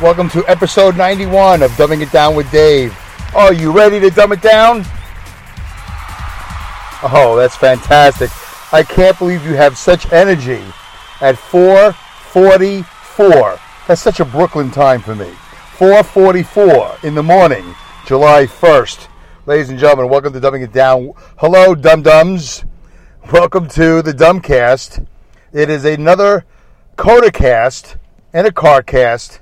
Welcome 0.00 0.30
to 0.30 0.42
episode 0.48 0.96
91 0.96 1.62
of 1.62 1.70
Dumbing 1.72 2.00
It 2.02 2.10
Down 2.10 2.34
with 2.34 2.50
Dave. 2.50 2.96
Are 3.36 3.52
you 3.52 3.70
ready 3.70 4.00
to 4.00 4.08
dumb 4.10 4.32
it 4.32 4.40
down? 4.40 4.84
Oh, 7.04 7.36
that's 7.38 7.54
fantastic. 7.54 8.30
I 8.72 8.82
can't 8.82 9.18
believe 9.18 9.46
you 9.46 9.54
have 9.54 9.78
such 9.78 10.12
energy 10.12 10.60
at 11.20 11.36
4:44. 11.36 13.60
That's 13.86 14.00
such 14.00 14.18
a 14.18 14.24
Brooklyn 14.24 14.72
time 14.72 15.02
for 15.02 15.14
me. 15.14 15.30
4:44 15.76 16.98
in 17.04 17.14
the 17.14 17.22
morning, 17.22 17.76
July 18.04 18.46
1st. 18.46 19.06
Ladies 19.46 19.70
and 19.70 19.78
gentlemen, 19.78 20.08
welcome 20.08 20.32
to 20.32 20.40
Dumbing 20.40 20.64
It 20.64 20.72
Down. 20.72 21.12
Hello, 21.36 21.76
dum 21.76 22.02
dums. 22.02 22.64
Welcome 23.30 23.68
to 23.68 24.02
the 24.02 24.12
Dumbcast. 24.12 25.06
It 25.52 25.70
is 25.70 25.84
another 25.84 26.44
Codacast 26.96 27.98
and 28.32 28.48
a 28.48 28.50
CarCast 28.50 29.38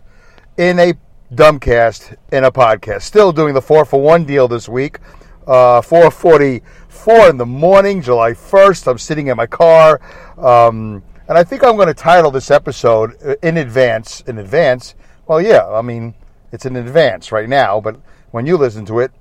in 0.60 0.78
a 0.78 0.92
Dumbcast 1.32 2.16
in 2.32 2.44
a 2.44 2.52
podcast. 2.52 3.00
Still 3.02 3.32
doing 3.32 3.54
the 3.54 3.62
four 3.62 3.86
for 3.86 3.98
one 3.98 4.26
deal 4.26 4.46
this 4.46 4.68
week. 4.68 4.98
Uh, 5.46 5.80
4:44 5.80 7.30
in 7.30 7.38
the 7.38 7.46
morning, 7.46 8.02
July 8.02 8.32
1st. 8.32 8.86
I'm 8.86 8.98
sitting 8.98 9.28
in 9.28 9.38
my 9.38 9.46
car, 9.46 10.02
um, 10.36 11.02
and 11.28 11.38
I 11.38 11.44
think 11.44 11.64
I'm 11.64 11.76
going 11.76 11.88
to 11.88 11.94
title 11.94 12.30
this 12.30 12.50
episode 12.50 13.16
uh, 13.24 13.36
in 13.42 13.56
advance. 13.56 14.20
In 14.26 14.36
advance, 14.36 14.94
well, 15.26 15.40
yeah. 15.40 15.66
I 15.66 15.80
mean, 15.80 16.14
it's 16.52 16.66
in 16.66 16.76
advance 16.76 17.32
right 17.32 17.48
now, 17.48 17.80
but 17.80 17.98
when 18.30 18.44
you 18.44 18.58
listen 18.58 18.84
to 18.84 18.98
it, 18.98 19.12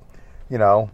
you 0.49 0.57
know, 0.57 0.91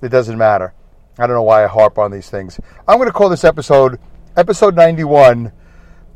it 0.00 0.08
doesn't 0.08 0.38
matter. 0.38 0.72
I 1.18 1.26
don't 1.26 1.36
know 1.36 1.42
why 1.42 1.64
I 1.64 1.66
harp 1.66 1.98
on 1.98 2.10
these 2.10 2.30
things. 2.30 2.58
I'm 2.88 2.96
going 2.96 3.08
to 3.08 3.12
call 3.12 3.28
this 3.28 3.44
episode 3.44 4.00
episode 4.34 4.74
91, 4.74 5.52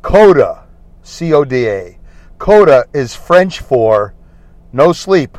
Coda, 0.01 0.65
C 1.03 1.31
O 1.33 1.45
D 1.45 1.67
A. 1.69 1.99
Coda 2.43 2.87
is 2.93 3.15
French 3.15 3.61
for 3.61 4.13
no 4.73 4.91
sleep. 4.91 5.37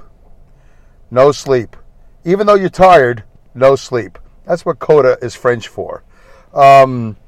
No 1.10 1.32
sleep. 1.32 1.76
Even 2.24 2.46
though 2.46 2.54
you're 2.54 2.70
tired, 2.70 3.24
no 3.52 3.76
sleep. 3.76 4.18
That's 4.46 4.64
what 4.64 4.78
Coda 4.78 5.18
is 5.20 5.34
French 5.34 5.68
for. 5.68 6.02
Um, 6.54 7.18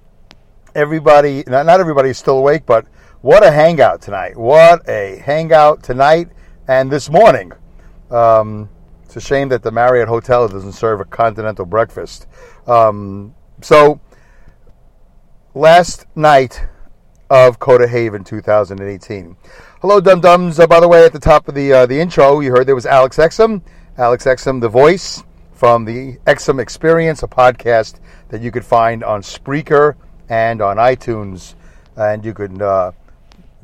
everybody, 0.75 1.45
not, 1.47 1.67
not 1.67 1.79
everybody 1.79 2.09
is 2.09 2.17
still 2.17 2.39
awake, 2.39 2.65
but 2.65 2.87
what 3.21 3.45
a 3.45 3.51
hangout 3.51 4.01
tonight. 4.01 4.35
What 4.39 4.89
a 4.89 5.21
hangout 5.23 5.83
tonight 5.83 6.31
and 6.67 6.91
this 6.91 7.11
morning. 7.11 7.53
Um, 8.11 8.71
it's 9.05 9.17
a 9.17 9.21
shame 9.21 9.51
that 9.51 9.63
the 9.63 9.73
Marriott 9.73 10.09
Hotel 10.09 10.49
doesn't 10.49 10.73
serve 10.73 11.01
a 11.01 11.05
continental 11.05 11.67
breakfast. 11.67 12.29
Um, 12.67 13.35
so, 13.61 14.01
last 15.53 16.07
night 16.17 16.67
of 17.31 17.59
Coda 17.59 17.89
Haven 17.89 18.25
2018. 18.25 19.37
Hello, 19.83 20.01
Dum 20.01 20.23
Dums. 20.23 20.59
Uh, 20.59 20.67
by 20.67 20.81
the 20.81 20.89
way, 20.89 21.05
at 21.05 21.13
the 21.13 21.19
top 21.19 21.49
of 21.49 21.55
the 21.55 21.71
uh, 21.71 21.85
the 21.85 22.01
intro, 22.01 22.41
you 22.41 22.51
heard 22.51 22.67
there 22.67 22.75
was 22.75 22.87
Alex 22.87 23.19
Exum. 23.19 23.61
Alex 23.99 24.25
Exum, 24.25 24.59
the 24.59 24.71
voice 24.71 25.23
from 25.53 25.85
the 25.85 26.17
Exum 26.27 26.59
Experience, 26.63 27.23
a 27.23 27.29
podcast 27.29 28.01
that 28.31 28.41
you 28.41 28.51
could 28.51 28.65
find 28.65 29.05
on 29.05 29.21
Spreaker 29.21 29.95
and 30.31 30.63
on 30.63 30.79
iTunes. 30.79 31.57
And 31.95 32.25
you 32.25 32.33
could 32.33 32.63
uh, 32.63 32.93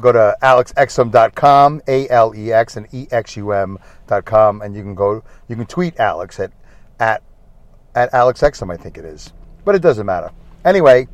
go 0.01 0.13
to 0.13 0.37
alexexum.com, 0.43 1.81
A 1.89 2.09
L 2.11 2.35
E 2.37 2.53
X 2.53 2.77
and 2.77 2.87
E 2.93 3.09
X 3.11 3.35
U 3.39 3.53
M.com, 3.53 4.61
and 4.61 4.77
you 4.77 4.83
can 4.83 4.95
go, 4.95 5.25
you 5.49 5.57
can 5.57 5.65
tweet 5.65 5.99
Alex 5.99 6.39
at, 6.39 6.53
at, 7.01 7.23
at 7.95 8.13
Alex 8.13 8.43
Exum, 8.43 8.71
I 8.71 8.77
think 8.77 8.99
it 8.99 9.07
is. 9.07 9.33
But 9.65 9.77
it 9.77 9.81
doesn't 9.81 10.05
matter. 10.05 10.31
Anyway, 10.67 11.09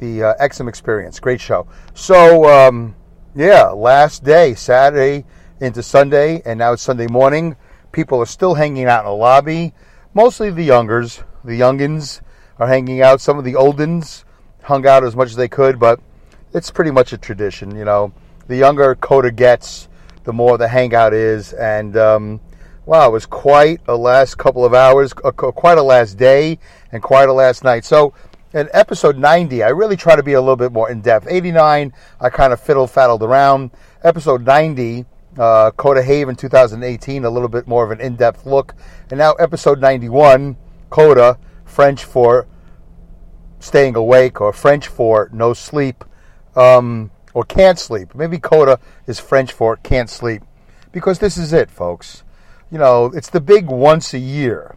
the 0.00 0.24
uh, 0.24 0.44
Exum 0.44 0.68
Experience, 0.68 1.20
great 1.20 1.40
show. 1.40 1.68
So, 1.94 2.50
um, 2.50 2.96
yeah, 3.36 3.66
last 3.66 4.24
day, 4.24 4.54
Saturday 4.54 5.26
into 5.60 5.82
Sunday, 5.82 6.40
and 6.46 6.58
now 6.58 6.72
it's 6.72 6.82
Sunday 6.82 7.06
morning. 7.06 7.54
People 7.92 8.18
are 8.18 8.26
still 8.26 8.54
hanging 8.54 8.86
out 8.86 9.00
in 9.00 9.10
the 9.10 9.14
lobby. 9.14 9.74
Mostly 10.14 10.50
the 10.50 10.64
youngers, 10.64 11.22
the 11.44 11.60
youngins 11.60 12.22
are 12.58 12.66
hanging 12.66 13.02
out. 13.02 13.20
Some 13.20 13.38
of 13.38 13.44
the 13.44 13.52
oldens 13.52 14.24
hung 14.62 14.86
out 14.86 15.04
as 15.04 15.14
much 15.14 15.28
as 15.28 15.36
they 15.36 15.48
could, 15.48 15.78
but 15.78 16.00
it's 16.54 16.70
pretty 16.70 16.90
much 16.90 17.12
a 17.12 17.18
tradition. 17.18 17.76
You 17.76 17.84
know, 17.84 18.14
the 18.48 18.56
younger 18.56 18.94
Coda 18.94 19.30
gets, 19.30 19.90
the 20.24 20.32
more 20.32 20.56
the 20.56 20.68
hangout 20.68 21.12
is. 21.12 21.52
And 21.52 21.94
um, 21.98 22.40
wow, 22.86 23.10
it 23.10 23.12
was 23.12 23.26
quite 23.26 23.82
a 23.86 23.96
last 23.96 24.38
couple 24.38 24.64
of 24.64 24.72
hours, 24.72 25.12
uh, 25.22 25.30
quite 25.30 25.76
a 25.76 25.82
last 25.82 26.16
day, 26.16 26.58
and 26.90 27.02
quite 27.02 27.28
a 27.28 27.34
last 27.34 27.64
night. 27.64 27.84
So 27.84 28.14
in 28.52 28.68
episode 28.72 29.18
90, 29.18 29.62
I 29.62 29.68
really 29.68 29.96
try 29.96 30.16
to 30.16 30.22
be 30.22 30.34
a 30.34 30.40
little 30.40 30.56
bit 30.56 30.72
more 30.72 30.90
in 30.90 31.00
depth. 31.00 31.26
89, 31.28 31.92
I 32.20 32.30
kind 32.30 32.52
of 32.52 32.60
fiddle 32.60 32.86
faddled 32.86 33.22
around. 33.22 33.70
Episode 34.02 34.46
90, 34.46 35.04
uh, 35.38 35.70
Coda 35.72 36.02
Haven 36.02 36.36
2018, 36.36 37.24
a 37.24 37.30
little 37.30 37.48
bit 37.48 37.66
more 37.66 37.84
of 37.84 37.90
an 37.90 38.00
in 38.00 38.16
depth 38.16 38.46
look. 38.46 38.74
And 39.10 39.18
now 39.18 39.32
episode 39.34 39.80
91, 39.80 40.56
Coda, 40.90 41.38
French 41.64 42.04
for 42.04 42.46
staying 43.58 43.96
awake 43.96 44.40
or 44.40 44.52
French 44.52 44.86
for 44.86 45.28
no 45.32 45.52
sleep 45.52 46.04
um, 46.54 47.10
or 47.34 47.44
can't 47.44 47.78
sleep. 47.78 48.14
Maybe 48.14 48.38
Coda 48.38 48.78
is 49.06 49.18
French 49.18 49.52
for 49.52 49.76
can't 49.76 50.08
sleep 50.08 50.42
because 50.92 51.18
this 51.18 51.36
is 51.36 51.52
it, 51.52 51.70
folks. 51.70 52.22
You 52.70 52.78
know, 52.78 53.06
it's 53.14 53.30
the 53.30 53.40
big 53.40 53.66
once 53.66 54.14
a 54.14 54.18
year, 54.18 54.76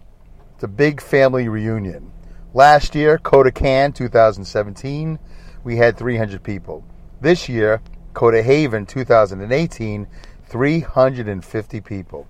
the 0.59 0.67
big 0.67 1.01
family 1.01 1.47
reunion. 1.47 2.11
Last 2.59 2.93
year, 2.93 3.17
Coda 3.17 3.53
Can 3.53 3.93
2017, 3.93 5.17
we 5.63 5.77
had 5.77 5.97
300 5.97 6.43
people. 6.43 6.83
This 7.21 7.47
year, 7.47 7.81
Coda 8.13 8.43
Haven 8.43 8.85
2018, 8.85 10.05
350 10.43 11.79
people. 11.79 12.27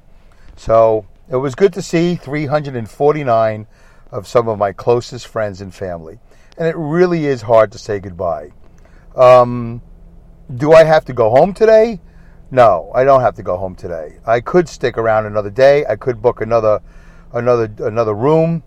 So 0.56 1.07
it 1.31 1.38
was 1.38 1.56
good 1.56 1.73
to 1.73 1.81
see 1.81 2.13
349 2.13 3.66
of 4.12 4.28
some 4.28 4.47
of 4.47 4.59
my 4.59 4.72
closest 4.72 5.25
friends 5.25 5.62
and 5.62 5.73
family. 5.73 6.19
And 6.59 6.67
it 6.67 6.75
really 6.78 7.25
is 7.25 7.41
hard 7.41 7.72
to 7.72 7.79
say 7.79 8.00
goodbye. 8.00 8.51
Um, 9.16 9.81
do 10.56 10.73
I 10.73 10.84
have 10.84 11.06
to 11.06 11.13
go 11.13 11.31
home 11.31 11.56
today? 11.56 12.01
No, 12.51 12.91
I 12.94 13.03
don't 13.03 13.22
have 13.22 13.34
to 13.38 13.44
go 13.44 13.57
home 13.57 13.73
today. 13.73 14.19
I 14.28 14.41
could 14.41 14.69
stick 14.69 14.96
around 14.96 15.25
another 15.25 15.50
day. 15.50 15.88
I 15.88 15.96
could 15.96 16.22
book 16.22 16.40
another 16.40 16.81
another 17.34 17.73
another 17.79 18.13
room 18.13 18.61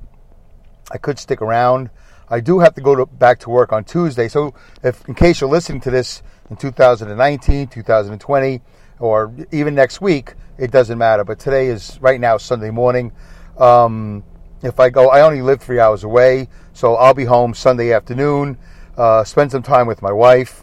I 0.93 0.99
could 0.99 1.19
stick 1.19 1.41
around. 1.41 1.91
I 2.29 2.41
do 2.41 2.61
have 2.61 2.75
to 2.75 2.81
go 2.81 2.95
to, 2.95 3.07
back 3.07 3.41
to 3.41 3.51
work 3.51 3.73
on 3.73 3.85
Tuesday. 3.85 4.29
So, 4.29 4.55
if 4.83 5.07
in 5.09 5.15
case 5.15 5.41
you're 5.41 5.51
listening 5.51 5.81
to 5.83 5.91
this 5.91 6.23
in 6.51 6.57
2019, 6.57 7.69
2020, 7.69 8.61
or 9.01 9.33
even 9.51 9.75
next 9.75 10.01
week, 10.01 10.35
it 10.59 10.71
doesn't 10.71 10.99
matter. 10.99 11.25
But 11.25 11.39
today 11.39 11.67
is 11.69 11.99
right 12.01 12.21
now 12.21 12.37
Sunday 12.37 12.71
morning. 12.71 13.13
Um, 13.59 14.23
if 14.63 14.79
I 14.79 14.91
go, 14.91 15.09
I 15.09 15.23
only 15.23 15.43
live 15.43 15.61
three 15.61 15.81
hours 15.81 16.05
away, 16.05 16.49
so 16.73 16.95
I'll 16.95 17.15
be 17.15 17.25
home 17.25 17.55
Sunday 17.55 17.93
afternoon. 17.93 18.59
Uh, 18.97 19.25
spend 19.25 19.51
some 19.51 19.63
time 19.63 19.87
with 19.87 20.03
my 20.03 20.13
wife, 20.13 20.63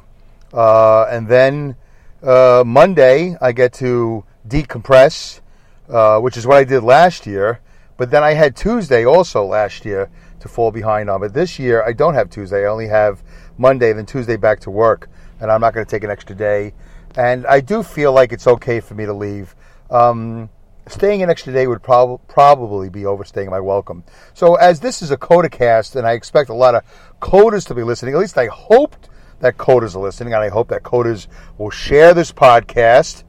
uh, 0.54 1.06
and 1.06 1.28
then 1.28 1.76
uh, 2.24 2.64
Monday 2.66 3.36
I 3.42 3.52
get 3.52 3.74
to 3.74 4.24
decompress, 4.48 5.42
uh, 5.90 6.20
which 6.20 6.38
is 6.38 6.46
what 6.46 6.58
I 6.58 6.64
did 6.64 6.84
last 6.84 7.26
year. 7.26 7.60
But 8.00 8.12
then 8.12 8.24
I 8.24 8.32
had 8.32 8.56
Tuesday 8.56 9.06
also 9.06 9.44
last 9.44 9.84
year 9.84 10.10
to 10.40 10.48
fall 10.48 10.72
behind 10.72 11.10
on. 11.10 11.20
But 11.20 11.34
this 11.34 11.60
year 11.60 11.84
I 11.84 11.92
don't 11.92 12.14
have 12.14 12.30
Tuesday. 12.30 12.64
I 12.64 12.70
only 12.70 12.88
have 12.88 13.22
Monday, 13.58 13.92
then 13.92 14.06
Tuesday 14.06 14.38
back 14.38 14.62
to 14.62 14.72
work, 14.72 15.10
and 15.42 15.52
I'm 15.52 15.60
not 15.60 15.74
going 15.74 15.86
to 15.86 15.90
take 15.90 16.06
an 16.06 16.10
extra 16.10 16.34
day. 16.34 16.74
And 17.18 17.46
I 17.46 17.60
do 17.60 17.84
feel 17.84 18.14
like 18.14 18.32
it's 18.32 18.48
okay 18.48 18.80
for 18.80 18.96
me 18.96 19.06
to 19.06 19.12
leave. 19.12 19.54
Um, 19.92 20.50
staying 20.88 21.24
an 21.24 21.30
extra 21.30 21.52
day 21.52 21.68
would 21.68 21.84
prob- 21.84 22.26
probably 22.30 22.88
be 22.90 23.06
overstaying 23.06 23.50
my 23.50 23.60
welcome. 23.60 24.06
So, 24.34 24.56
as 24.56 24.80
this 24.80 25.02
is 25.02 25.12
a 25.12 25.18
CodaCast, 25.18 25.98
and 25.98 26.08
I 26.08 26.14
expect 26.14 26.50
a 26.50 26.54
lot 26.54 26.76
of 26.76 26.84
CODAs 27.22 27.68
to 27.68 27.76
be 27.76 27.84
listening, 27.84 28.14
at 28.14 28.22
least 28.22 28.38
I 28.38 28.48
hoped 28.48 29.10
that 29.42 29.58
CODAs 29.58 29.98
are 29.98 30.00
listening, 30.00 30.34
and 30.34 30.42
I 30.42 30.48
hope 30.48 30.70
that 30.70 30.84
CODAs 30.84 31.28
will 31.58 31.70
share 31.70 32.14
this 32.14 32.32
podcast 32.32 33.26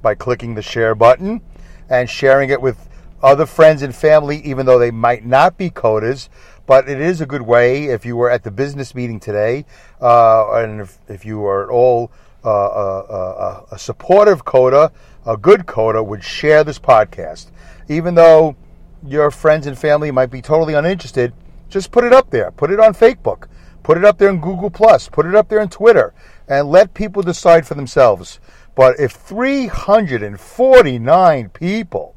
by 0.00 0.14
clicking 0.14 0.54
the 0.54 0.62
share 0.62 0.94
button 0.94 1.40
and 1.90 2.08
sharing 2.08 2.50
it 2.50 2.62
with 2.62 2.88
other 3.22 3.46
friends 3.46 3.82
and 3.82 3.94
family, 3.94 4.38
even 4.38 4.66
though 4.66 4.78
they 4.78 4.90
might 4.90 5.24
not 5.24 5.56
be 5.56 5.70
CODAs. 5.70 6.28
But 6.66 6.88
it 6.88 7.00
is 7.00 7.20
a 7.20 7.26
good 7.26 7.42
way 7.42 7.86
if 7.86 8.06
you 8.06 8.16
were 8.16 8.30
at 8.30 8.44
the 8.44 8.50
business 8.50 8.94
meeting 8.94 9.20
today, 9.20 9.64
uh, 10.00 10.52
and 10.54 10.80
if, 10.80 10.98
if 11.08 11.24
you 11.24 11.44
are 11.44 11.64
at 11.64 11.70
all 11.70 12.10
uh, 12.44 12.48
uh, 12.48 13.06
uh 13.08 13.66
a 13.72 13.78
supportive 13.78 14.44
coda, 14.44 14.92
a 15.26 15.36
good 15.36 15.66
CODA 15.66 16.02
would 16.02 16.22
share 16.22 16.64
this 16.64 16.78
podcast. 16.78 17.50
Even 17.88 18.14
though 18.14 18.56
your 19.06 19.30
friends 19.30 19.66
and 19.66 19.78
family 19.78 20.10
might 20.10 20.30
be 20.30 20.40
totally 20.40 20.74
uninterested, 20.74 21.32
just 21.68 21.90
put 21.90 22.04
it 22.04 22.12
up 22.12 22.30
there. 22.30 22.50
Put 22.50 22.70
it 22.70 22.78
on 22.78 22.94
Facebook. 22.94 23.46
Put 23.82 23.98
it 23.98 24.04
up 24.04 24.18
there 24.18 24.28
in 24.28 24.40
Google 24.40 24.70
Plus. 24.70 25.08
Put 25.08 25.26
it 25.26 25.34
up 25.34 25.48
there 25.48 25.60
in 25.60 25.68
Twitter, 25.68 26.14
and 26.48 26.70
let 26.70 26.94
people 26.94 27.22
decide 27.22 27.66
for 27.66 27.74
themselves. 27.74 28.38
But 28.74 28.98
if 29.00 29.12
349 29.12 31.48
people, 31.50 32.14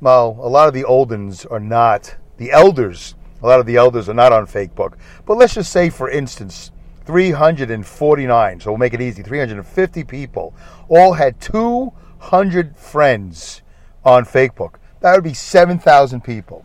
well, 0.00 0.38
a 0.40 0.48
lot 0.48 0.68
of 0.68 0.74
the 0.74 0.84
oldens 0.84 1.50
are 1.50 1.60
not 1.60 2.16
the 2.36 2.52
elders. 2.52 3.14
A 3.42 3.46
lot 3.46 3.60
of 3.60 3.66
the 3.66 3.76
elders 3.76 4.08
are 4.08 4.14
not 4.14 4.32
on 4.32 4.46
Facebook. 4.46 4.94
But 5.26 5.36
let's 5.36 5.54
just 5.54 5.72
say, 5.72 5.90
for 5.90 6.08
instance, 6.08 6.70
349. 7.04 8.60
So 8.60 8.70
we'll 8.70 8.78
make 8.78 8.94
it 8.94 9.00
easy. 9.00 9.22
350 9.22 10.04
people 10.04 10.54
all 10.88 11.14
had 11.14 11.40
200 11.40 12.76
friends 12.76 13.62
on 14.04 14.24
Facebook. 14.24 14.74
That 15.00 15.14
would 15.14 15.24
be 15.24 15.34
7,000 15.34 16.22
people. 16.22 16.64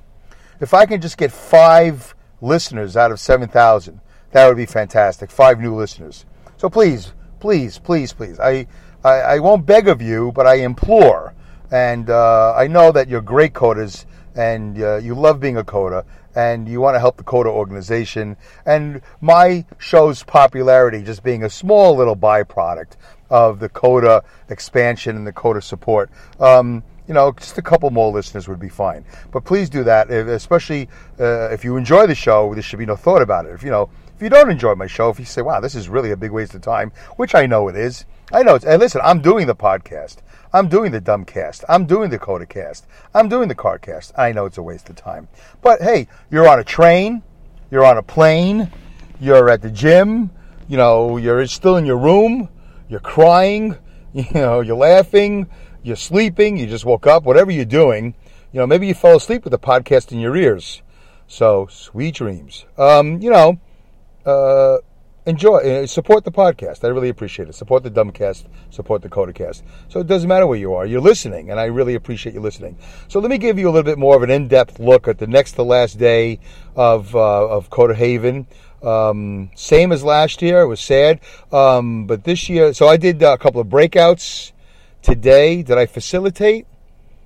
If 0.59 0.73
I 0.73 0.85
can 0.85 1.01
just 1.01 1.17
get 1.17 1.31
five 1.31 2.15
listeners 2.41 2.97
out 2.97 3.11
of 3.11 3.19
7,000, 3.19 3.99
that 4.31 4.47
would 4.47 4.57
be 4.57 4.65
fantastic. 4.65 5.31
Five 5.31 5.59
new 5.59 5.75
listeners. 5.75 6.25
So 6.57 6.69
please, 6.69 7.13
please, 7.39 7.79
please, 7.79 8.13
please. 8.13 8.39
I, 8.39 8.67
I, 9.03 9.09
I 9.09 9.39
won't 9.39 9.65
beg 9.65 9.87
of 9.87 10.01
you, 10.01 10.31
but 10.33 10.47
I 10.47 10.55
implore. 10.55 11.33
And 11.73 12.11
uh, 12.11 12.53
I 12.55 12.67
know 12.67 12.91
that 12.91 13.09
you're 13.09 13.19
great 13.19 13.53
CODAs 13.53 14.05
and 14.35 14.79
uh, 14.79 14.97
you 14.97 15.15
love 15.15 15.39
being 15.39 15.57
a 15.57 15.63
CODA 15.63 16.05
and 16.35 16.69
you 16.69 16.79
want 16.79 16.93
to 16.93 16.99
help 16.99 17.17
the 17.17 17.23
CODA 17.23 17.49
organization. 17.49 18.37
And 18.67 19.01
my 19.21 19.65
show's 19.79 20.21
popularity 20.21 21.01
just 21.01 21.23
being 21.23 21.43
a 21.43 21.49
small 21.49 21.95
little 21.95 22.15
byproduct 22.15 22.97
of 23.31 23.59
the 23.59 23.69
coda 23.69 24.23
expansion 24.49 25.15
and 25.15 25.25
the 25.25 25.33
coda 25.33 25.63
support. 25.63 26.11
Um, 26.39 26.83
you 27.07 27.15
know, 27.15 27.31
just 27.31 27.57
a 27.57 27.61
couple 27.63 27.89
more 27.89 28.11
listeners 28.11 28.47
would 28.47 28.59
be 28.59 28.69
fine. 28.69 29.03
But 29.31 29.43
please 29.43 29.67
do 29.67 29.83
that, 29.83 30.11
especially 30.11 30.89
uh, 31.19 31.49
if 31.49 31.63
you 31.63 31.75
enjoy 31.75 32.05
the 32.05 32.15
show. 32.15 32.53
There 32.53 32.61
should 32.61 32.79
be 32.79 32.85
no 32.85 32.95
thought 32.95 33.23
about 33.23 33.47
it. 33.47 33.49
If 33.49 33.63
you 33.63 33.71
know, 33.71 33.89
if 34.15 34.21
you 34.21 34.29
don't 34.29 34.51
enjoy 34.51 34.75
my 34.75 34.87
show, 34.87 35.09
if 35.09 35.19
you 35.19 35.25
say, 35.25 35.41
"Wow, 35.41 35.59
this 35.59 35.75
is 35.75 35.89
really 35.89 36.11
a 36.11 36.17
big 36.17 36.31
waste 36.31 36.55
of 36.55 36.61
time," 36.61 36.91
which 37.17 37.35
I 37.35 37.45
know 37.45 37.67
it 37.67 37.75
is, 37.75 38.05
I 38.31 38.41
know. 38.41 38.55
It's, 38.55 38.65
and 38.65 38.79
listen, 38.79 39.01
I'm 39.03 39.21
doing 39.21 39.47
the 39.47 39.55
podcast. 39.55 40.17
I'm 40.53 40.67
doing 40.69 40.91
the 40.91 41.01
Dumbcast. 41.01 41.63
I'm 41.67 41.85
doing 41.85 42.09
the 42.09 42.19
Codacast. 42.19 42.83
I'm 43.13 43.27
doing 43.27 43.47
the 43.47 43.55
Carcast. 43.55 44.11
I 44.17 44.31
know 44.31 44.45
it's 44.45 44.57
a 44.57 44.63
waste 44.63 44.89
of 44.89 44.95
time. 44.95 45.27
But 45.61 45.81
hey, 45.81 46.07
you're 46.31 46.47
on 46.47 46.59
a 46.59 46.63
train, 46.63 47.23
you're 47.71 47.85
on 47.85 47.97
a 47.97 48.03
plane, 48.03 48.71
you're 49.19 49.49
at 49.49 49.61
the 49.61 49.71
gym, 49.71 50.29
you 50.67 50.77
know, 50.77 51.17
you're 51.17 51.45
still 51.47 51.77
in 51.77 51.85
your 51.85 51.97
room, 51.97 52.49
you're 52.87 52.99
crying, 52.99 53.77
you 54.13 54.25
know, 54.33 54.61
you're 54.61 54.77
laughing, 54.77 55.47
you're 55.81 55.95
sleeping, 55.95 56.57
you 56.57 56.67
just 56.67 56.85
woke 56.85 57.07
up, 57.07 57.23
whatever 57.23 57.51
you're 57.51 57.65
doing, 57.65 58.15
you 58.51 58.59
know, 58.59 58.67
maybe 58.67 58.87
you 58.87 58.93
fell 58.93 59.17
asleep 59.17 59.43
with 59.43 59.51
the 59.51 59.59
podcast 59.59 60.11
in 60.11 60.19
your 60.19 60.35
ears. 60.35 60.81
So, 61.27 61.67
sweet 61.67 62.15
dreams. 62.15 62.65
Um, 62.77 63.21
you 63.21 63.31
know, 63.31 63.59
uh, 64.25 64.77
enjoy, 65.25 65.57
uh, 65.57 65.87
support 65.87 66.23
the 66.23 66.31
podcast. 66.31 66.83
I 66.83 66.87
really 66.87 67.09
appreciate 67.09 67.49
it. 67.49 67.55
Support 67.55 67.83
the 67.83 67.91
Dumbcast, 67.91 68.45
support 68.69 69.01
the 69.01 69.09
Codacast. 69.09 69.63
So 69.89 69.99
it 69.99 70.07
doesn't 70.07 70.27
matter 70.27 70.47
where 70.47 70.57
you 70.57 70.73
are, 70.73 70.85
you're 70.85 71.01
listening, 71.01 71.51
and 71.51 71.59
I 71.59 71.65
really 71.65 71.95
appreciate 71.95 72.33
you 72.35 72.41
listening. 72.41 72.77
So 73.07 73.19
let 73.19 73.29
me 73.29 73.37
give 73.37 73.57
you 73.57 73.69
a 73.69 73.71
little 73.71 73.83
bit 73.83 73.97
more 73.97 74.15
of 74.15 74.23
an 74.23 74.29
in-depth 74.29 74.79
look 74.79 75.07
at 75.07 75.17
the 75.17 75.27
next 75.27 75.53
to 75.53 75.63
last 75.63 75.97
day 75.97 76.39
of 76.75 77.15
uh, 77.15 77.47
of 77.47 77.69
Coda 77.69 77.95
Haven. 77.95 78.47
Um, 78.81 79.49
same 79.55 79.93
as 79.93 80.03
last 80.03 80.41
year. 80.41 80.61
It 80.61 80.67
was 80.67 80.81
sad, 80.81 81.21
um, 81.51 82.05
but 82.05 82.25
this 82.25 82.49
year. 82.49 82.73
So 82.73 82.87
I 82.87 82.97
did 82.97 83.21
a 83.23 83.37
couple 83.37 83.61
of 83.61 83.67
breakouts 83.67 84.51
today. 85.01 85.63
Did 85.63 85.77
I 85.77 85.85
facilitate? 85.85 86.67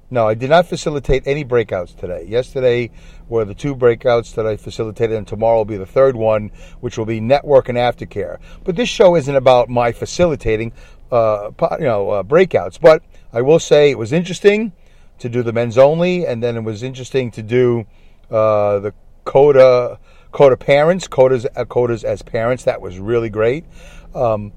No, 0.10 0.26
I 0.28 0.36
did 0.36 0.50
not 0.50 0.68
facilitate 0.68 1.24
any 1.26 1.44
breakouts 1.44 1.94
today. 1.94 2.26
Yesterday 2.26 2.92
were 3.28 3.44
the 3.44 3.54
two 3.54 3.76
breakouts 3.76 4.34
that 4.36 4.48
I 4.48 4.56
facilitated, 4.56 5.18
and 5.18 5.28
tomorrow 5.28 5.58
will 5.58 5.66
be 5.66 5.76
the 5.76 5.86
third 5.86 6.16
one, 6.16 6.52
which 6.80 6.98
will 6.98 7.06
be 7.06 7.20
network 7.20 7.68
and 7.68 7.78
aftercare. 7.78 8.38
But 8.64 8.78
this 8.78 8.88
show 8.88 9.18
isn't 9.18 9.36
about 9.36 9.68
my 9.68 9.92
facilitating, 9.92 10.72
uh, 11.12 11.52
you 11.78 11.86
know, 11.86 12.10
uh, 12.12 12.24
breakouts. 12.24 12.80
But 12.80 13.04
I 13.34 13.42
will 13.42 13.60
say 13.60 13.92
it 13.92 13.98
was 13.98 14.14
interesting 14.14 14.72
to 15.20 15.28
do 15.28 15.44
the 15.44 15.52
men's 15.52 15.78
only, 15.78 16.26
and 16.26 16.42
then 16.42 16.56
it 16.56 16.64
was 16.64 16.84
interesting 16.84 17.30
to 17.32 17.44
do 17.44 17.86
uh, 18.32 18.80
the 18.80 18.94
Coda 19.26 20.00
Coda 20.32 20.56
parents, 20.56 21.08
Codas, 21.10 21.46
uh, 21.56 21.66
Codas 21.66 22.06
as 22.06 22.22
parents. 22.22 22.64
That 22.64 22.80
was 22.80 22.98
really 22.98 23.30
great. 23.30 23.66
Um, 24.16 24.54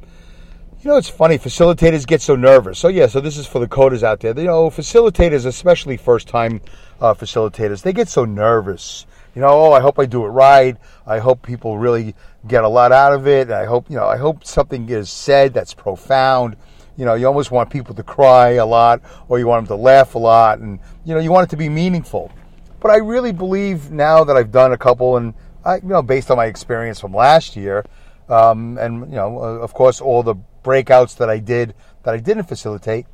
you 0.82 0.88
know, 0.90 0.96
it's 0.96 1.10
funny. 1.10 1.38
Facilitators 1.38 2.06
get 2.06 2.22
so 2.22 2.34
nervous. 2.36 2.78
So 2.78 2.88
yeah, 2.88 3.06
so 3.06 3.20
this 3.20 3.36
is 3.36 3.46
for 3.46 3.58
the 3.58 3.68
CODAs 3.68 4.02
out 4.02 4.20
there. 4.20 4.36
You 4.38 4.44
know, 4.44 4.70
facilitators, 4.70 5.44
especially 5.44 5.98
first-time 5.98 6.62
uh, 7.00 7.12
facilitators, 7.12 7.82
they 7.82 7.92
get 7.92 8.08
so 8.08 8.24
nervous. 8.24 9.04
You 9.34 9.42
know, 9.42 9.48
oh, 9.48 9.72
I 9.72 9.80
hope 9.80 9.98
I 9.98 10.06
do 10.06 10.24
it 10.24 10.28
right. 10.28 10.76
I 11.06 11.18
hope 11.18 11.42
people 11.42 11.76
really 11.76 12.14
get 12.48 12.64
a 12.64 12.68
lot 12.68 12.92
out 12.92 13.12
of 13.12 13.26
it. 13.26 13.50
I 13.50 13.66
hope 13.66 13.90
you 13.90 13.96
know. 13.96 14.06
I 14.06 14.16
hope 14.16 14.44
something 14.44 14.88
is 14.88 15.10
said 15.10 15.52
that's 15.52 15.74
profound. 15.74 16.56
You 16.96 17.04
know, 17.04 17.14
you 17.14 17.26
almost 17.26 17.50
want 17.50 17.68
people 17.68 17.94
to 17.94 18.02
cry 18.02 18.52
a 18.52 18.66
lot, 18.66 19.02
or 19.28 19.38
you 19.38 19.46
want 19.46 19.68
them 19.68 19.76
to 19.76 19.82
laugh 19.82 20.14
a 20.14 20.18
lot, 20.18 20.60
and 20.60 20.80
you 21.04 21.14
know, 21.14 21.20
you 21.20 21.30
want 21.30 21.46
it 21.46 21.50
to 21.50 21.56
be 21.58 21.68
meaningful. 21.68 22.32
But 22.80 22.90
I 22.90 22.96
really 22.96 23.32
believe 23.32 23.90
now 23.90 24.24
that 24.24 24.34
I've 24.34 24.50
done 24.50 24.72
a 24.72 24.78
couple, 24.78 25.18
and 25.18 25.34
I, 25.62 25.76
you 25.76 25.88
know, 25.88 26.00
based 26.00 26.30
on 26.30 26.38
my 26.38 26.46
experience 26.46 26.98
from 26.98 27.14
last 27.14 27.54
year, 27.54 27.84
um, 28.30 28.78
and 28.78 29.10
you 29.10 29.16
know, 29.16 29.38
of 29.38 29.74
course, 29.74 30.00
all 30.00 30.22
the 30.22 30.36
breakouts 30.62 31.16
that 31.18 31.30
I 31.30 31.38
did 31.38 31.74
that 32.02 32.14
I 32.14 32.18
didn't 32.18 32.44
facilitate. 32.44 33.06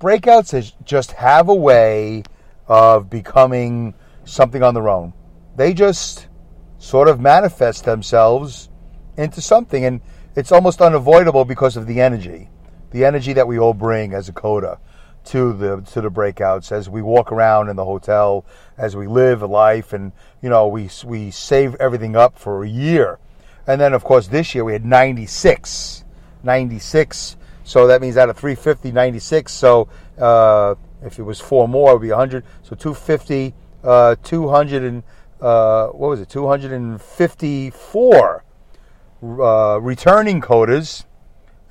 Breakouts 0.00 0.72
just 0.84 1.12
have 1.12 1.48
a 1.48 1.54
way 1.54 2.22
of 2.66 3.10
becoming 3.10 3.94
something 4.24 4.62
on 4.62 4.74
their 4.74 4.88
own. 4.88 5.12
They 5.56 5.74
just 5.74 6.28
sort 6.78 7.08
of 7.08 7.20
manifest 7.20 7.84
themselves 7.84 8.70
into 9.16 9.40
something, 9.40 9.84
and 9.84 10.00
it's 10.34 10.52
almost 10.52 10.80
unavoidable 10.80 11.44
because 11.44 11.76
of 11.76 11.86
the 11.86 12.00
energy, 12.00 12.48
the 12.92 13.04
energy 13.04 13.32
that 13.34 13.46
we 13.46 13.58
all 13.58 13.74
bring 13.74 14.14
as 14.14 14.28
a 14.28 14.32
coda 14.32 14.78
to 15.22 15.52
the 15.52 15.80
to 15.92 16.00
the 16.00 16.10
breakouts 16.10 16.72
as 16.72 16.88
we 16.88 17.02
walk 17.02 17.30
around 17.30 17.68
in 17.68 17.76
the 17.76 17.84
hotel, 17.84 18.46
as 18.78 18.96
we 18.96 19.06
live 19.06 19.42
a 19.42 19.46
life, 19.46 19.92
and 19.92 20.12
you 20.40 20.48
know 20.48 20.66
we 20.66 20.88
we 21.04 21.30
save 21.30 21.74
everything 21.74 22.16
up 22.16 22.38
for 22.38 22.64
a 22.64 22.68
year, 22.68 23.18
and 23.66 23.80
then 23.80 23.92
of 23.92 24.02
course 24.02 24.28
this 24.28 24.54
year 24.54 24.64
we 24.64 24.72
had 24.72 24.84
96 24.84 26.04
96. 26.42 27.36
So 27.64 27.86
that 27.86 28.00
means 28.00 28.16
out 28.16 28.30
of 28.30 28.36
350, 28.36 28.90
96. 28.92 29.52
So 29.52 29.88
uh, 30.18 30.74
if 31.02 31.18
it 31.18 31.22
was 31.22 31.40
four 31.40 31.68
more, 31.68 31.90
it 31.90 31.94
would 31.94 32.02
be 32.02 32.10
100. 32.10 32.44
So 32.62 32.76
250, 32.76 33.54
uh, 33.84 34.16
200 34.22 34.82
and 34.82 35.02
uh, 35.40 35.86
what 35.88 36.10
was 36.10 36.20
it? 36.20 36.28
254 36.28 38.44
uh, 39.22 39.78
returning 39.80 40.40
CODAs, 40.40 41.04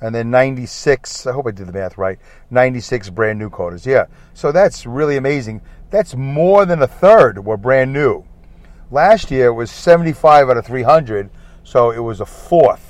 and 0.00 0.14
then 0.14 0.30
96. 0.30 1.26
I 1.26 1.32
hope 1.32 1.46
I 1.46 1.50
did 1.50 1.66
the 1.66 1.72
math 1.72 1.98
right. 1.98 2.18
96 2.50 3.10
brand 3.10 3.38
new 3.38 3.50
CODAs. 3.50 3.84
Yeah. 3.86 4.06
So 4.34 4.52
that's 4.52 4.86
really 4.86 5.16
amazing. 5.16 5.60
That's 5.90 6.16
more 6.16 6.64
than 6.64 6.80
a 6.82 6.86
third 6.86 7.44
were 7.44 7.56
brand 7.56 7.92
new. 7.92 8.24
Last 8.90 9.30
year 9.30 9.48
it 9.48 9.52
was 9.52 9.70
75 9.70 10.50
out 10.50 10.56
of 10.56 10.66
300, 10.66 11.30
so 11.62 11.90
it 11.90 12.00
was 12.00 12.20
a 12.20 12.26
fourth. 12.26 12.89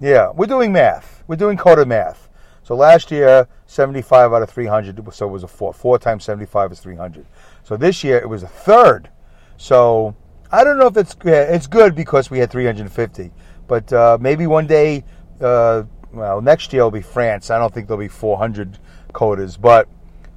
Yeah, 0.00 0.30
we're 0.30 0.46
doing 0.46 0.72
math. 0.72 1.24
We're 1.26 1.36
doing 1.36 1.56
coda 1.56 1.84
math. 1.84 2.28
So 2.62 2.76
last 2.76 3.10
year, 3.10 3.48
75 3.66 4.32
out 4.32 4.42
of 4.42 4.50
300, 4.50 5.12
so 5.12 5.26
it 5.26 5.30
was 5.30 5.42
a 5.42 5.48
four. 5.48 5.72
Four 5.72 5.98
times 5.98 6.24
75 6.24 6.72
is 6.72 6.80
300. 6.80 7.26
So 7.64 7.76
this 7.76 8.04
year, 8.04 8.18
it 8.18 8.28
was 8.28 8.42
a 8.42 8.48
third. 8.48 9.10
So 9.56 10.14
I 10.52 10.62
don't 10.62 10.78
know 10.78 10.86
if 10.86 10.96
it's 10.96 11.16
it's 11.24 11.66
good 11.66 11.94
because 11.94 12.30
we 12.30 12.38
had 12.38 12.50
350, 12.50 13.32
but 13.66 13.92
uh, 13.92 14.18
maybe 14.20 14.46
one 14.46 14.66
day, 14.66 15.04
uh, 15.40 15.82
well, 16.12 16.40
next 16.40 16.72
year 16.72 16.84
will 16.84 16.90
be 16.90 17.02
France. 17.02 17.50
I 17.50 17.58
don't 17.58 17.72
think 17.72 17.88
there'll 17.88 17.98
be 17.98 18.08
400 18.08 18.78
codas, 19.12 19.60
but 19.60 19.88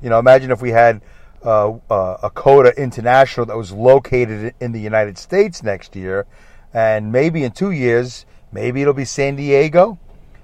you 0.02 0.10
know, 0.10 0.18
imagine 0.18 0.52
if 0.52 0.62
we 0.62 0.72
had 0.72 1.02
uh, 1.44 1.74
uh 1.90 2.18
a 2.24 2.30
coda 2.30 2.74
international 2.82 3.46
that 3.46 3.58
was 3.58 3.72
located 3.72 4.54
in 4.60 4.72
the 4.72 4.82
United 4.82 5.18
States 5.18 5.62
next 5.62 5.96
year, 5.96 6.26
and 6.74 7.12
maybe 7.12 7.44
in 7.44 7.52
two 7.52 7.72
years 7.72 8.26
Maybe 8.52 8.82
it'll 8.82 8.94
be 8.94 9.06
San 9.06 9.36
Diego, 9.36 9.98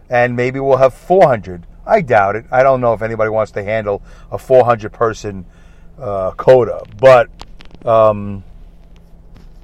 and 0.10 0.36
maybe 0.36 0.60
we'll 0.60 0.78
have 0.78 0.94
400. 0.94 1.66
I 1.86 2.02
doubt 2.02 2.36
it. 2.36 2.46
I 2.52 2.64
don't 2.64 2.82
know 2.82 2.94
if 2.94 3.02
anybody 3.02 3.30
wants 3.30 3.52
to 3.54 3.64
handle 3.64 4.02
a 4.32 4.38
400 4.38 4.92
person 4.92 5.46
uh, 6.00 6.32
coda, 6.32 6.84
but 7.00 7.30
um, 7.86 8.44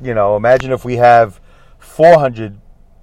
you 0.02 0.14
know, 0.14 0.36
imagine 0.36 0.72
if 0.72 0.84
we 0.86 0.98
have 0.98 1.40
400 1.80 2.60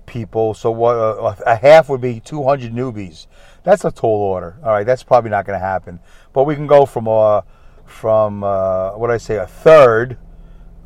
people. 0.07 0.55
So 0.55 0.71
what? 0.71 0.97
Uh, 0.97 1.35
a 1.47 1.57
half 1.57 1.89
would 1.89 2.01
be 2.01 2.21
200 2.21 2.73
newbies. 2.73 3.27
That's 3.63 3.85
a 3.85 3.91
tall 3.91 4.21
order. 4.21 4.57
All 4.63 4.71
right, 4.71 4.85
that's 4.85 5.03
probably 5.03 5.31
not 5.31 5.47
going 5.47 5.59
to 5.59 5.65
happen. 5.65 6.01
But 6.33 6.45
we 6.45 6.55
can 6.55 6.67
go 6.67 6.85
from 6.85 7.09
uh, 7.09 7.43
from 7.87 8.45
uh, 8.45 8.93
what 8.93 9.11
I 9.11 9.17
say 9.17 9.37
a 9.37 9.47
third. 9.47 10.19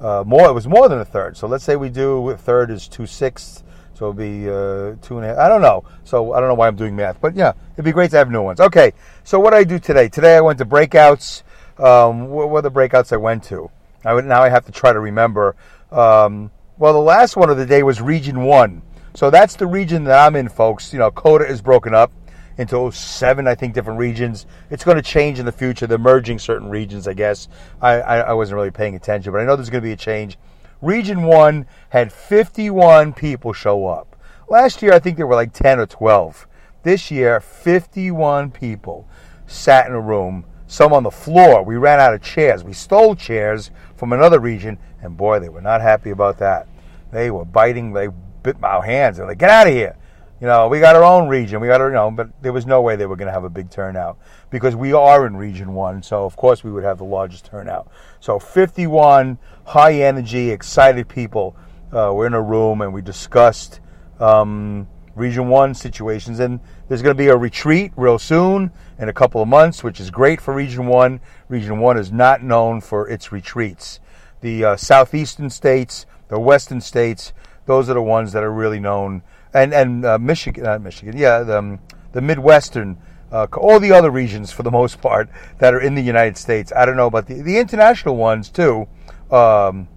Uh, 0.00 0.22
more. 0.26 0.48
It 0.48 0.52
was 0.52 0.66
more 0.66 0.88
than 0.88 0.98
a 0.98 1.04
third. 1.04 1.36
So 1.36 1.46
let's 1.46 1.64
say 1.64 1.76
we 1.76 1.88
do 1.88 2.30
a 2.30 2.36
third 2.36 2.70
is 2.70 2.88
two 2.88 3.06
sixths 3.06 3.63
So 3.94 4.06
it'll 4.06 4.12
be 4.12 4.48
uh, 4.48 4.96
two 5.02 5.18
and 5.18 5.24
a 5.24 5.28
half. 5.28 5.38
I 5.38 5.48
don't 5.48 5.62
know. 5.62 5.84
So 6.04 6.32
I 6.32 6.40
don't 6.40 6.48
know 6.48 6.54
why 6.54 6.68
I'm 6.68 6.76
doing 6.76 6.94
math, 6.96 7.20
but 7.20 7.34
yeah, 7.34 7.52
it'd 7.74 7.84
be 7.84 7.92
great 7.92 8.10
to 8.10 8.16
have 8.16 8.30
new 8.30 8.42
ones. 8.42 8.60
Okay, 8.60 8.92
so 9.22 9.38
what 9.40 9.50
did 9.50 9.58
I 9.58 9.64
do 9.64 9.78
today? 9.78 10.08
Today 10.08 10.36
I 10.36 10.40
went 10.40 10.58
to 10.58 10.66
breakouts. 10.66 11.42
Um, 11.78 12.28
what 12.28 12.50
were 12.50 12.62
the 12.62 12.70
breakouts 12.70 13.12
I 13.12 13.16
went 13.16 13.44
to? 13.44 13.70
I 14.04 14.14
would, 14.14 14.24
now 14.24 14.42
I 14.42 14.48
have 14.48 14.66
to 14.66 14.72
try 14.72 14.92
to 14.92 15.00
remember. 15.00 15.56
Um, 15.90 16.50
well, 16.76 16.92
the 16.92 16.98
last 16.98 17.36
one 17.36 17.50
of 17.50 17.56
the 17.56 17.66
day 17.66 17.82
was 17.82 18.00
Region 18.00 18.44
One. 18.44 18.82
So 19.14 19.30
that's 19.30 19.54
the 19.54 19.66
region 19.66 20.04
that 20.04 20.26
I'm 20.26 20.34
in, 20.34 20.48
folks. 20.48 20.92
You 20.92 20.98
know, 20.98 21.10
CODA 21.10 21.48
is 21.48 21.62
broken 21.62 21.94
up 21.94 22.12
into 22.58 22.90
seven, 22.92 23.46
I 23.46 23.54
think, 23.54 23.74
different 23.74 23.98
regions. 23.98 24.46
It's 24.70 24.84
going 24.84 24.96
to 24.96 25.02
change 25.02 25.38
in 25.38 25.46
the 25.46 25.52
future. 25.52 25.86
They're 25.86 25.98
merging 25.98 26.38
certain 26.38 26.68
regions, 26.68 27.06
I 27.06 27.14
guess. 27.14 27.48
I, 27.80 28.00
I, 28.00 28.16
I 28.18 28.32
wasn't 28.32 28.56
really 28.56 28.70
paying 28.70 28.94
attention, 28.94 29.32
but 29.32 29.40
I 29.40 29.44
know 29.44 29.56
there's 29.56 29.70
going 29.70 29.82
to 29.82 29.86
be 29.86 29.92
a 29.92 29.96
change. 29.96 30.36
Region 30.84 31.22
1 31.22 31.64
had 31.88 32.12
51 32.12 33.14
people 33.14 33.54
show 33.54 33.86
up. 33.86 34.16
Last 34.50 34.82
year, 34.82 34.92
I 34.92 34.98
think 34.98 35.16
there 35.16 35.26
were 35.26 35.34
like 35.34 35.54
10 35.54 35.80
or 35.80 35.86
12. 35.86 36.46
This 36.82 37.10
year, 37.10 37.40
51 37.40 38.50
people 38.50 39.08
sat 39.46 39.86
in 39.86 39.94
a 39.94 40.00
room, 40.00 40.44
some 40.66 40.92
on 40.92 41.02
the 41.02 41.10
floor. 41.10 41.62
We 41.62 41.76
ran 41.76 42.00
out 42.00 42.12
of 42.12 42.20
chairs. 42.20 42.62
We 42.62 42.74
stole 42.74 43.16
chairs 43.16 43.70
from 43.96 44.12
another 44.12 44.38
region, 44.38 44.78
and 45.00 45.16
boy, 45.16 45.40
they 45.40 45.48
were 45.48 45.62
not 45.62 45.80
happy 45.80 46.10
about 46.10 46.36
that. 46.40 46.68
They 47.10 47.30
were 47.30 47.46
biting, 47.46 47.94
they 47.94 48.08
bit 48.42 48.60
my 48.60 48.84
hands. 48.84 49.16
They're 49.16 49.26
like, 49.26 49.38
get 49.38 49.48
out 49.48 49.66
of 49.66 49.72
here. 49.72 49.96
You 50.44 50.50
know, 50.50 50.68
we 50.68 50.78
got 50.78 50.94
our 50.94 51.04
own 51.04 51.26
region. 51.26 51.58
We 51.58 51.68
got 51.68 51.80
our, 51.80 51.88
you 51.88 51.94
know, 51.94 52.10
but 52.10 52.28
there 52.42 52.52
was 52.52 52.66
no 52.66 52.82
way 52.82 52.96
they 52.96 53.06
were 53.06 53.16
going 53.16 53.28
to 53.28 53.32
have 53.32 53.44
a 53.44 53.48
big 53.48 53.70
turnout 53.70 54.18
because 54.50 54.76
we 54.76 54.92
are 54.92 55.26
in 55.26 55.38
Region 55.38 55.72
1. 55.72 56.02
So, 56.02 56.26
of 56.26 56.36
course, 56.36 56.62
we 56.62 56.70
would 56.70 56.84
have 56.84 56.98
the 56.98 57.04
largest 57.04 57.46
turnout. 57.46 57.90
So, 58.20 58.38
51 58.38 59.38
high 59.64 59.94
energy, 60.02 60.50
excited 60.50 61.08
people 61.08 61.56
uh, 61.94 62.12
were 62.12 62.26
in 62.26 62.34
a 62.34 62.42
room 62.42 62.82
and 62.82 62.92
we 62.92 63.00
discussed 63.00 63.80
um, 64.20 64.86
Region 65.14 65.48
1 65.48 65.72
situations. 65.72 66.40
And 66.40 66.60
there's 66.88 67.00
going 67.00 67.16
to 67.16 67.22
be 67.22 67.28
a 67.28 67.36
retreat 67.38 67.92
real 67.96 68.18
soon 68.18 68.70
in 68.98 69.08
a 69.08 69.14
couple 69.14 69.40
of 69.40 69.48
months, 69.48 69.82
which 69.82 69.98
is 69.98 70.10
great 70.10 70.42
for 70.42 70.52
Region 70.52 70.88
1. 70.88 71.20
Region 71.48 71.78
1 71.78 71.96
is 71.96 72.12
not 72.12 72.42
known 72.42 72.82
for 72.82 73.08
its 73.08 73.32
retreats. 73.32 73.98
The 74.42 74.62
uh, 74.62 74.76
southeastern 74.76 75.48
states, 75.48 76.04
the 76.28 76.38
western 76.38 76.82
states, 76.82 77.32
those 77.64 77.88
are 77.88 77.94
the 77.94 78.02
ones 78.02 78.32
that 78.32 78.42
are 78.42 78.52
really 78.52 78.78
known. 78.78 79.22
And 79.54 79.72
and 79.72 80.04
uh, 80.04 80.18
Michigan, 80.18 80.64
not 80.64 80.82
Michigan, 80.82 81.16
yeah, 81.16 81.44
the, 81.44 81.58
um, 81.58 81.78
the 82.12 82.20
Midwestern, 82.20 82.98
uh, 83.30 83.46
all 83.56 83.78
the 83.78 83.92
other 83.92 84.10
regions 84.10 84.50
for 84.50 84.64
the 84.64 84.70
most 84.70 85.00
part 85.00 85.28
that 85.58 85.72
are 85.72 85.80
in 85.80 85.94
the 85.94 86.02
United 86.02 86.36
States. 86.36 86.72
I 86.74 86.84
don't 86.84 86.96
know 86.96 87.06
about 87.06 87.26
the 87.26 87.40
the 87.40 87.58
international 87.58 88.16
ones 88.16 88.50
too. 88.50 88.88
Um, 89.30 89.88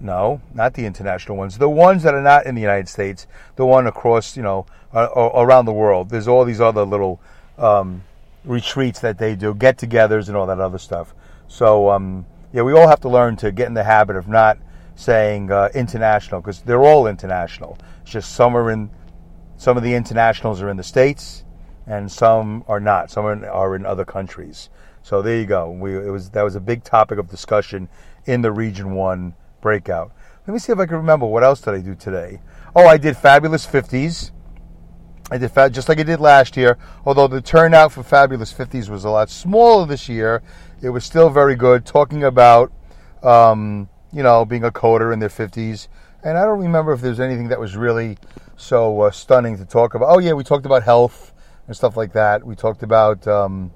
no, 0.00 0.40
not 0.54 0.74
the 0.74 0.86
international 0.86 1.36
ones. 1.36 1.58
The 1.58 1.68
ones 1.68 2.02
that 2.02 2.14
are 2.14 2.22
not 2.22 2.46
in 2.46 2.54
the 2.54 2.60
United 2.60 2.88
States, 2.88 3.26
the 3.56 3.66
one 3.66 3.86
across, 3.86 4.36
you 4.36 4.42
know, 4.42 4.66
uh, 4.94 5.08
around 5.14 5.66
the 5.66 5.72
world. 5.72 6.08
There's 6.08 6.26
all 6.26 6.44
these 6.44 6.60
other 6.60 6.84
little 6.84 7.20
um, 7.58 8.02
retreats 8.44 9.00
that 9.00 9.18
they 9.18 9.36
do, 9.36 9.54
get-togethers, 9.54 10.28
and 10.28 10.36
all 10.36 10.46
that 10.46 10.58
other 10.58 10.78
stuff. 10.78 11.14
So, 11.48 11.90
um, 11.90 12.24
yeah, 12.52 12.62
we 12.62 12.72
all 12.72 12.88
have 12.88 13.00
to 13.00 13.08
learn 13.08 13.36
to 13.36 13.52
get 13.52 13.68
in 13.68 13.74
the 13.74 13.84
habit 13.84 14.16
of 14.16 14.26
not 14.26 14.58
saying 14.94 15.52
uh, 15.52 15.68
international 15.74 16.40
because 16.40 16.62
they're 16.62 16.82
all 16.82 17.06
international. 17.06 17.76
Just 18.10 18.32
some 18.32 18.56
are 18.56 18.70
in, 18.72 18.90
some 19.56 19.76
of 19.76 19.84
the 19.84 19.94
internationals 19.94 20.60
are 20.60 20.68
in 20.68 20.76
the 20.76 20.82
states, 20.82 21.44
and 21.86 22.10
some 22.10 22.64
are 22.66 22.80
not. 22.80 23.08
Some 23.08 23.24
are 23.24 23.32
in, 23.32 23.44
are 23.44 23.76
in 23.76 23.86
other 23.86 24.04
countries. 24.04 24.68
So 25.02 25.22
there 25.22 25.38
you 25.38 25.46
go. 25.46 25.70
We 25.70 25.96
it 25.96 26.10
was 26.10 26.30
that 26.30 26.42
was 26.42 26.56
a 26.56 26.60
big 26.60 26.82
topic 26.82 27.18
of 27.18 27.30
discussion 27.30 27.88
in 28.26 28.42
the 28.42 28.50
Region 28.50 28.94
One 28.94 29.34
breakout. 29.60 30.12
Let 30.46 30.52
me 30.52 30.58
see 30.58 30.72
if 30.72 30.78
I 30.80 30.86
can 30.86 30.96
remember 30.96 31.26
what 31.26 31.44
else 31.44 31.60
did 31.60 31.74
I 31.74 31.80
do 31.80 31.94
today. 31.94 32.40
Oh, 32.74 32.86
I 32.86 32.96
did 32.96 33.16
Fabulous 33.16 33.64
Fifties. 33.64 34.32
I 35.30 35.38
did 35.38 35.52
fa- 35.52 35.70
just 35.70 35.88
like 35.88 36.00
I 36.00 36.02
did 36.02 36.18
last 36.18 36.56
year. 36.56 36.76
Although 37.06 37.28
the 37.28 37.40
turnout 37.40 37.92
for 37.92 38.02
Fabulous 38.02 38.52
Fifties 38.52 38.90
was 38.90 39.04
a 39.04 39.10
lot 39.10 39.30
smaller 39.30 39.86
this 39.86 40.08
year, 40.08 40.42
it 40.82 40.90
was 40.90 41.04
still 41.04 41.30
very 41.30 41.54
good. 41.54 41.86
Talking 41.86 42.24
about 42.24 42.72
um, 43.22 43.88
you 44.12 44.22
know, 44.22 44.44
being 44.44 44.64
a 44.64 44.70
CODA 44.70 45.10
in 45.10 45.18
their 45.18 45.28
50s. 45.28 45.88
And 46.22 46.36
I 46.36 46.44
don't 46.44 46.60
remember 46.60 46.92
if 46.92 47.00
there's 47.00 47.20
anything 47.20 47.48
that 47.48 47.58
was 47.58 47.76
really 47.76 48.18
so 48.56 49.00
uh, 49.00 49.10
stunning 49.10 49.56
to 49.56 49.64
talk 49.64 49.94
about. 49.94 50.08
Oh, 50.10 50.18
yeah, 50.18 50.34
we 50.34 50.44
talked 50.44 50.66
about 50.66 50.82
health 50.82 51.32
and 51.66 51.74
stuff 51.74 51.96
like 51.96 52.12
that. 52.12 52.44
We 52.44 52.54
talked 52.54 52.82
about 52.82 53.26
um, 53.26 53.70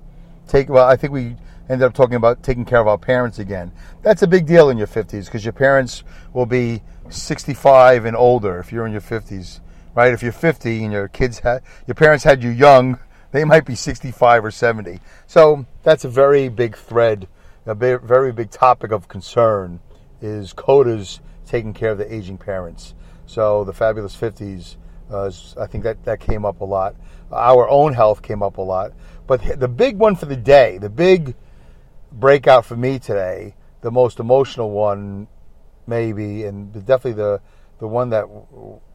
take. 0.46 0.68
Well, 0.68 0.86
I 0.86 0.96
think 0.96 1.12
we 1.12 1.36
ended 1.70 1.86
up 1.86 1.94
talking 1.94 2.16
about 2.16 2.42
taking 2.42 2.66
care 2.66 2.80
of 2.80 2.86
our 2.86 2.98
parents 2.98 3.38
again. 3.38 3.72
That's 4.02 4.22
a 4.22 4.26
big 4.26 4.46
deal 4.46 4.68
in 4.68 4.76
your 4.76 4.86
50s 4.86 5.24
because 5.24 5.44
your 5.44 5.54
parents 5.54 6.04
will 6.34 6.44
be 6.44 6.82
65 7.08 8.04
and 8.04 8.14
older 8.14 8.58
if 8.58 8.70
you're 8.70 8.86
in 8.86 8.92
your 8.92 9.00
50s, 9.00 9.60
right? 9.94 10.12
If 10.12 10.22
you're 10.22 10.32
50 10.32 10.84
and 10.84 10.92
your 10.92 11.08
kids 11.08 11.38
had 11.38 11.62
your 11.86 11.94
parents 11.94 12.24
had 12.24 12.42
you 12.42 12.50
young, 12.50 12.98
they 13.32 13.44
might 13.44 13.64
be 13.64 13.74
65 13.74 14.44
or 14.44 14.50
70. 14.50 15.00
So 15.26 15.64
that's 15.82 16.04
a 16.04 16.08
very 16.10 16.50
big 16.50 16.76
thread, 16.76 17.26
a 17.64 17.74
very 17.74 18.32
big 18.32 18.50
topic 18.50 18.92
of 18.92 19.08
concern 19.08 19.80
is 20.20 20.52
CODA's 20.52 21.20
taking 21.46 21.72
care 21.72 21.90
of 21.90 21.98
the 21.98 22.12
aging 22.12 22.38
parents. 22.38 22.94
So 23.26 23.64
the 23.64 23.72
Fabulous 23.72 24.16
50s, 24.16 24.76
uh, 25.10 25.30
I 25.60 25.66
think 25.66 25.84
that, 25.84 26.04
that 26.04 26.20
came 26.20 26.44
up 26.44 26.60
a 26.60 26.64
lot. 26.64 26.96
Our 27.32 27.68
own 27.68 27.92
health 27.94 28.22
came 28.22 28.42
up 28.42 28.58
a 28.58 28.62
lot. 28.62 28.92
But 29.26 29.58
the 29.58 29.68
big 29.68 29.98
one 29.98 30.16
for 30.16 30.26
the 30.26 30.36
day, 30.36 30.78
the 30.78 30.90
big 30.90 31.34
breakout 32.12 32.64
for 32.64 32.76
me 32.76 32.98
today, 32.98 33.54
the 33.80 33.90
most 33.90 34.20
emotional 34.20 34.70
one, 34.70 35.26
maybe, 35.86 36.44
and 36.44 36.72
definitely 36.72 37.12
the, 37.12 37.40
the 37.78 37.88
one 37.88 38.10
that 38.10 38.24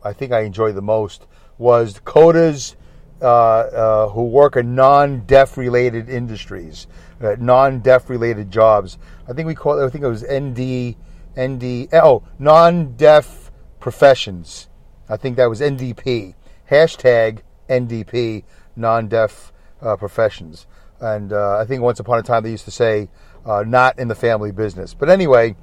I 0.04 0.14
think 0.14 0.32
I 0.32 0.42
enjoyed 0.42 0.76
the 0.76 0.82
most, 0.82 1.26
was 1.58 2.00
CODA's 2.06 2.76
uh, 3.22 3.26
uh, 3.26 4.10
who 4.10 4.24
work 4.24 4.56
in 4.56 4.76
non-deaf 4.76 5.58
related 5.58 6.10
industries, 6.10 6.88
uh, 7.22 7.36
non-deaf 7.38 8.10
related 8.10 8.50
jobs. 8.50 8.98
I 9.28 9.34
think 9.34 9.46
we 9.46 9.56
call 9.56 9.80
it, 9.80 9.86
I 9.86 9.90
think 9.90 10.06
it 10.06 10.08
was 10.08 10.24
ND 10.24 10.96
ND 11.38 11.94
oh 11.94 12.24
non-deaf 12.38 13.52
professions. 13.80 14.70
I 15.08 15.18
think 15.18 15.38
that 15.38 15.50
was 15.50 15.62
NDP. 15.62 16.36
Hashtag 16.70 17.40
NDP 17.70 18.44
non-deaf 18.76 19.52
uh, 19.82 19.96
professions. 19.96 20.68
And 21.00 21.32
uh, 21.32 21.58
I 21.58 21.66
think 21.66 21.82
once 21.82 22.00
upon 22.00 22.20
a 22.20 22.24
time 22.24 22.44
they 22.44 22.52
used 22.52 22.66
to 22.66 22.72
say 22.72 23.10
uh, 23.46 23.64
not 23.66 23.98
in 24.00 24.08
the 24.08 24.16
family 24.16 24.52
business. 24.52 24.94
But 24.94 25.10
anyway, 25.10 25.56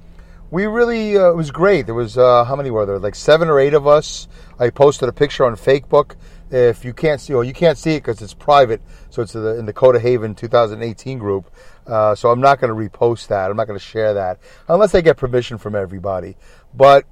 we 0.51 0.67
really 0.67 1.17
uh, 1.17 1.31
it 1.31 1.37
was 1.37 1.51
great. 1.51 1.87
There 1.87 1.95
was 1.95 2.17
uh, 2.17 2.45
how 2.45 2.57
many 2.57 2.71
were 2.71 2.87
there? 2.87 2.99
Like 2.99 3.15
seven 3.15 3.49
or 3.49 3.61
eight 3.61 3.75
of 3.75 3.87
us. 3.87 4.29
I 4.59 4.71
posted 4.71 5.09
a 5.09 5.13
picture 5.13 5.45
on 5.45 5.57
Facebook. 5.57 6.15
If 6.49 6.85
you 6.85 6.95
can't 6.95 7.21
see, 7.21 7.35
or 7.35 7.43
you 7.43 7.53
can't 7.53 7.77
see 7.77 7.97
it 7.97 8.05
because 8.05 8.23
it's 8.23 8.33
private, 8.33 8.81
so 9.11 9.21
it's 9.21 9.35
in 9.35 9.67
the, 9.67 9.73
the 9.73 10.01
Haven 10.01 10.33
2018 10.33 11.19
group. 11.19 11.51
Uh, 11.87 12.15
so 12.15 12.31
I'm 12.31 12.41
not 12.41 12.61
going 12.61 12.75
to 12.75 12.91
repost 12.91 13.29
that. 13.29 13.51
I'm 13.51 13.57
not 13.57 13.67
going 13.67 13.79
to 13.79 13.85
share 13.85 14.15
that 14.15 14.41
unless 14.69 14.95
I 14.95 15.01
get 15.01 15.17
permission 15.17 15.59
from 15.59 15.75
everybody. 15.75 16.37
But 16.75 17.05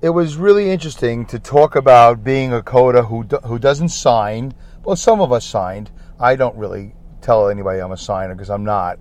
it 0.00 0.10
was 0.10 0.36
really 0.36 0.70
interesting 0.70 1.26
to 1.26 1.38
talk 1.38 1.76
about 1.76 2.22
being 2.22 2.52
a 2.52 2.62
CODA 2.62 3.04
who 3.04 3.24
do, 3.24 3.36
who 3.38 3.58
doesn't 3.58 3.88
sign. 3.88 4.54
Well, 4.84 4.96
some 4.96 5.20
of 5.20 5.32
us 5.32 5.44
signed. 5.44 5.90
I 6.20 6.36
don't 6.36 6.56
really 6.56 6.94
tell 7.20 7.48
anybody 7.48 7.80
I'm 7.80 7.92
a 7.92 7.96
signer 7.96 8.34
because 8.34 8.50
I'm 8.50 8.64
not. 8.64 8.98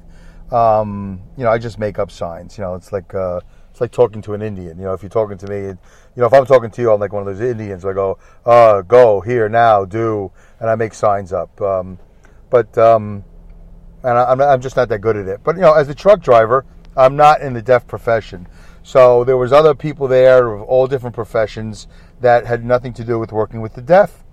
Um, 0.51 1.21
you 1.38 1.43
know, 1.43 1.51
I 1.51 1.57
just 1.57 1.77
make 1.77 2.00
up 2.00 2.09
signs. 2.09 2.57
You 2.57 2.63
know, 2.63 2.75
it's 2.75 2.91
like 2.91 3.13
uh, 3.13 3.41
it's 3.69 3.81
like 3.81 3.91
talking 3.91 4.21
to 4.21 4.33
an 4.33 4.41
Indian. 4.41 4.77
You 4.77 4.85
know, 4.85 4.93
if 4.93 5.01
you're 5.01 5.09
talking 5.09 5.38
to 5.39 5.47
me, 5.47 5.57
you 5.62 5.77
know, 6.15 6.25
if 6.25 6.33
I'm 6.33 6.45
talking 6.45 6.71
to 6.71 6.81
you, 6.81 6.91
I'm 6.91 7.00
like 7.00 7.12
one 7.12 7.27
of 7.27 7.38
those 7.38 7.41
Indians. 7.41 7.83
I 7.85 7.93
go, 7.93 8.17
uh, 8.45 8.81
go 8.81 9.19
here 9.19 9.50
now, 9.50 9.83
do, 9.83 10.31
and 10.59 10.69
I 10.69 10.75
make 10.75 10.93
signs 10.93 11.33
up. 11.33 11.59
Um, 11.59 11.97
but 12.50 12.77
um, 12.77 13.25
and 14.03 14.17
I, 14.17 14.31
am 14.31 14.41
I'm 14.41 14.62
just 14.62 14.75
not 14.75 14.89
that 14.89 15.00
good 15.00 15.15
at 15.15 15.27
it. 15.27 15.41
But 15.43 15.55
you 15.55 15.62
know, 15.62 15.74
as 15.74 15.89
a 15.89 15.95
truck 15.95 16.22
driver, 16.22 16.65
I'm 16.95 17.15
not 17.15 17.41
in 17.41 17.53
the 17.53 17.62
deaf 17.62 17.88
profession. 17.88 18.48
So 18.83 19.24
there 19.24 19.38
was 19.38 19.53
other 19.53 19.74
people 19.74 20.07
there 20.07 20.53
of 20.53 20.62
all 20.63 20.88
different 20.88 21.15
professions 21.15 21.88
that 22.19 22.45
had 22.45 22.65
nothing 22.65 22.93
to 22.93 23.03
do 23.03 23.17
with 23.17 23.31
working 23.31 23.62
with 23.62 23.74
the 23.74 23.81
deaf, 23.81 24.24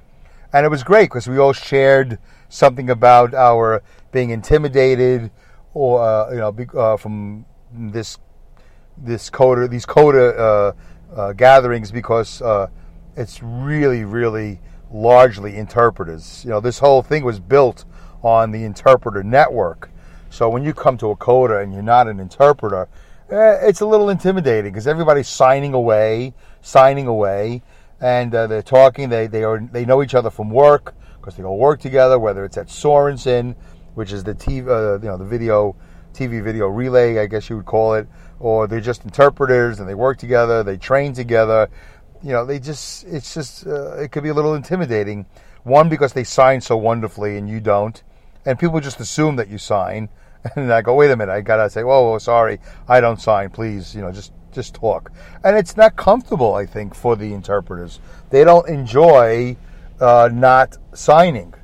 and 0.53 0.67
it 0.67 0.69
was 0.69 0.83
great 0.83 1.05
because 1.05 1.29
we 1.29 1.39
all 1.39 1.53
shared 1.53 2.19
something 2.49 2.91
about 2.91 3.33
our 3.35 3.83
being 4.13 4.31
intimidated 4.31 5.31
or 5.73 6.03
uh, 6.03 6.31
you 6.31 6.39
know 6.39 6.81
uh, 6.81 6.97
from 6.97 7.45
this 7.73 8.19
this 8.99 9.31
CODA 9.31 9.69
these 9.69 9.87
coda 9.87 10.37
uh, 10.37 10.73
uh 11.15 11.33
gatherings 11.33 11.91
because 11.91 12.43
uh, 12.43 12.67
it's 13.17 13.43
really 13.43 14.05
really 14.05 14.61
largely 14.91 15.57
interpreters. 15.57 16.45
You 16.45 16.51
know, 16.51 16.61
this 16.61 16.79
whole 16.79 17.03
thing 17.03 17.25
was 17.25 17.39
built 17.41 17.85
on 18.23 18.51
the 18.51 18.65
interpreter 18.65 19.23
network. 19.23 19.91
So 20.31 20.49
when 20.49 20.63
you 20.63 20.73
come 20.73 20.97
to 20.99 21.11
a 21.11 21.17
CODA 21.17 21.59
and 21.59 21.73
you're 21.73 21.83
not 21.83 22.07
an 22.07 22.21
interpreter, 22.21 22.89
eh, 23.31 23.59
it's 23.63 23.81
a 23.81 23.87
little 23.87 24.11
intimidating 24.11 24.73
because 24.73 24.87
everybody's 24.87 25.29
signing 25.29 25.75
away, 25.75 26.35
signing 26.61 27.07
away, 27.07 27.63
and 28.01 28.35
uh, 28.35 28.47
they're 28.47 28.63
talking. 28.63 29.09
They 29.09 29.27
they 29.27 29.45
are 29.45 29.61
they 29.61 29.85
know 29.85 30.03
each 30.03 30.15
other 30.15 30.31
from 30.31 30.51
work 30.51 30.95
because 31.17 31.37
they 31.37 31.43
all 31.43 31.59
work 31.59 31.81
together. 31.81 32.19
Whether 32.19 32.45
it's 32.45 32.57
at 32.57 32.71
Sorenson, 32.71 33.57
which 33.95 34.13
is 34.13 34.25
the 34.25 34.35
TV, 34.35 34.69
uh, 34.69 35.01
you 35.01 35.09
know, 35.09 35.17
the 35.17 35.25
video 35.25 35.77
TV 36.15 36.43
video 36.43 36.69
relay, 36.69 37.19
I 37.19 37.27
guess 37.27 37.51
you 37.51 37.57
would 37.57 37.67
call 37.67 37.95
it, 37.95 38.09
or 38.39 38.67
they're 38.67 38.81
just 38.81 39.05
interpreters 39.05 39.81
and 39.81 39.89
they 39.89 39.95
work 39.95 40.19
together, 40.19 40.63
they 40.63 40.77
train 40.77 41.13
together. 41.13 41.69
you 42.23 42.33
know, 42.33 42.45
they 42.45 42.59
just 42.59 43.05
it's 43.05 43.35
just 43.35 43.67
uh, 43.67 43.97
it 43.97 44.13
could 44.13 44.23
be 44.23 44.29
a 44.29 44.35
little 44.35 44.55
intimidating. 44.55 45.27
One 45.63 45.89
because 45.89 46.13
they 46.13 46.25
sign 46.25 46.61
so 46.61 46.77
wonderfully 46.77 47.37
and 47.37 47.49
you 47.49 47.61
don't, 47.61 48.03
and 48.45 48.59
people 48.59 48.81
just 48.81 49.01
assume 49.01 49.37
that 49.37 49.49
you 49.49 49.59
sign. 49.59 50.09
And 50.57 50.73
I 50.73 50.81
go, 50.81 50.95
wait 50.95 51.11
a 51.11 51.17
minute, 51.17 51.31
I 51.31 51.43
gotta 51.43 51.69
say, 51.69 51.85
whoa, 51.85 52.13
whoa, 52.13 52.19
sorry, 52.19 52.61
I 52.89 53.03
don't 53.03 53.21
sign. 53.21 53.51
Please, 53.51 53.95
you 53.95 54.01
know, 54.01 54.11
just 54.11 54.33
just 54.53 54.75
talk. 54.75 55.13
And 55.45 55.57
it's 55.57 55.77
not 55.77 55.97
comfortable, 55.97 56.55
I 56.55 56.67
think, 56.67 56.95
for 56.95 57.15
the 57.15 57.35
interpreters. 57.35 58.01
They 58.31 58.43
don't 58.43 58.67
enjoy 58.69 59.57
uh, 60.01 60.31
not 60.33 60.77
signing. 60.95 61.55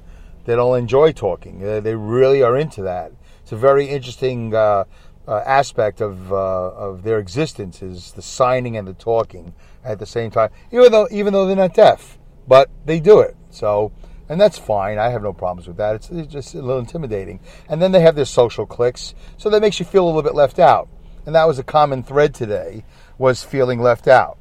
They 0.45 0.55
don't 0.55 0.79
enjoy 0.79 1.13
talking. 1.13 1.67
Uh, 1.67 1.81
they 1.81 1.95
really 1.95 2.43
are 2.43 2.57
into 2.57 2.83
that. 2.83 3.13
It's 3.43 3.53
a 3.53 3.57
very 3.57 3.87
interesting 3.87 4.55
uh, 4.55 4.85
uh 5.27 5.43
aspect 5.45 6.01
of 6.01 6.33
uh, 6.33 6.37
of 6.37 7.03
their 7.03 7.19
existence 7.19 7.83
is 7.83 8.13
the 8.13 8.23
signing 8.23 8.77
and 8.77 8.87
the 8.87 8.95
talking 8.95 9.55
at 9.85 9.99
the 9.99 10.07
same 10.07 10.31
time. 10.31 10.51
Even 10.71 10.93
though 10.93 11.09
even 11.11 11.33
though 11.33 11.47
they're 11.47 11.57
not 11.57 11.75
deaf, 11.75 12.19
but 12.47 12.69
they 12.85 13.01
do 13.01 13.21
it. 13.21 13.37
So 13.51 13.91
and 14.29 14.41
that's 14.41 14.59
fine. 14.59 14.99
I 14.99 15.11
have 15.11 15.23
no 15.23 15.33
problems 15.33 15.69
with 15.69 15.77
that. 15.77 15.97
It's, 15.97 16.11
it's, 16.11 16.33
just 16.33 16.55
a 16.55 16.61
little 16.61 16.79
intimidating. 16.79 17.41
And 17.69 17.81
then 17.81 17.93
they 17.93 18.01
have 18.01 18.17
their 18.17 18.25
social 18.25 18.67
cliques, 18.67 19.15
so 19.37 19.51
that 19.51 19.61
makes 19.61 19.79
you 19.79 19.87
feel 19.87 20.05
a 20.05 20.07
little 20.07 20.23
bit 20.23 20.35
left 20.35 20.59
out. 20.59 20.89
And 21.25 21.35
that 21.35 21.47
was 21.47 21.59
a 21.59 21.65
common 21.65 22.03
thread 22.03 22.35
today 22.35 22.85
was 23.19 23.43
feeling 23.43 23.81
left 23.81 24.09
out. 24.09 24.39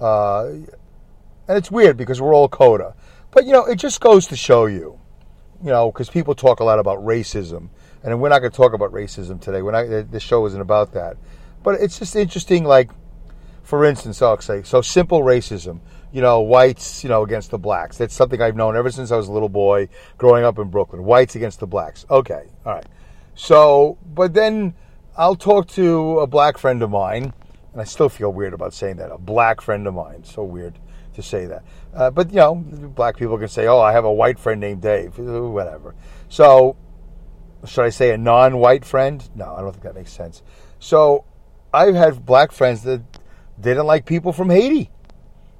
Uh, 0.00 0.46
and 1.46 1.58
it's 1.58 1.70
weird 1.70 1.96
because 1.96 2.20
we're 2.20 2.34
all 2.34 2.48
coda, 2.48 2.94
but 3.30 3.44
you 3.44 3.52
know 3.52 3.64
it 3.64 3.76
just 3.76 4.00
goes 4.00 4.26
to 4.28 4.36
show 4.36 4.66
you, 4.66 4.98
you 5.62 5.70
know, 5.70 5.90
because 5.90 6.08
people 6.08 6.34
talk 6.34 6.60
a 6.60 6.64
lot 6.64 6.78
about 6.78 6.98
racism, 7.04 7.68
and 8.02 8.20
we're 8.20 8.28
not 8.28 8.40
going 8.40 8.50
to 8.50 8.56
talk 8.56 8.72
about 8.72 8.92
racism 8.92 9.40
today. 9.40 9.62
We're 9.62 9.72
not. 9.72 10.10
The 10.10 10.20
show 10.20 10.46
isn't 10.46 10.60
about 10.60 10.92
that, 10.94 11.16
but 11.62 11.80
it's 11.80 11.98
just 11.98 12.16
interesting. 12.16 12.64
Like, 12.64 12.90
for 13.62 13.84
instance, 13.84 14.22
I'll 14.22 14.40
say 14.40 14.62
so 14.62 14.80
simple 14.80 15.20
racism 15.20 15.80
you 16.14 16.20
know, 16.20 16.40
whites, 16.42 17.02
you 17.02 17.10
know, 17.10 17.24
against 17.24 17.50
the 17.50 17.58
blacks. 17.58 17.98
That's 17.98 18.14
something 18.14 18.40
I've 18.40 18.54
known 18.54 18.76
ever 18.76 18.88
since 18.88 19.10
I 19.10 19.16
was 19.16 19.26
a 19.26 19.32
little 19.32 19.48
boy 19.48 19.88
growing 20.16 20.44
up 20.44 20.60
in 20.60 20.70
Brooklyn. 20.70 21.02
Whites 21.02 21.34
against 21.34 21.58
the 21.58 21.66
blacks. 21.66 22.06
Okay, 22.08 22.44
all 22.64 22.74
right. 22.74 22.86
So, 23.34 23.98
but 24.14 24.32
then 24.32 24.74
I'll 25.16 25.34
talk 25.34 25.66
to 25.70 26.20
a 26.20 26.28
black 26.28 26.56
friend 26.56 26.84
of 26.84 26.90
mine, 26.90 27.32
and 27.72 27.80
I 27.80 27.82
still 27.82 28.08
feel 28.08 28.32
weird 28.32 28.54
about 28.54 28.72
saying 28.72 28.98
that. 28.98 29.10
A 29.10 29.18
black 29.18 29.60
friend 29.60 29.88
of 29.88 29.94
mine. 29.94 30.22
So 30.22 30.44
weird 30.44 30.78
to 31.14 31.22
say 31.22 31.46
that. 31.46 31.64
Uh, 31.92 32.10
but, 32.12 32.30
you 32.30 32.36
know, 32.36 32.54
black 32.54 33.16
people 33.16 33.36
can 33.36 33.48
say, 33.48 33.66
oh, 33.66 33.80
I 33.80 33.90
have 33.90 34.04
a 34.04 34.12
white 34.12 34.38
friend 34.38 34.60
named 34.60 34.82
Dave, 34.82 35.18
whatever. 35.18 35.96
So, 36.28 36.76
should 37.66 37.86
I 37.86 37.90
say 37.90 38.12
a 38.12 38.18
non 38.18 38.58
white 38.58 38.84
friend? 38.84 39.28
No, 39.34 39.52
I 39.52 39.62
don't 39.62 39.72
think 39.72 39.82
that 39.82 39.96
makes 39.96 40.12
sense. 40.12 40.44
So, 40.78 41.24
I've 41.72 41.96
had 41.96 42.24
black 42.24 42.52
friends 42.52 42.84
that 42.84 43.02
didn't 43.60 43.86
like 43.86 44.06
people 44.06 44.32
from 44.32 44.48
Haiti 44.48 44.92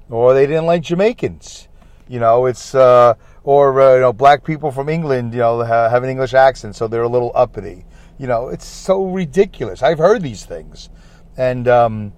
or 0.09 0.33
they 0.33 0.45
didn't 0.45 0.65
like 0.65 0.83
Jamaicans. 0.83 1.67
You 2.07 2.19
know, 2.19 2.45
it's 2.45 2.75
uh, 2.75 3.15
or 3.43 3.81
uh, 3.81 3.95
you 3.95 4.01
know 4.01 4.13
black 4.13 4.43
people 4.43 4.71
from 4.71 4.89
England. 4.89 5.33
You 5.33 5.39
know, 5.39 5.61
have 5.61 6.03
an 6.03 6.09
English 6.09 6.33
accent, 6.33 6.75
so 6.75 6.87
they're 6.87 7.03
a 7.03 7.09
little 7.09 7.31
uppity. 7.33 7.85
You 8.17 8.27
know, 8.27 8.49
it's 8.49 8.65
so 8.65 9.05
ridiculous. 9.05 9.81
I've 9.81 9.97
heard 9.97 10.21
these 10.21 10.45
things, 10.45 10.89
and 11.37 11.67
um, 11.67 12.13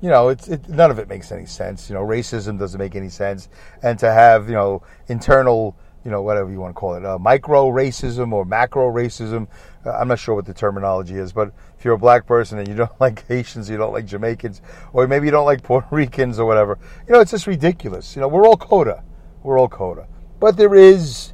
you 0.00 0.10
know, 0.10 0.28
it's 0.28 0.48
it, 0.48 0.68
none 0.68 0.90
of 0.90 0.98
it 0.98 1.08
makes 1.08 1.30
any 1.30 1.46
sense. 1.46 1.88
You 1.88 1.94
know, 1.94 2.02
racism 2.02 2.58
doesn't 2.58 2.78
make 2.78 2.96
any 2.96 3.08
sense, 3.08 3.48
and 3.82 3.98
to 4.00 4.12
have 4.12 4.48
you 4.48 4.54
know 4.54 4.82
internal 5.08 5.76
you 6.04 6.10
know, 6.10 6.22
whatever 6.22 6.50
you 6.50 6.60
want 6.60 6.74
to 6.74 6.78
call 6.78 6.94
it, 6.94 7.04
uh, 7.04 7.18
micro 7.18 7.70
racism 7.70 8.32
or 8.32 8.44
macro 8.44 8.90
racism. 8.90 9.46
Uh, 9.84 9.92
I'm 9.92 10.08
not 10.08 10.18
sure 10.18 10.34
what 10.34 10.46
the 10.46 10.54
terminology 10.54 11.14
is, 11.14 11.32
but 11.32 11.52
if 11.82 11.86
you're 11.86 11.94
a 11.94 11.98
black 11.98 12.26
person 12.26 12.60
and 12.60 12.68
you 12.68 12.76
don't 12.76 12.92
like 13.00 13.26
Haitians, 13.26 13.68
you 13.68 13.76
don't 13.76 13.92
like 13.92 14.06
Jamaicans, 14.06 14.62
or 14.92 15.08
maybe 15.08 15.26
you 15.26 15.32
don't 15.32 15.44
like 15.44 15.64
Puerto 15.64 15.88
Ricans 15.90 16.38
or 16.38 16.46
whatever, 16.46 16.78
you 17.08 17.12
know, 17.12 17.18
it's 17.18 17.32
just 17.32 17.48
ridiculous. 17.48 18.14
You 18.14 18.20
know, 18.20 18.28
we're 18.28 18.46
all 18.46 18.56
coda. 18.56 19.02
We're 19.42 19.58
all 19.58 19.68
coda. 19.68 20.06
But 20.38 20.56
there 20.56 20.76
is, 20.76 21.32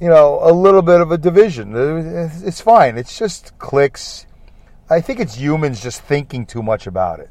you 0.00 0.08
know, 0.08 0.40
a 0.42 0.50
little 0.52 0.82
bit 0.82 1.00
of 1.00 1.12
a 1.12 1.18
division. 1.18 1.74
It's 2.42 2.60
fine. 2.60 2.98
It's 2.98 3.16
just 3.16 3.56
clicks. 3.58 4.26
I 4.88 5.00
think 5.00 5.20
it's 5.20 5.36
humans 5.36 5.80
just 5.80 6.02
thinking 6.02 6.44
too 6.44 6.64
much 6.64 6.88
about 6.88 7.20
it. 7.20 7.30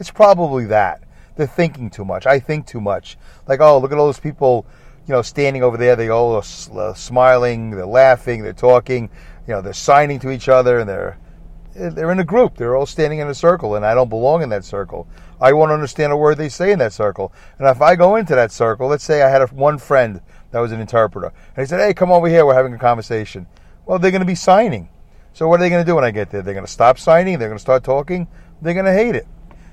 It's 0.00 0.10
probably 0.10 0.64
that. 0.66 1.04
They're 1.36 1.46
thinking 1.46 1.88
too 1.88 2.04
much. 2.04 2.26
I 2.26 2.40
think 2.40 2.66
too 2.66 2.80
much. 2.80 3.16
Like, 3.46 3.60
oh, 3.60 3.78
look 3.78 3.92
at 3.92 3.98
all 3.98 4.06
those 4.06 4.18
people 4.18 4.66
you 5.06 5.14
know, 5.14 5.22
standing 5.22 5.62
over 5.62 5.76
there. 5.76 5.94
They 5.94 6.08
all 6.08 6.34
are 6.34 6.42
uh, 6.78 6.94
smiling, 6.94 7.70
they're 7.70 7.86
laughing, 7.86 8.42
they're 8.42 8.52
talking. 8.52 9.08
You 9.46 9.54
know, 9.54 9.62
they're 9.62 9.72
signing 9.72 10.18
to 10.20 10.30
each 10.30 10.48
other, 10.48 10.80
and 10.80 10.88
they're 10.88 11.16
they're 11.78 12.10
in 12.10 12.18
a 12.18 12.24
group. 12.24 12.56
They're 12.56 12.76
all 12.76 12.86
standing 12.86 13.18
in 13.20 13.28
a 13.28 13.34
circle, 13.34 13.74
and 13.76 13.84
I 13.84 13.94
don't 13.94 14.08
belong 14.08 14.42
in 14.42 14.48
that 14.50 14.64
circle. 14.64 15.06
I 15.40 15.52
won't 15.52 15.72
understand 15.72 16.12
a 16.12 16.16
word 16.16 16.36
they 16.38 16.48
say 16.48 16.72
in 16.72 16.78
that 16.80 16.92
circle. 16.92 17.32
And 17.58 17.68
if 17.68 17.80
I 17.80 17.96
go 17.96 18.16
into 18.16 18.34
that 18.34 18.52
circle, 18.52 18.88
let's 18.88 19.04
say 19.04 19.22
I 19.22 19.28
had 19.28 19.42
a, 19.42 19.46
one 19.46 19.78
friend 19.78 20.20
that 20.50 20.60
was 20.60 20.72
an 20.72 20.80
interpreter, 20.80 21.32
and 21.56 21.64
he 21.64 21.66
said, 21.66 21.80
"Hey, 21.80 21.94
come 21.94 22.10
over 22.10 22.28
here. 22.28 22.44
We're 22.44 22.54
having 22.54 22.74
a 22.74 22.78
conversation." 22.78 23.46
Well, 23.86 23.98
they're 23.98 24.10
going 24.10 24.20
to 24.20 24.26
be 24.26 24.34
signing. 24.34 24.88
So 25.32 25.48
what 25.48 25.60
are 25.60 25.62
they 25.62 25.70
going 25.70 25.84
to 25.84 25.90
do 25.90 25.94
when 25.94 26.04
I 26.04 26.10
get 26.10 26.30
there? 26.30 26.42
They're 26.42 26.54
going 26.54 26.66
to 26.66 26.72
stop 26.72 26.98
signing. 26.98 27.38
They're 27.38 27.48
going 27.48 27.58
to 27.58 27.62
start 27.62 27.84
talking. 27.84 28.28
They're 28.60 28.74
going 28.74 28.86
to 28.86 28.92
hate 28.92 29.14
it 29.14 29.26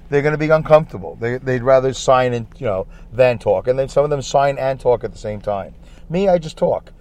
they're 0.10 0.22
going 0.22 0.34
to 0.34 0.38
be 0.38 0.50
uncomfortable. 0.50 1.16
They, 1.20 1.38
would 1.38 1.64
rather 1.64 1.94
sign 1.94 2.34
and 2.34 2.48
you 2.58 2.66
know 2.66 2.88
than 3.12 3.40
talk, 3.40 3.68
and 3.68 3.78
then 3.78 3.90
some 3.90 4.04
of 4.04 4.10
them 4.10 4.22
sign 4.22 4.58
and 4.58 4.80
talk 4.80 5.04
at 5.04 5.12
the 5.12 5.18
same 5.18 5.42
time. 5.42 5.74
Me, 6.10 6.28
I 6.28 6.38
just 6.38 6.58
talk, 6.58 6.92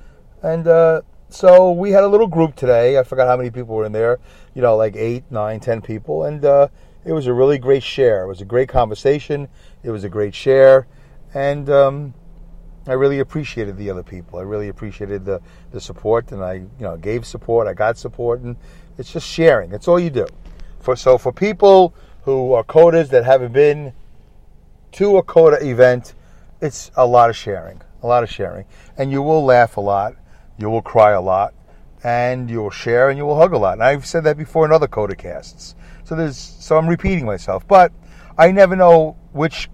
and 0.43 0.67
uh, 0.67 1.03
so 1.29 1.73
we 1.73 1.91
had 1.91 2.05
a 2.05 2.09
little 2.09 2.27
group 2.27 2.57
today. 2.57 2.99
I 2.99 3.03
forgot 3.03 3.29
how 3.29 3.37
many 3.37 3.51
people 3.51 3.75
were 3.75 3.85
in 3.85 3.93
there. 3.93 4.19
You 4.55 4.63
know, 4.63 4.77
like 4.77 4.97
eight, 4.97 5.25
nine, 5.31 5.61
ten 5.61 5.81
people, 5.81 6.25
and 6.25 6.45
uh, 6.45 6.69
it 7.05 7.13
was 7.13 7.27
a 7.27 7.33
really 7.33 7.59
great 7.59 7.83
share. 7.83 8.23
It 8.23 8.29
was 8.29 8.41
a 8.41 8.45
great 8.45 8.69
conversation. 8.69 9.49
It 9.83 9.91
was 9.91 10.05
a 10.05 10.09
great 10.09 10.35
share, 10.35 10.87
and 11.35 11.69
um, 11.69 12.15
I 12.87 12.93
really 12.93 13.19
appreciated 13.19 13.77
the 13.77 13.91
other 13.91 14.03
people. 14.03 14.39
I 14.39 14.43
really 14.43 14.69
appreciated 14.69 15.25
the 15.25 15.41
the 15.73 15.81
support, 15.81 16.33
and 16.33 16.43
I 16.43 16.55
you 16.55 16.69
know 16.81 16.97
gave 16.97 17.27
support. 17.27 17.67
I 17.67 17.75
got 17.75 17.99
support, 17.99 18.41
and 18.41 18.57
it's 18.99 19.13
just 19.13 19.27
sharing. 19.27 19.73
It's 19.73 19.89
all 19.89 19.99
you 19.99 20.11
do. 20.11 20.27
For 20.81 20.97
so 20.97 21.19
for 21.19 21.33
people 21.33 21.95
who 22.23 22.53
are 22.53 22.65
codas 22.65 23.09
that 23.11 23.25
haven't 23.25 23.53
been 23.53 23.93
to 24.93 25.17
a 25.17 25.23
coda 25.23 25.67
event, 25.67 26.15
it's 26.61 26.91
a 26.97 27.07
lot 27.07 27.29
of 27.29 27.37
sharing, 27.37 27.83
a 28.03 28.07
lot 28.07 28.23
of 28.23 28.31
sharing. 28.31 28.65
And 28.97 29.11
you 29.11 29.23
will 29.23 29.45
laugh 29.45 29.77
a 29.77 29.81
lot, 29.81 30.15
you 30.57 30.71
will 30.71 30.83
cry 30.83 31.13
a 31.13 31.21
lot, 31.21 31.53
and 32.05 32.51
you 32.51 32.59
will 32.63 32.71
share 32.71 33.09
and 33.09 33.19
you 33.19 33.25
will 33.25 33.39
hug 33.39 33.55
a 33.55 33.59
lot. 33.59 33.73
And 33.73 33.83
I've 33.83 34.07
said 34.07 34.25
that 34.25 34.37
before 34.37 34.67
in 34.67 34.73
other 34.73 34.87
coda 34.87 35.17
casts. 35.17 35.75
So 36.05 36.15
there's 36.15 36.37
so 36.37 36.77
I'm 36.77 36.87
repeating 36.87 37.25
myself, 37.25 37.67
but 37.67 37.93
I 38.37 38.53
never 38.53 38.77
know 38.77 39.17
which 39.33 39.71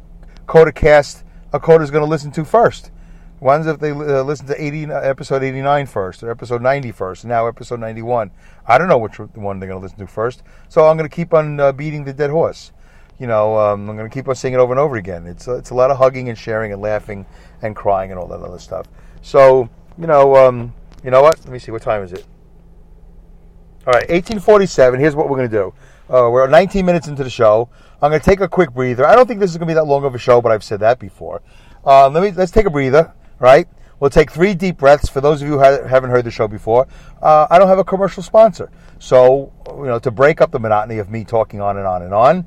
coda 0.46 0.72
cast 0.72 1.24
a 1.52 1.58
coda 1.58 1.82
is 1.82 1.90
going 1.90 2.04
to 2.04 2.08
listen 2.08 2.30
to 2.32 2.44
first. 2.44 2.92
One's 3.40 3.66
if 3.66 3.80
they 3.80 3.90
uh, 3.90 4.22
listen 4.22 4.46
to 4.46 4.62
80, 4.62 4.84
episode 4.92 5.42
89 5.42 5.86
first, 5.86 6.22
or 6.22 6.30
episode 6.30 6.60
90 6.60 6.92
first, 6.92 7.24
now 7.24 7.46
episode 7.46 7.80
91. 7.80 8.30
I 8.66 8.76
don't 8.76 8.88
know 8.88 8.98
which 8.98 9.18
one 9.18 9.58
they're 9.58 9.68
going 9.68 9.80
to 9.80 9.82
listen 9.82 9.98
to 9.98 10.06
first, 10.06 10.42
so 10.68 10.86
I'm 10.86 10.98
going 10.98 11.08
to 11.08 11.14
keep 11.14 11.32
on 11.32 11.58
uh, 11.58 11.72
beating 11.72 12.04
the 12.04 12.12
dead 12.12 12.30
horse. 12.30 12.72
You 13.18 13.26
know, 13.26 13.58
um, 13.58 13.88
I'm 13.88 13.96
going 13.96 14.08
to 14.08 14.14
keep 14.14 14.28
on 14.28 14.34
saying 14.34 14.54
it 14.54 14.58
over 14.58 14.72
and 14.72 14.78
over 14.78 14.96
again. 14.96 15.26
It's 15.26 15.48
uh, 15.48 15.56
it's 15.56 15.70
a 15.70 15.74
lot 15.74 15.90
of 15.90 15.96
hugging 15.96 16.28
and 16.28 16.36
sharing 16.36 16.72
and 16.72 16.82
laughing 16.82 17.26
and 17.62 17.74
crying 17.74 18.10
and 18.10 18.20
all 18.20 18.28
that 18.28 18.40
other 18.40 18.58
stuff. 18.58 18.86
So, 19.22 19.68
you 19.98 20.06
know, 20.06 20.36
um, 20.36 20.74
you 21.04 21.10
know 21.10 21.22
what? 21.22 21.38
Let 21.40 21.48
me 21.52 21.58
see. 21.58 21.70
What 21.70 21.82
time 21.82 22.02
is 22.02 22.12
it? 22.12 22.26
All 23.86 23.92
right, 23.92 24.08
1847. 24.08 25.00
Here's 25.00 25.16
what 25.16 25.28
we're 25.28 25.38
going 25.38 25.50
to 25.50 25.56
do. 25.56 25.74
Uh, 26.14 26.28
we're 26.30 26.46
19 26.46 26.84
minutes 26.84 27.08
into 27.08 27.24
the 27.24 27.30
show. 27.30 27.68
I'm 28.02 28.10
going 28.10 28.20
to 28.20 28.24
take 28.24 28.40
a 28.40 28.48
quick 28.48 28.72
breather. 28.72 29.06
I 29.06 29.14
don't 29.14 29.26
think 29.26 29.40
this 29.40 29.50
is 29.50 29.56
going 29.56 29.68
to 29.68 29.70
be 29.70 29.74
that 29.74 29.84
long 29.84 30.04
of 30.04 30.14
a 30.14 30.18
show, 30.18 30.40
but 30.40 30.52
I've 30.52 30.64
said 30.64 30.80
that 30.80 30.98
before. 30.98 31.42
Uh, 31.84 32.08
let 32.10 32.22
me 32.22 32.30
let's 32.32 32.52
take 32.52 32.66
a 32.66 32.70
breather 32.70 33.14
right? 33.40 33.66
We'll 33.98 34.10
take 34.10 34.30
three 34.30 34.54
deep 34.54 34.78
breaths. 34.78 35.08
For 35.08 35.20
those 35.20 35.42
of 35.42 35.48
you 35.48 35.58
who 35.58 35.58
haven't 35.58 36.10
heard 36.10 36.24
the 36.24 36.30
show 36.30 36.46
before, 36.46 36.86
uh, 37.20 37.48
I 37.50 37.58
don't 37.58 37.68
have 37.68 37.78
a 37.78 37.84
commercial 37.84 38.22
sponsor. 38.22 38.70
So, 38.98 39.52
you 39.66 39.86
know, 39.86 39.98
to 39.98 40.10
break 40.10 40.40
up 40.40 40.52
the 40.52 40.60
monotony 40.60 40.98
of 40.98 41.10
me 41.10 41.24
talking 41.24 41.60
on 41.60 41.76
and 41.76 41.86
on 41.86 42.02
and 42.02 42.14
on, 42.14 42.46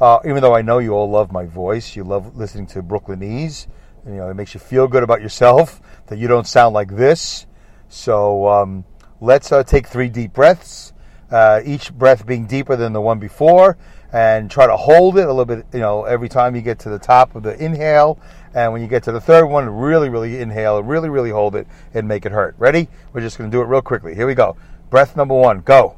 uh, 0.00 0.18
even 0.26 0.42
though 0.42 0.54
I 0.54 0.62
know 0.62 0.78
you 0.78 0.92
all 0.92 1.08
love 1.08 1.32
my 1.32 1.46
voice, 1.46 1.96
you 1.96 2.04
love 2.04 2.36
listening 2.36 2.66
to 2.68 2.82
Brooklynese, 2.82 3.66
you 4.06 4.12
know, 4.12 4.28
it 4.28 4.34
makes 4.34 4.52
you 4.52 4.60
feel 4.60 4.86
good 4.86 5.02
about 5.02 5.22
yourself 5.22 5.80
that 6.08 6.18
you 6.18 6.28
don't 6.28 6.46
sound 6.46 6.74
like 6.74 6.94
this. 6.94 7.46
So, 7.94 8.48
um, 8.48 8.84
let's 9.20 9.52
uh, 9.52 9.62
take 9.62 9.86
three 9.86 10.08
deep 10.08 10.32
breaths, 10.32 10.92
uh, 11.30 11.60
each 11.64 11.94
breath 11.94 12.26
being 12.26 12.44
deeper 12.44 12.74
than 12.74 12.92
the 12.92 13.00
one 13.00 13.20
before, 13.20 13.78
and 14.12 14.50
try 14.50 14.66
to 14.66 14.76
hold 14.76 15.16
it 15.16 15.26
a 15.26 15.32
little 15.32 15.44
bit, 15.44 15.64
you 15.72 15.78
know, 15.78 16.02
every 16.02 16.28
time 16.28 16.56
you 16.56 16.60
get 16.60 16.80
to 16.80 16.90
the 16.90 16.98
top 16.98 17.36
of 17.36 17.44
the 17.44 17.56
inhale 17.64 18.18
and 18.52 18.72
when 18.72 18.82
you 18.82 18.88
get 18.88 19.04
to 19.04 19.12
the 19.12 19.20
third 19.20 19.46
one, 19.46 19.68
really, 19.70 20.08
really 20.08 20.40
inhale, 20.40 20.82
really, 20.82 21.08
really 21.08 21.30
hold 21.30 21.54
it 21.54 21.68
and 21.94 22.08
make 22.08 22.26
it 22.26 22.32
hurt. 22.32 22.56
Ready? 22.58 22.88
We're 23.12 23.20
just 23.20 23.38
going 23.38 23.48
to 23.48 23.56
do 23.56 23.62
it 23.62 23.66
real 23.66 23.80
quickly. 23.80 24.16
Here 24.16 24.26
we 24.26 24.34
go. 24.34 24.56
Breath 24.90 25.16
number 25.16 25.36
one, 25.36 25.60
go. 25.60 25.96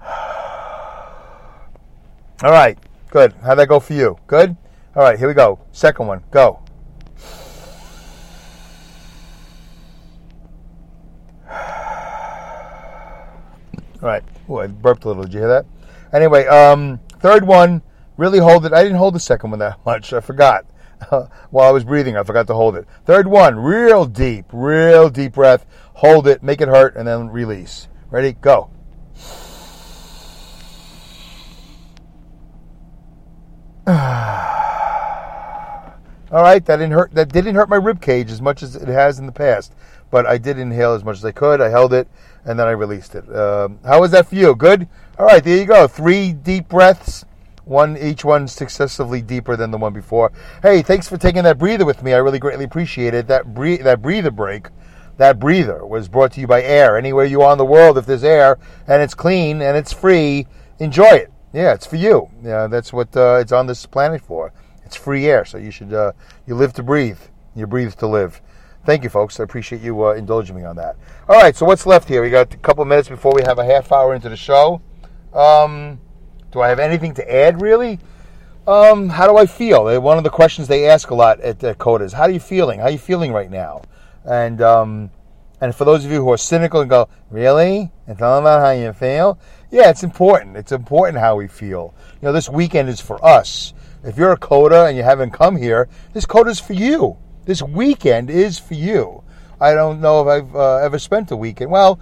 All 2.44 2.52
right, 2.52 2.78
good. 3.10 3.32
How'd 3.42 3.58
that 3.58 3.66
go 3.68 3.80
for 3.80 3.94
you? 3.94 4.16
Good? 4.28 4.56
All 4.94 5.02
right, 5.02 5.18
here 5.18 5.26
we 5.26 5.34
go. 5.34 5.58
Second 5.72 6.06
one, 6.06 6.22
go. 6.30 6.62
All 14.06 14.12
right. 14.12 14.22
Oh, 14.48 14.58
I 14.58 14.68
burped 14.68 15.04
a 15.04 15.08
little. 15.08 15.24
Did 15.24 15.34
you 15.34 15.40
hear 15.40 15.48
that? 15.48 15.66
Anyway, 16.12 16.46
um, 16.46 17.00
Third 17.18 17.44
one, 17.44 17.82
really 18.16 18.38
hold 18.38 18.66
it. 18.66 18.72
I 18.72 18.84
didn't 18.84 18.98
hold 18.98 19.16
the 19.16 19.20
second 19.20 19.50
one 19.50 19.58
that 19.58 19.84
much. 19.84 20.12
I 20.12 20.20
forgot. 20.20 20.64
While 21.50 21.68
I 21.68 21.72
was 21.72 21.82
breathing, 21.82 22.16
I 22.16 22.22
forgot 22.22 22.46
to 22.46 22.54
hold 22.54 22.76
it. 22.76 22.86
Third 23.04 23.26
one, 23.26 23.58
real 23.58 24.04
deep, 24.04 24.44
real 24.52 25.10
deep 25.10 25.32
breath. 25.32 25.66
Hold 25.94 26.28
it, 26.28 26.40
make 26.44 26.60
it 26.60 26.68
hurt, 26.68 26.94
and 26.94 27.08
then 27.08 27.30
release. 27.30 27.88
Ready? 28.08 28.34
Go. 28.34 28.70
All 36.30 36.42
right, 36.42 36.64
that 36.64 36.76
didn't 36.76 36.92
hurt. 36.92 37.12
That 37.12 37.32
didn't 37.32 37.56
hurt 37.56 37.68
my 37.68 37.76
rib 37.76 38.00
cage 38.00 38.30
as 38.30 38.40
much 38.40 38.62
as 38.62 38.76
it 38.76 38.86
has 38.86 39.18
in 39.18 39.26
the 39.26 39.32
past. 39.32 39.74
But 40.10 40.26
I 40.26 40.38
did 40.38 40.58
inhale 40.60 40.92
as 40.92 41.02
much 41.02 41.16
as 41.16 41.24
I 41.24 41.32
could. 41.32 41.60
I 41.60 41.70
held 41.70 41.92
it, 41.92 42.08
and 42.46 42.58
then 42.58 42.66
I 42.66 42.70
released 42.70 43.14
it. 43.14 43.28
Um, 43.34 43.78
how 43.84 44.00
was 44.00 44.12
that 44.12 44.28
for 44.28 44.36
you? 44.36 44.54
Good. 44.54 44.88
All 45.18 45.26
right, 45.26 45.42
there 45.42 45.56
you 45.56 45.66
go. 45.66 45.86
Three 45.86 46.32
deep 46.32 46.68
breaths. 46.68 47.24
One 47.64 47.98
each 47.98 48.24
one 48.24 48.46
successively 48.46 49.20
deeper 49.20 49.56
than 49.56 49.72
the 49.72 49.78
one 49.78 49.92
before. 49.92 50.30
Hey, 50.62 50.82
thanks 50.82 51.08
for 51.08 51.16
taking 51.16 51.42
that 51.42 51.58
breather 51.58 51.84
with 51.84 52.00
me. 52.00 52.14
I 52.14 52.18
really 52.18 52.38
greatly 52.38 52.64
appreciate 52.64 53.12
it. 53.12 53.26
That 53.26 53.54
breathe, 53.54 53.82
that 53.82 54.00
breather 54.00 54.30
break, 54.30 54.68
that 55.16 55.40
breather 55.40 55.84
was 55.84 56.08
brought 56.08 56.30
to 56.32 56.40
you 56.40 56.46
by 56.46 56.62
Air. 56.62 56.96
Anywhere 56.96 57.24
you 57.24 57.42
are 57.42 57.50
in 57.50 57.58
the 57.58 57.64
world, 57.64 57.98
if 57.98 58.06
there's 58.06 58.22
air 58.22 58.56
and 58.86 59.02
it's 59.02 59.14
clean 59.14 59.62
and 59.62 59.76
it's 59.76 59.92
free, 59.92 60.46
enjoy 60.78 61.10
it. 61.10 61.32
Yeah, 61.52 61.74
it's 61.74 61.86
for 61.86 61.96
you. 61.96 62.30
Yeah, 62.44 62.68
that's 62.68 62.92
what 62.92 63.16
uh, 63.16 63.38
it's 63.40 63.50
on 63.50 63.66
this 63.66 63.84
planet 63.84 64.20
for. 64.20 64.52
It's 64.84 64.94
free 64.94 65.26
air, 65.26 65.44
so 65.44 65.58
you 65.58 65.72
should 65.72 65.92
uh, 65.92 66.12
you 66.46 66.54
live 66.54 66.72
to 66.74 66.84
breathe. 66.84 67.18
You 67.56 67.66
breathe 67.66 67.94
to 67.94 68.06
live. 68.06 68.40
Thank 68.86 69.02
you, 69.02 69.10
folks. 69.10 69.40
I 69.40 69.42
appreciate 69.42 69.82
you 69.82 70.06
uh, 70.06 70.12
indulging 70.12 70.54
me 70.54 70.62
on 70.62 70.76
that. 70.76 70.94
All 71.28 71.34
right, 71.34 71.56
so 71.56 71.66
what's 71.66 71.86
left 71.86 72.08
here? 72.08 72.22
We 72.22 72.30
got 72.30 72.54
a 72.54 72.56
couple 72.58 72.84
minutes 72.84 73.08
before 73.08 73.32
we 73.34 73.42
have 73.42 73.58
a 73.58 73.64
half 73.64 73.90
hour 73.90 74.14
into 74.14 74.28
the 74.28 74.36
show. 74.36 74.80
Um, 75.34 75.98
do 76.52 76.60
I 76.60 76.68
have 76.68 76.78
anything 76.78 77.12
to 77.14 77.34
add, 77.34 77.60
really? 77.60 77.98
Um, 78.64 79.08
how 79.08 79.26
do 79.26 79.38
I 79.38 79.46
feel? 79.46 80.00
One 80.00 80.18
of 80.18 80.22
the 80.22 80.30
questions 80.30 80.68
they 80.68 80.88
ask 80.88 81.10
a 81.10 81.16
lot 81.16 81.40
at 81.40 81.64
uh, 81.64 81.74
CODA 81.74 82.04
is, 82.04 82.12
"How 82.12 82.22
are 82.22 82.30
you 82.30 82.38
feeling? 82.38 82.78
How 82.78 82.86
are 82.86 82.92
you 82.92 82.98
feeling 82.98 83.32
right 83.32 83.50
now?" 83.50 83.82
And 84.24 84.62
um, 84.62 85.10
and 85.60 85.74
for 85.74 85.84
those 85.84 86.04
of 86.04 86.12
you 86.12 86.22
who 86.22 86.30
are 86.30 86.38
cynical 86.38 86.80
and 86.80 86.88
go, 86.88 87.08
"Really? 87.28 87.90
It's 88.06 88.22
all 88.22 88.38
about 88.38 88.60
how 88.60 88.70
you 88.70 88.92
feel." 88.92 89.36
Yeah, 89.72 89.90
it's 89.90 90.04
important. 90.04 90.56
It's 90.56 90.70
important 90.70 91.18
how 91.18 91.34
we 91.34 91.48
feel. 91.48 91.92
You 92.22 92.26
know, 92.26 92.32
this 92.32 92.48
weekend 92.48 92.88
is 92.88 93.00
for 93.00 93.24
us. 93.24 93.74
If 94.04 94.16
you're 94.16 94.30
a 94.30 94.36
CODA 94.36 94.84
and 94.84 94.96
you 94.96 95.02
haven't 95.02 95.32
come 95.32 95.56
here, 95.56 95.88
this 96.12 96.24
CODA 96.24 96.50
is 96.50 96.60
for 96.60 96.74
you. 96.74 97.16
This 97.46 97.62
weekend 97.62 98.28
is 98.28 98.58
for 98.58 98.74
you. 98.74 99.22
I 99.60 99.72
don't 99.72 100.00
know 100.00 100.20
if 100.20 100.26
I've 100.26 100.56
uh, 100.56 100.76
ever 100.78 100.98
spent 100.98 101.30
a 101.30 101.36
weekend. 101.36 101.70
Well, 101.70 102.00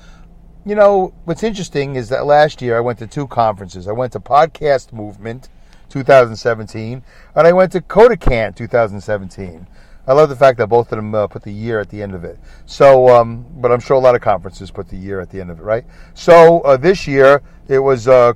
you 0.65 0.75
know, 0.75 1.13
what's 1.27 1.43
interesting 1.43 1.97
is 1.97 2.09
that 2.09 2.25
last 2.25 2.63
year 2.63 2.79
I 2.79 2.81
went 2.81 2.99
to 3.01 3.07
two 3.07 3.27
conferences. 3.27 3.87
I 3.87 3.93
went 3.93 4.15
to 4.15 4.21
Podcast 4.21 4.95
Movement 4.95 5.51
2017, 5.91 7.03
and 7.35 7.47
I 7.47 7.53
went 7.53 7.73
to 7.73 7.83
CODACAN 7.83 8.57
2017. 8.57 9.67
I 10.07 10.13
love 10.15 10.31
the 10.31 10.37
fact 10.37 10.57
that 10.59 10.69
both 10.69 10.91
of 10.93 10.97
them 10.97 11.15
uh, 11.15 11.27
put 11.27 11.43
the 11.43 11.53
year 11.53 11.79
at 11.79 11.91
the 11.91 12.03
end 12.03 12.15
of 12.15 12.25
it. 12.25 12.39
So, 12.65 13.11
um, 13.11 13.45
but 13.57 13.71
I'm 13.71 13.81
sure 13.81 13.97
a 13.97 14.01
lot 14.01 14.15
of 14.15 14.23
conferences 14.23 14.71
put 14.71 14.89
the 14.89 14.97
year 14.97 15.21
at 15.21 15.29
the 15.29 15.43
end 15.43 15.51
of 15.51 15.59
it, 15.59 15.63
right? 15.63 15.85
So 16.15 16.63
uh, 16.63 16.79
this 16.79 17.07
year 17.07 17.43
it 17.69 17.81
was 17.81 18.09
uh, 18.09 18.33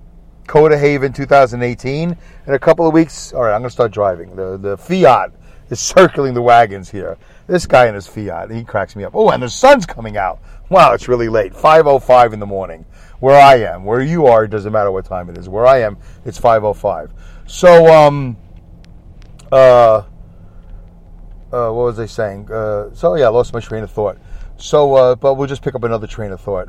CODA 0.47 0.77
Haven 0.77 1.15
2018. 1.15 2.17
In 2.47 2.53
a 2.53 2.59
couple 2.59 2.87
of 2.87 2.93
weeks, 2.93 3.33
all 3.33 3.45
right, 3.45 3.55
I'm 3.55 3.63
going 3.63 3.71
to 3.71 3.73
start 3.73 3.93
driving. 3.93 4.37
The 4.37 4.59
the 4.59 4.77
Fiat 4.77 5.33
is 5.71 5.81
circling 5.81 6.35
the 6.35 6.43
wagons 6.43 6.91
here. 6.91 7.17
This 7.47 7.67
guy 7.67 7.87
in 7.87 7.95
his 7.95 8.07
Fiat, 8.07 8.51
he 8.51 8.65
cracks 8.65 8.97
me 8.97 9.05
up. 9.05 9.15
Oh, 9.15 9.31
and 9.31 9.43
the 9.43 9.49
sun's 9.49 9.87
coming 9.87 10.17
out. 10.17 10.41
Wow, 10.69 10.93
it's 10.93 11.09
really 11.09 11.29
late. 11.29 11.55
5:05 11.55 12.33
in 12.33 12.41
the 12.41 12.47
morning. 12.47 12.85
Where 13.21 13.41
I 13.41 13.57
am, 13.57 13.85
where 13.85 14.01
you 14.01 14.27
are, 14.27 14.45
it 14.45 14.49
doesn't 14.49 14.73
matter 14.73 14.93
what 14.93 15.05
time 15.05 15.29
it 15.29 15.37
is. 15.37 15.49
Where 15.49 15.67
I 15.67 15.81
am, 15.81 15.97
it's 16.25 16.39
5:05. 16.39 17.11
So, 17.47 17.87
um, 17.93 18.37
uh, 19.51 20.03
uh, 21.51 21.71
what 21.71 21.85
was 21.85 21.99
I 21.99 22.07
saying? 22.07 22.53
Uh, 22.53 22.95
so 22.95 23.15
yeah, 23.15 23.27
I 23.27 23.29
lost 23.29 23.53
my 23.53 23.61
train 23.61 23.83
of 23.83 23.91
thought. 23.91 24.19
So, 24.59 24.95
uh, 24.95 25.15
but 25.15 25.35
we'll 25.35 25.47
just 25.47 25.63
pick 25.63 25.75
up 25.75 25.85
another 25.85 26.07
train 26.07 26.33
of 26.33 26.41
thought. 26.41 26.69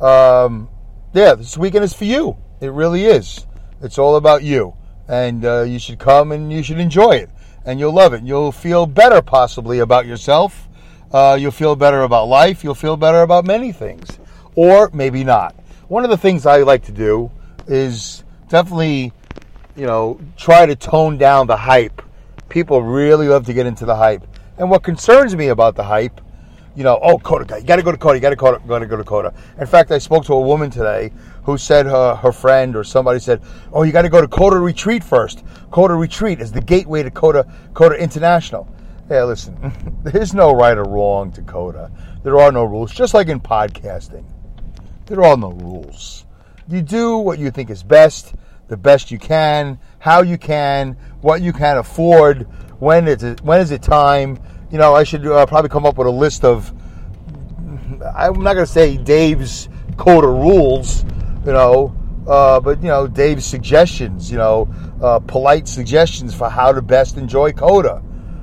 Um, 0.00 0.68
yeah, 1.12 1.34
this 1.34 1.56
weekend 1.56 1.84
is 1.84 1.94
for 1.94 2.04
you. 2.04 2.36
It 2.60 2.72
really 2.72 3.06
is. 3.06 3.46
It's 3.80 3.98
all 3.98 4.16
about 4.16 4.42
you, 4.42 4.74
and 5.08 5.44
uh, 5.44 5.62
you 5.62 5.78
should 5.78 5.98
come 5.98 6.32
and 6.32 6.52
you 6.52 6.62
should 6.62 6.78
enjoy 6.78 7.12
it, 7.12 7.30
and 7.68 7.78
you'll 7.78 7.92
love 7.92 8.12
it. 8.14 8.24
You'll 8.24 8.52
feel 8.52 8.86
better 8.86 9.22
possibly 9.22 9.78
about 9.78 10.06
yourself 10.06 10.68
uh, 11.12 11.38
you'll 11.40 11.50
feel 11.50 11.74
better 11.74 12.02
about 12.02 12.28
life. 12.28 12.62
You'll 12.62 12.74
feel 12.74 12.96
better 12.96 13.22
about 13.22 13.46
many 13.46 13.72
things, 13.72 14.18
or 14.54 14.90
maybe 14.92 15.24
not. 15.24 15.54
One 15.88 16.04
of 16.04 16.10
the 16.10 16.16
things 16.16 16.44
I 16.44 16.58
like 16.58 16.84
to 16.84 16.92
do 16.92 17.30
is 17.66 18.24
definitely, 18.48 19.12
you 19.74 19.86
know, 19.86 20.20
try 20.36 20.66
to 20.66 20.76
tone 20.76 21.16
down 21.16 21.46
the 21.46 21.56
hype. 21.56 22.02
People 22.48 22.82
really 22.82 23.28
love 23.28 23.46
to 23.46 23.54
get 23.54 23.66
into 23.66 23.86
the 23.86 23.96
hype, 23.96 24.26
and 24.58 24.70
what 24.70 24.82
concerns 24.82 25.34
me 25.34 25.48
about 25.48 25.76
the 25.76 25.84
hype, 25.84 26.20
you 26.74 26.84
know, 26.84 26.98
oh, 27.02 27.18
CODA 27.18 27.44
guy, 27.44 27.56
you 27.58 27.64
got 27.64 27.76
to 27.76 27.82
go 27.82 27.90
to 27.90 27.98
CODA, 27.98 28.16
you 28.16 28.20
got 28.20 28.30
to 28.30 28.86
go 28.86 28.96
to 28.96 29.04
CODA. 29.04 29.34
In 29.58 29.66
fact, 29.66 29.90
I 29.90 29.98
spoke 29.98 30.24
to 30.26 30.34
a 30.34 30.40
woman 30.40 30.70
today 30.70 31.10
who 31.48 31.56
said 31.56 31.86
her, 31.86 32.14
her 32.14 32.30
friend 32.30 32.76
or 32.76 32.84
somebody 32.84 33.18
said, 33.18 33.40
oh, 33.72 33.82
you 33.82 33.90
got 33.90 34.02
to 34.02 34.10
go 34.10 34.20
to 34.20 34.28
Coda 34.28 34.58
Retreat 34.58 35.02
first. 35.02 35.42
Coda 35.70 35.94
Retreat 35.94 36.42
is 36.42 36.52
the 36.52 36.60
gateway 36.60 37.02
to 37.02 37.10
Coda 37.10 37.50
Coda 37.72 37.94
International. 37.94 38.68
Yeah, 39.08 39.24
listen, 39.24 39.72
there's 40.04 40.34
no 40.34 40.52
right 40.52 40.76
or 40.76 40.84
wrong 40.84 41.32
to 41.32 41.40
Coda. 41.40 41.90
There 42.22 42.38
are 42.38 42.52
no 42.52 42.64
rules, 42.64 42.92
just 42.92 43.14
like 43.14 43.28
in 43.28 43.40
podcasting. 43.40 44.26
There 45.06 45.24
are 45.24 45.38
no 45.38 45.52
rules. 45.52 46.26
You 46.68 46.82
do 46.82 47.16
what 47.16 47.38
you 47.38 47.50
think 47.50 47.70
is 47.70 47.82
best, 47.82 48.34
the 48.68 48.76
best 48.76 49.10
you 49.10 49.18
can, 49.18 49.78
how 50.00 50.20
you 50.20 50.36
can, 50.36 50.98
what 51.22 51.40
you 51.40 51.54
can 51.54 51.78
afford, 51.78 52.42
when 52.78 53.08
is 53.08 53.22
it, 53.22 53.40
when 53.40 53.62
is 53.62 53.70
it 53.70 53.80
time. 53.80 54.38
You 54.70 54.76
know, 54.76 54.94
I 54.94 55.04
should 55.04 55.26
uh, 55.26 55.46
probably 55.46 55.70
come 55.70 55.86
up 55.86 55.96
with 55.96 56.08
a 56.08 56.10
list 56.10 56.44
of, 56.44 56.70
I'm 58.14 58.42
not 58.42 58.52
going 58.52 58.66
to 58.66 58.70
say 58.70 58.98
Dave's 58.98 59.70
Coda 59.96 60.28
rules, 60.28 61.04
you 61.48 61.54
know, 61.54 61.96
uh, 62.26 62.60
but, 62.60 62.82
you 62.82 62.88
know, 62.88 63.06
Dave's 63.06 63.46
suggestions, 63.46 64.30
you 64.30 64.36
know, 64.36 64.68
uh, 65.00 65.18
polite 65.18 65.66
suggestions 65.66 66.34
for 66.34 66.50
how 66.50 66.72
to 66.72 66.82
best 66.82 67.16
enjoy 67.16 67.52
Coda. 67.52 68.02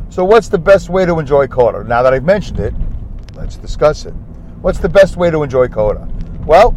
So, 0.10 0.26
what's 0.26 0.50
the 0.50 0.58
best 0.58 0.90
way 0.90 1.06
to 1.06 1.20
enjoy 1.20 1.46
Coda? 1.46 1.84
Now 1.84 2.02
that 2.02 2.16
I've 2.16 2.24
mentioned 2.24 2.60
it, 2.60 2.74
let's 3.36 3.58
discuss 3.58 4.08
it. 4.08 4.14
What's 4.62 4.80
the 4.80 4.90
best 4.90 5.18
way 5.18 5.30
to 5.30 5.44
enjoy 5.44 5.68
Coda? 5.68 6.10
Well, 6.48 6.72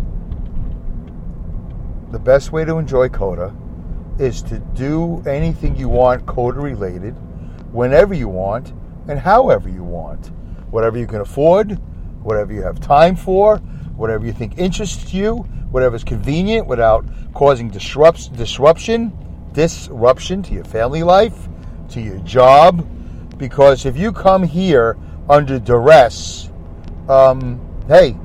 the 2.10 2.18
best 2.18 2.52
way 2.52 2.66
to 2.66 2.76
enjoy 2.76 3.08
Coda 3.08 3.56
is 4.18 4.42
to 4.42 4.58
do 4.58 5.22
anything 5.26 5.76
you 5.76 5.88
want 5.88 6.26
Coda 6.26 6.60
related, 6.60 7.12
whenever 7.72 8.12
you 8.12 8.28
want, 8.28 8.74
and 9.08 9.18
however 9.18 9.70
you 9.70 9.82
want. 9.82 10.26
Whatever 10.70 10.98
you 10.98 11.06
can 11.06 11.22
afford, 11.22 11.78
whatever 12.22 12.52
you 12.52 12.60
have 12.64 12.80
time 12.80 13.16
for, 13.16 13.56
whatever 13.96 14.26
you 14.26 14.32
think 14.32 14.58
interests 14.58 15.14
you, 15.14 15.46
whatever 15.70 15.96
is 15.96 16.04
convenient 16.04 16.66
without 16.66 17.04
causing 17.34 17.68
disruption, 17.68 19.12
disruption 19.52 20.42
to 20.42 20.54
your 20.54 20.64
family 20.64 21.02
life, 21.02 21.48
to 21.90 22.00
your 22.00 22.18
job, 22.20 22.86
because 23.38 23.86
if 23.86 23.96
you 23.96 24.12
come 24.12 24.42
here 24.42 24.96
under 25.28 25.58
duress, 25.58 26.50
um, 27.08 27.60
hey, 27.86 28.16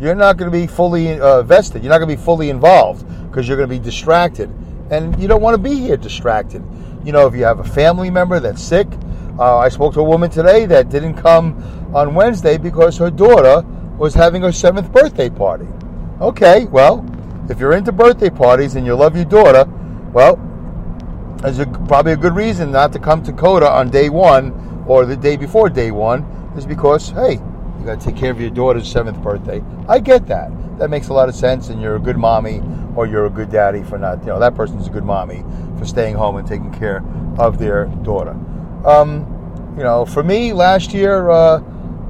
you're 0.00 0.14
not 0.14 0.36
going 0.36 0.50
to 0.50 0.56
be 0.56 0.66
fully 0.66 1.20
uh, 1.20 1.42
vested. 1.42 1.82
You're 1.82 1.90
not 1.90 1.98
going 1.98 2.10
to 2.10 2.16
be 2.16 2.22
fully 2.22 2.50
involved 2.50 3.06
because 3.28 3.46
you're 3.46 3.56
going 3.56 3.68
to 3.68 3.74
be 3.74 3.82
distracted, 3.82 4.50
and 4.90 5.20
you 5.20 5.28
don't 5.28 5.40
want 5.40 5.54
to 5.54 5.62
be 5.62 5.76
here 5.76 5.96
distracted. 5.96 6.62
You 7.04 7.12
know, 7.12 7.26
if 7.26 7.34
you 7.34 7.44
have 7.44 7.60
a 7.60 7.64
family 7.64 8.10
member 8.10 8.40
that's 8.40 8.62
sick, 8.62 8.88
uh, 9.38 9.58
I 9.58 9.68
spoke 9.68 9.94
to 9.94 10.00
a 10.00 10.04
woman 10.04 10.30
today 10.30 10.66
that 10.66 10.88
didn't 10.88 11.14
come 11.14 11.90
on 11.94 12.14
Wednesday 12.14 12.58
because 12.58 12.96
her 12.98 13.10
daughter 13.10 13.62
was 13.96 14.14
having 14.14 14.42
her 14.42 14.52
seventh 14.52 14.90
birthday 14.92 15.30
party. 15.30 15.66
Okay, 16.20 16.66
well, 16.66 17.04
if 17.48 17.58
you're 17.58 17.72
into 17.72 17.92
birthday 17.92 18.30
parties 18.30 18.76
and 18.76 18.86
you 18.86 18.94
love 18.94 19.16
your 19.16 19.24
daughter, 19.24 19.64
well, 20.12 20.36
there's 21.38 21.58
a, 21.58 21.66
probably 21.66 22.12
a 22.12 22.16
good 22.16 22.34
reason 22.34 22.70
not 22.70 22.92
to 22.92 22.98
come 22.98 23.22
to 23.24 23.32
CODA 23.32 23.68
on 23.68 23.90
day 23.90 24.08
one 24.08 24.84
or 24.86 25.04
the 25.04 25.16
day 25.16 25.36
before 25.36 25.68
day 25.68 25.90
one 25.90 26.22
is 26.56 26.64
because, 26.64 27.10
hey, 27.10 27.32
you 27.32 27.84
got 27.84 28.00
to 28.00 28.06
take 28.06 28.16
care 28.16 28.30
of 28.30 28.40
your 28.40 28.50
daughter's 28.50 28.90
seventh 28.90 29.20
birthday. 29.22 29.62
I 29.88 29.98
get 29.98 30.26
that. 30.28 30.50
That 30.78 30.90
makes 30.90 31.08
a 31.08 31.12
lot 31.12 31.28
of 31.28 31.34
sense, 31.34 31.68
and 31.68 31.82
you're 31.82 31.96
a 31.96 32.00
good 32.00 32.16
mommy 32.16 32.62
or 32.94 33.06
you're 33.06 33.26
a 33.26 33.30
good 33.30 33.50
daddy 33.50 33.82
for 33.82 33.98
not, 33.98 34.20
you 34.20 34.26
know, 34.26 34.38
that 34.38 34.54
person's 34.54 34.86
a 34.86 34.90
good 34.90 35.04
mommy 35.04 35.44
for 35.78 35.84
staying 35.84 36.14
home 36.14 36.36
and 36.36 36.46
taking 36.46 36.72
care 36.72 37.02
of 37.38 37.58
their 37.58 37.86
daughter. 38.04 38.38
Um, 38.84 39.74
you 39.76 39.82
know, 39.82 40.04
for 40.04 40.22
me, 40.22 40.52
last 40.52 40.92
year, 40.92 41.30
uh, 41.30 41.62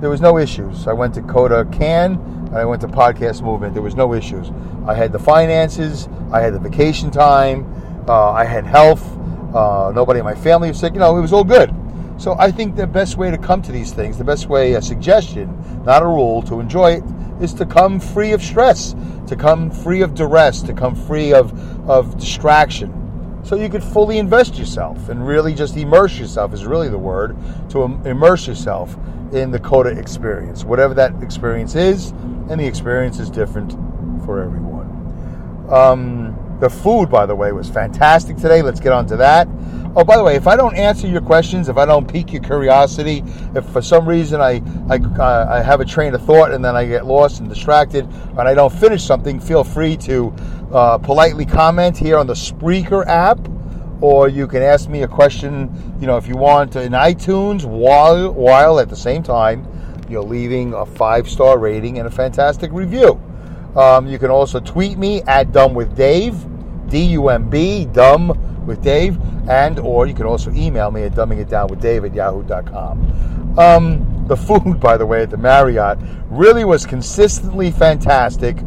there 0.02 0.10
was 0.10 0.20
no 0.20 0.36
issues. 0.36 0.88
I 0.88 0.92
went 0.92 1.14
to 1.14 1.22
Coda 1.22 1.64
Can, 1.66 2.14
and 2.46 2.56
I 2.56 2.64
went 2.64 2.80
to 2.80 2.88
Podcast 2.88 3.40
Movement. 3.40 3.72
There 3.72 3.84
was 3.84 3.94
no 3.94 4.14
issues. 4.14 4.50
I 4.84 4.94
had 4.94 5.12
the 5.12 5.18
finances, 5.20 6.08
I 6.32 6.40
had 6.40 6.54
the 6.54 6.58
vacation 6.58 7.08
time, 7.08 7.72
uh, 8.08 8.32
I 8.32 8.44
had 8.44 8.66
health, 8.66 9.16
uh, 9.54 9.92
nobody 9.94 10.18
in 10.18 10.24
my 10.24 10.34
family 10.34 10.66
was 10.66 10.80
sick. 10.80 10.94
You 10.94 10.98
know, 10.98 11.16
it 11.16 11.20
was 11.20 11.32
all 11.32 11.44
good. 11.44 11.72
So 12.18 12.34
I 12.36 12.50
think 12.50 12.74
the 12.74 12.84
best 12.84 13.16
way 13.16 13.30
to 13.30 13.38
come 13.38 13.62
to 13.62 13.70
these 13.70 13.92
things, 13.92 14.18
the 14.18 14.24
best 14.24 14.48
way, 14.48 14.72
a 14.72 14.82
suggestion, 14.82 15.56
not 15.84 16.02
a 16.02 16.06
rule, 16.06 16.42
to 16.42 16.58
enjoy 16.58 16.94
it 16.94 17.04
is 17.40 17.54
to 17.54 17.64
come 17.64 18.00
free 18.00 18.32
of 18.32 18.42
stress, 18.42 18.96
to 19.28 19.36
come 19.36 19.70
free 19.70 20.02
of 20.02 20.16
duress, 20.16 20.62
to 20.62 20.72
come 20.72 20.96
free 20.96 21.32
of, 21.32 21.88
of 21.88 22.18
distraction. 22.18 23.40
So 23.44 23.54
you 23.54 23.68
could 23.68 23.84
fully 23.84 24.18
invest 24.18 24.56
yourself 24.56 25.10
and 25.10 25.24
really 25.24 25.54
just 25.54 25.76
immerse 25.76 26.18
yourself 26.18 26.52
is 26.52 26.66
really 26.66 26.88
the 26.88 26.98
word 26.98 27.36
to 27.70 27.84
immerse 28.04 28.48
yourself 28.48 28.96
in 29.32 29.50
the 29.50 29.58
CODA 29.58 29.98
experience, 29.98 30.64
whatever 30.64 30.94
that 30.94 31.22
experience 31.22 31.74
is, 31.74 32.10
and 32.50 32.60
the 32.60 32.66
experience 32.66 33.18
is 33.18 33.30
different 33.30 33.72
for 34.24 34.42
everyone. 34.42 34.72
Um, 35.70 36.58
the 36.60 36.70
food, 36.70 37.10
by 37.10 37.26
the 37.26 37.34
way, 37.34 37.50
was 37.52 37.68
fantastic 37.68 38.36
today. 38.36 38.62
Let's 38.62 38.78
get 38.78 38.92
on 38.92 39.06
to 39.06 39.16
that. 39.16 39.48
Oh, 39.94 40.04
by 40.04 40.16
the 40.16 40.24
way, 40.24 40.36
if 40.36 40.46
I 40.46 40.56
don't 40.56 40.74
answer 40.74 41.06
your 41.06 41.20
questions, 41.20 41.68
if 41.68 41.76
I 41.76 41.84
don't 41.84 42.10
pique 42.10 42.32
your 42.32 42.42
curiosity, 42.42 43.22
if 43.54 43.64
for 43.66 43.82
some 43.82 44.08
reason 44.08 44.40
I 44.40 44.62
I, 44.88 44.96
uh, 44.96 45.46
I 45.50 45.62
have 45.62 45.80
a 45.80 45.84
train 45.84 46.14
of 46.14 46.24
thought 46.24 46.50
and 46.50 46.64
then 46.64 46.76
I 46.76 46.86
get 46.86 47.04
lost 47.04 47.40
and 47.40 47.48
distracted 47.48 48.06
and 48.06 48.40
I 48.40 48.54
don't 48.54 48.72
finish 48.72 49.04
something, 49.04 49.38
feel 49.38 49.64
free 49.64 49.98
to 49.98 50.34
uh, 50.72 50.96
politely 50.98 51.44
comment 51.44 51.98
here 51.98 52.16
on 52.16 52.26
the 52.26 52.32
Spreaker 52.32 53.06
app, 53.06 53.38
or 54.02 54.28
you 54.28 54.46
can 54.46 54.62
ask 54.62 54.90
me 54.90 55.04
a 55.04 55.08
question. 55.08 55.70
You 56.00 56.06
know, 56.06 56.18
if 56.18 56.28
you 56.28 56.36
want 56.36 56.76
in 56.76 56.92
iTunes, 56.92 57.64
while 57.64 58.32
while 58.32 58.78
at 58.78 58.90
the 58.90 58.96
same 58.96 59.22
time 59.22 59.66
you're 60.10 60.22
leaving 60.22 60.74
a 60.74 60.84
five 60.84 61.28
star 61.28 61.58
rating 61.58 61.98
and 61.98 62.06
a 62.06 62.10
fantastic 62.10 62.70
review. 62.72 63.20
Um, 63.74 64.06
you 64.06 64.18
can 64.18 64.30
also 64.30 64.60
tweet 64.60 64.98
me 64.98 65.22
at 65.22 65.52
Dumb 65.52 65.72
with 65.72 65.96
Dave, 65.96 66.34
D 66.90 67.04
U 67.12 67.28
M 67.30 67.48
B, 67.48 67.86
Dumb 67.86 68.66
with 68.66 68.82
Dave, 68.82 69.18
and 69.48 69.78
or 69.78 70.06
you 70.06 70.14
can 70.14 70.26
also 70.26 70.50
email 70.52 70.90
me 70.90 71.04
at 71.04 71.12
dumbingitdownwithdave 71.12 72.06
at 72.06 72.14
yahoo.com. 72.14 73.58
Um, 73.58 74.24
the 74.28 74.36
food, 74.36 74.78
by 74.80 74.96
the 74.96 75.06
way, 75.06 75.22
at 75.22 75.30
the 75.30 75.36
Marriott 75.36 75.98
really 76.28 76.64
was 76.64 76.86
consistently 76.86 77.70
fantastic 77.70 78.58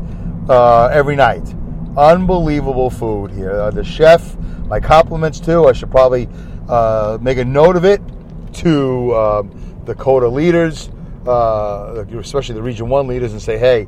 uh, 0.49 0.87
every 0.87 1.15
night. 1.15 1.53
Unbelievable 1.97 2.89
food 2.89 3.31
here. 3.31 3.51
Uh, 3.51 3.71
the 3.71 3.83
chef, 3.83 4.35
my 4.67 4.79
compliments 4.79 5.39
too. 5.39 5.65
I 5.65 5.73
should 5.73 5.91
probably 5.91 6.27
uh, 6.67 7.17
make 7.21 7.37
a 7.37 7.45
note 7.45 7.75
of 7.75 7.85
it 7.85 8.01
to 8.53 9.15
um, 9.15 9.81
the 9.85 9.95
CODA 9.95 10.27
leaders, 10.27 10.89
uh, 11.27 12.05
especially 12.17 12.55
the 12.55 12.63
Region 12.63 12.89
1 12.89 13.07
leaders, 13.07 13.33
and 13.33 13.41
say, 13.41 13.57
hey, 13.57 13.87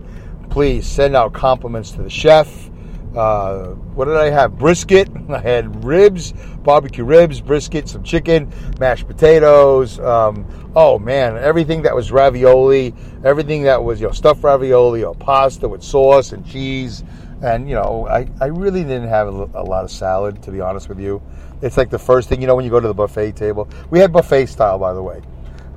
please 0.49 0.85
send 0.85 1.15
out 1.15 1.33
compliments 1.33 1.91
to 1.91 2.03
the 2.03 2.09
chef 2.09 2.69
uh, 3.17 3.69
what 3.95 4.05
did 4.05 4.15
I 4.15 4.29
have? 4.29 4.59
Brisket. 4.59 5.09
I 5.29 5.39
had 5.39 5.83
ribs, 5.83 6.33
barbecue 6.63 7.03
ribs, 7.03 7.41
brisket, 7.41 7.89
some 7.89 8.03
chicken, 8.03 8.51
mashed 8.79 9.07
potatoes. 9.07 9.99
Um, 9.99 10.45
oh 10.75 10.99
man, 10.99 11.35
everything 11.37 11.81
that 11.81 11.95
was 11.95 12.11
ravioli, 12.11 12.93
everything 13.23 13.63
that 13.63 13.83
was 13.83 13.99
you 13.99 14.07
know 14.07 14.13
stuffed 14.13 14.43
ravioli 14.43 15.03
or 15.03 15.15
pasta 15.15 15.67
with 15.67 15.81
sauce 15.81 16.31
and 16.31 16.45
cheese. 16.45 17.03
And 17.41 17.69
you 17.69 17.75
know, 17.75 18.07
I, 18.07 18.27
I 18.41 18.45
really 18.47 18.83
didn't 18.83 19.09
have 19.09 19.27
a, 19.27 19.63
lot 19.63 19.83
of 19.83 19.91
salad 19.91 20.41
to 20.43 20.51
be 20.51 20.61
honest 20.61 20.89
with 20.89 20.99
you. 20.99 21.21
It's 21.61 21.77
like 21.77 21.89
the 21.89 21.99
first 21.99 22.29
thing 22.29 22.41
you 22.41 22.47
know 22.47 22.55
when 22.55 22.65
you 22.65 22.71
go 22.71 22.79
to 22.79 22.87
the 22.87 22.93
buffet 22.93 23.35
table. 23.35 23.67
We 23.89 23.99
had 23.99 24.11
buffet 24.11 24.47
style, 24.47 24.79
by 24.79 24.93
the 24.93 25.03
way 25.03 25.21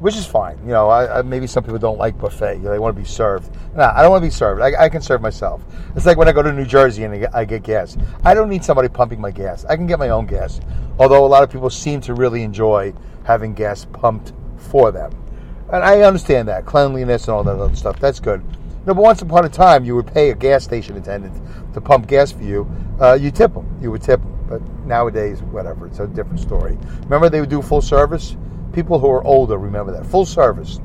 which 0.00 0.16
is 0.16 0.26
fine. 0.26 0.58
You 0.62 0.70
know, 0.70 0.88
I, 0.88 1.18
I, 1.18 1.22
maybe 1.22 1.46
some 1.46 1.62
people 1.62 1.78
don't 1.78 1.98
like 1.98 2.18
buffet. 2.18 2.56
You 2.56 2.62
know, 2.62 2.70
they 2.70 2.78
want 2.78 2.96
to 2.96 3.00
be 3.00 3.06
served. 3.06 3.54
No, 3.76 3.82
I 3.82 4.00
don't 4.00 4.10
want 4.10 4.22
to 4.22 4.26
be 4.26 4.32
served. 4.32 4.62
I, 4.62 4.84
I, 4.84 4.88
can 4.88 5.02
serve 5.02 5.20
myself. 5.20 5.62
It's 5.94 6.06
like 6.06 6.16
when 6.16 6.26
I 6.26 6.32
go 6.32 6.42
to 6.42 6.52
New 6.52 6.64
Jersey 6.64 7.04
and 7.04 7.26
I 7.34 7.44
get, 7.44 7.62
gas. 7.62 7.98
I 8.24 8.32
don't 8.32 8.48
need 8.48 8.64
somebody 8.64 8.88
pumping 8.88 9.20
my 9.20 9.30
gas. 9.30 9.66
I 9.66 9.76
can 9.76 9.86
get 9.86 9.98
my 9.98 10.08
own 10.08 10.26
gas. 10.26 10.58
Although 10.98 11.24
a 11.24 11.28
lot 11.28 11.42
of 11.42 11.50
people 11.50 11.68
seem 11.68 12.00
to 12.02 12.14
really 12.14 12.42
enjoy 12.42 12.94
having 13.24 13.52
gas 13.52 13.84
pumped 13.84 14.32
for 14.56 14.90
them. 14.90 15.12
And 15.70 15.84
I 15.84 16.00
understand 16.00 16.48
that. 16.48 16.64
Cleanliness 16.64 17.24
and 17.24 17.34
all 17.34 17.44
that 17.44 17.56
other 17.56 17.76
stuff. 17.76 18.00
That's 18.00 18.20
good. 18.20 18.42
No, 18.86 18.94
once 18.94 19.22
upon 19.22 19.44
a 19.44 19.48
time, 19.48 19.84
you 19.84 19.94
would 19.94 20.06
pay 20.06 20.30
a 20.30 20.34
gas 20.34 20.64
station 20.64 20.96
attendant 20.96 21.34
to 21.74 21.80
pump 21.80 22.06
gas 22.06 22.32
for 22.32 22.42
you. 22.42 22.70
Uh, 23.00 23.14
you 23.14 23.30
tip 23.30 23.52
them. 23.54 23.78
You 23.82 23.90
would 23.90 24.02
tip 24.02 24.20
them. 24.20 24.36
But 24.48 24.62
nowadays, 24.86 25.42
whatever. 25.42 25.86
It's 25.86 26.00
a 26.00 26.06
different 26.06 26.40
story. 26.40 26.78
Remember 27.02 27.28
they 27.28 27.40
would 27.40 27.50
do 27.50 27.62
full 27.62 27.82
service? 27.82 28.36
people 28.72 28.98
who 28.98 29.10
are 29.10 29.24
older 29.24 29.58
remember 29.58 29.92
that 29.92 30.06
full 30.06 30.26
service. 30.26 30.80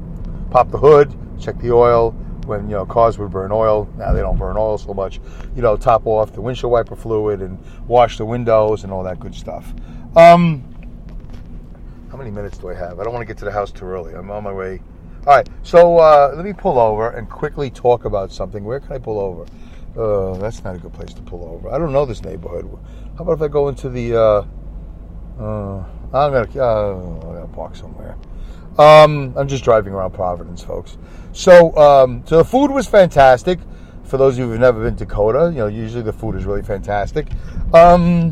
Pop 0.49 0.71
the 0.71 0.77
hood, 0.77 1.13
check 1.39 1.57
the 1.59 1.71
oil. 1.71 2.11
When 2.45 2.69
you 2.69 2.75
know 2.75 2.85
cars 2.85 3.17
would 3.17 3.31
burn 3.31 3.51
oil, 3.51 3.89
now 3.97 4.13
they 4.13 4.19
don't 4.19 4.37
burn 4.37 4.55
oil 4.55 4.77
so 4.77 4.93
much. 4.93 5.19
You 5.55 5.63
know, 5.63 5.75
top 5.75 6.05
off 6.05 6.31
the 6.31 6.41
windshield 6.41 6.71
wiper 6.71 6.95
fluid 6.95 7.41
and 7.41 7.57
wash 7.87 8.17
the 8.17 8.25
windows 8.25 8.83
and 8.83 8.93
all 8.93 9.03
that 9.03 9.19
good 9.19 9.33
stuff. 9.33 9.73
Um, 10.15 10.63
how 12.11 12.17
many 12.17 12.29
minutes 12.29 12.59
do 12.59 12.69
I 12.69 12.75
have? 12.75 12.99
I 12.99 13.03
don't 13.03 13.13
want 13.13 13.23
to 13.23 13.27
get 13.27 13.39
to 13.39 13.45
the 13.45 13.51
house 13.51 13.71
too 13.71 13.85
early. 13.85 14.13
I'm 14.13 14.29
on 14.29 14.43
my 14.43 14.53
way. 14.53 14.79
All 15.27 15.35
right, 15.35 15.49
so 15.63 15.97
uh, 15.97 16.33
let 16.35 16.45
me 16.45 16.53
pull 16.53 16.77
over 16.77 17.09
and 17.09 17.27
quickly 17.27 17.71
talk 17.71 18.05
about 18.05 18.31
something. 18.31 18.63
Where 18.63 18.79
can 18.79 18.91
I 18.93 18.99
pull 18.99 19.19
over? 19.19 19.45
Uh, 19.99 20.37
that's 20.37 20.63
not 20.63 20.75
a 20.75 20.77
good 20.77 20.93
place 20.93 21.15
to 21.15 21.21
pull 21.23 21.45
over. 21.45 21.71
I 21.71 21.79
don't 21.79 21.91
know 21.91 22.05
this 22.05 22.21
neighborhood. 22.21 22.69
How 23.17 23.23
about 23.23 23.33
if 23.33 23.41
I 23.41 23.47
go 23.47 23.67
into 23.69 23.89
the? 23.89 24.15
Uh, 24.15 24.45
uh 25.39 25.83
I'm 26.13 26.31
gonna, 26.31 26.47
uh, 26.55 26.93
I'm 26.93 27.19
gonna 27.19 27.47
park 27.47 27.75
somewhere. 27.75 28.15
Um, 28.77 29.33
I'm 29.35 29.47
just 29.47 29.63
driving 29.63 29.93
around 29.93 30.11
Providence, 30.11 30.63
folks. 30.63 30.99
So, 31.33 31.75
um, 31.75 32.23
so 32.27 32.37
the 32.37 32.45
food 32.45 32.69
was 32.69 32.85
fantastic. 32.85 33.59
For 34.03 34.17
those 34.17 34.35
of 34.35 34.39
you 34.39 34.49
who've 34.51 34.59
never 34.59 34.83
been 34.83 34.95
to 34.97 35.07
CODA, 35.07 35.51
you 35.53 35.57
know, 35.57 35.67
usually 35.67 36.03
the 36.03 36.13
food 36.13 36.35
is 36.35 36.45
really 36.45 36.61
fantastic. 36.61 37.27
Um, 37.73 38.31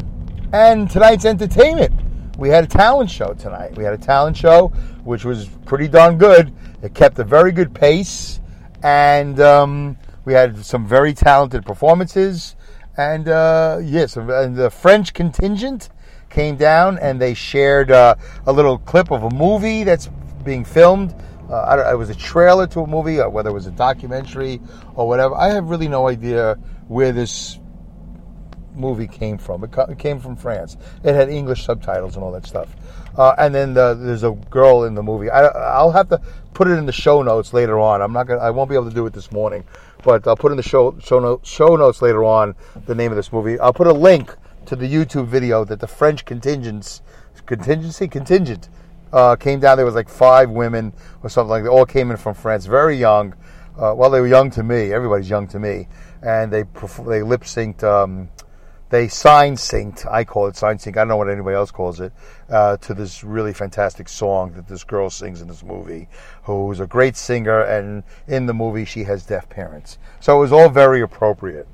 and 0.53 0.87
tonight's 0.91 1.25
entertainment. 1.25 1.91
We 2.37 2.49
had 2.49 2.63
a 2.63 2.67
talent 2.67 3.09
show 3.09 3.33
tonight. 3.33 3.75
We 3.75 3.83
had 3.83 3.93
a 3.93 3.97
talent 3.97 4.37
show, 4.37 4.71
which 5.03 5.25
was 5.25 5.49
pretty 5.65 5.87
darn 5.87 6.17
good. 6.17 6.53
It 6.81 6.93
kept 6.93 7.19
a 7.19 7.23
very 7.23 7.51
good 7.51 7.73
pace, 7.73 8.39
and 8.81 9.39
um, 9.39 9.97
we 10.25 10.33
had 10.33 10.63
some 10.65 10.87
very 10.87 11.13
talented 11.13 11.65
performances. 11.65 12.55
And 12.97 13.27
uh, 13.27 13.79
yes, 13.81 14.17
and 14.17 14.55
the 14.55 14.69
French 14.69 15.13
contingent 15.13 15.89
came 16.29 16.55
down 16.55 16.97
and 16.99 17.21
they 17.21 17.33
shared 17.33 17.91
uh, 17.91 18.15
a 18.45 18.51
little 18.51 18.77
clip 18.79 19.11
of 19.11 19.23
a 19.23 19.29
movie 19.29 19.83
that's 19.83 20.09
being 20.43 20.65
filmed. 20.65 21.15
Uh, 21.49 21.61
I 21.61 21.75
don't 21.75 21.87
it 21.87 21.97
was 21.97 22.09
a 22.09 22.15
trailer 22.15 22.67
to 22.67 22.81
a 22.81 22.87
movie, 22.87 23.19
or 23.19 23.29
whether 23.29 23.49
it 23.49 23.53
was 23.53 23.67
a 23.67 23.71
documentary 23.71 24.59
or 24.95 25.07
whatever. 25.07 25.35
I 25.35 25.49
have 25.49 25.69
really 25.69 25.87
no 25.87 26.07
idea 26.07 26.55
where 26.87 27.11
this 27.11 27.59
movie 28.75 29.07
came 29.07 29.37
from. 29.37 29.63
It, 29.63 29.71
co- 29.71 29.83
it 29.83 29.99
came 29.99 30.19
from 30.19 30.35
France. 30.35 30.77
It 31.03 31.13
had 31.13 31.29
English 31.29 31.65
subtitles 31.65 32.15
and 32.15 32.23
all 32.23 32.31
that 32.31 32.45
stuff. 32.45 32.75
Uh, 33.17 33.35
and 33.37 33.53
then 33.53 33.73
the, 33.73 33.93
there's 33.93 34.23
a 34.23 34.31
girl 34.49 34.85
in 34.85 34.95
the 34.95 35.03
movie. 35.03 35.29
I, 35.29 35.83
will 35.83 35.91
have 35.91 36.09
to 36.09 36.21
put 36.53 36.67
it 36.67 36.71
in 36.71 36.85
the 36.85 36.91
show 36.91 37.21
notes 37.21 37.53
later 37.53 37.79
on. 37.79 38.01
I'm 38.01 38.13
not 38.13 38.27
gonna. 38.27 38.41
I 38.41 38.49
won't 38.49 38.69
be 38.69 38.75
able 38.75 38.89
to 38.89 38.95
do 38.95 39.05
it 39.05 39.13
this 39.13 39.31
morning, 39.31 39.63
but 40.03 40.27
I'll 40.27 40.35
put 40.35 40.51
in 40.51 40.57
the 40.57 40.63
show 40.63 40.97
show, 40.99 41.39
show 41.43 41.75
notes 41.75 42.01
later 42.01 42.23
on 42.23 42.55
the 42.85 42.95
name 42.95 43.11
of 43.11 43.15
this 43.15 43.31
movie. 43.31 43.59
I'll 43.59 43.73
put 43.73 43.87
a 43.87 43.93
link 43.93 44.35
to 44.65 44.75
the 44.75 44.91
YouTube 44.91 45.27
video 45.27 45.63
that 45.65 45.79
the 45.79 45.87
French 45.87 46.25
contingents, 46.25 47.01
contingency 47.45 48.07
contingent, 48.07 48.69
uh, 49.11 49.35
came 49.35 49.59
down. 49.59 49.77
There 49.77 49.85
was 49.85 49.95
like 49.95 50.09
five 50.09 50.49
women 50.49 50.93
or 51.21 51.29
something 51.29 51.49
like 51.49 51.63
that. 51.63 51.69
All 51.69 51.85
came 51.85 52.09
in 52.09 52.17
from 52.17 52.33
France, 52.33 52.65
very 52.65 52.97
young. 52.97 53.33
Uh, 53.77 53.93
well, 53.95 54.09
they 54.09 54.21
were 54.21 54.27
young 54.27 54.49
to 54.51 54.63
me. 54.63 54.91
Everybody's 54.91 55.29
young 55.29 55.47
to 55.49 55.59
me, 55.59 55.87
and 56.23 56.51
they 56.51 56.63
they 56.63 57.21
lip 57.21 57.41
synced. 57.41 57.83
Um, 57.83 58.29
they 58.93 59.07
sign 59.07 59.55
synced. 59.55 60.05
I 60.05 60.23
call 60.23 60.45
it 60.45 60.55
sign 60.55 60.77
sync. 60.77 60.97
I 60.97 61.01
don't 61.01 61.07
know 61.07 61.17
what 61.17 61.27
anybody 61.27 61.55
else 61.55 61.71
calls 61.71 61.99
it. 61.99 62.13
Uh, 62.47 62.77
to 62.77 62.93
this 62.93 63.23
really 63.23 63.51
fantastic 63.51 64.07
song 64.07 64.51
that 64.51 64.67
this 64.67 64.83
girl 64.83 65.09
sings 65.09 65.41
in 65.41 65.47
this 65.47 65.63
movie, 65.63 66.07
who's 66.43 66.79
a 66.79 66.85
great 66.85 67.15
singer, 67.15 67.63
and 67.63 68.03
in 68.27 68.45
the 68.45 68.53
movie 68.53 68.85
she 68.85 69.03
has 69.05 69.25
deaf 69.25 69.49
parents. 69.49 69.97
So 70.19 70.37
it 70.37 70.41
was 70.41 70.51
all 70.51 70.69
very 70.69 71.01
appropriate. 71.01 71.67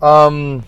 Um, 0.00 0.62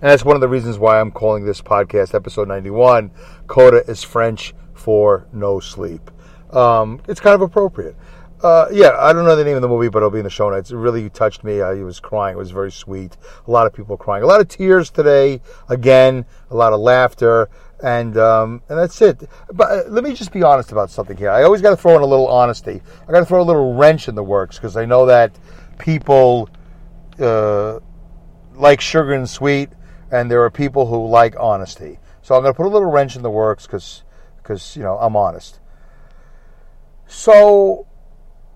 and 0.00 0.10
that's 0.10 0.24
one 0.24 0.36
of 0.36 0.40
the 0.40 0.48
reasons 0.48 0.78
why 0.78 1.00
I'm 1.00 1.10
calling 1.10 1.44
this 1.44 1.60
podcast, 1.60 2.14
episode 2.14 2.46
91, 2.46 3.10
Coda 3.48 3.82
is 3.90 4.04
French 4.04 4.54
for 4.74 5.26
no 5.32 5.58
sleep. 5.58 6.08
Um, 6.52 7.00
it's 7.08 7.18
kind 7.18 7.34
of 7.34 7.42
appropriate. 7.42 7.96
Uh, 8.42 8.66
yeah, 8.72 8.96
I 8.98 9.12
don't 9.12 9.24
know 9.24 9.36
the 9.36 9.44
name 9.44 9.54
of 9.54 9.62
the 9.62 9.68
movie, 9.68 9.88
but 9.88 9.98
it'll 9.98 10.10
be 10.10 10.18
in 10.18 10.24
the 10.24 10.30
show 10.30 10.50
notes. 10.50 10.72
It 10.72 10.76
really 10.76 11.08
touched 11.10 11.44
me. 11.44 11.60
I 11.60 11.74
was 11.74 12.00
crying. 12.00 12.34
It 12.34 12.38
was 12.38 12.50
very 12.50 12.72
sweet. 12.72 13.16
A 13.46 13.50
lot 13.50 13.68
of 13.68 13.72
people 13.72 13.96
crying. 13.96 14.24
A 14.24 14.26
lot 14.26 14.40
of 14.40 14.48
tears 14.48 14.90
today. 14.90 15.40
Again, 15.68 16.26
a 16.50 16.56
lot 16.56 16.72
of 16.72 16.80
laughter, 16.80 17.48
and 17.84 18.18
um, 18.18 18.62
and 18.68 18.78
that's 18.78 19.00
it. 19.00 19.28
But 19.52 19.70
uh, 19.70 19.82
let 19.88 20.02
me 20.02 20.12
just 20.12 20.32
be 20.32 20.42
honest 20.42 20.72
about 20.72 20.90
something 20.90 21.16
here. 21.16 21.30
I 21.30 21.44
always 21.44 21.62
got 21.62 21.70
to 21.70 21.76
throw 21.76 21.94
in 21.94 22.02
a 22.02 22.06
little 22.06 22.26
honesty. 22.26 22.82
I 23.06 23.12
got 23.12 23.20
to 23.20 23.26
throw 23.26 23.40
a 23.40 23.44
little 23.44 23.74
wrench 23.74 24.08
in 24.08 24.16
the 24.16 24.24
works 24.24 24.56
because 24.56 24.76
I 24.76 24.86
know 24.86 25.06
that 25.06 25.38
people 25.78 26.50
uh, 27.20 27.78
like 28.54 28.80
sugar 28.80 29.12
and 29.12 29.28
sweet 29.30 29.70
and 30.12 30.30
there 30.30 30.42
are 30.42 30.50
people 30.50 30.86
who 30.86 31.06
like 31.08 31.34
honesty. 31.40 31.98
So 32.20 32.36
I'm 32.36 32.42
going 32.42 32.52
to 32.52 32.56
put 32.56 32.66
a 32.66 32.68
little 32.68 32.90
wrench 32.90 33.16
in 33.16 33.22
the 33.22 33.30
works 33.30 33.66
because, 33.66 34.04
because 34.36 34.76
you 34.76 34.82
know, 34.82 34.98
I'm 34.98 35.16
honest. 35.16 35.58
So 37.06 37.86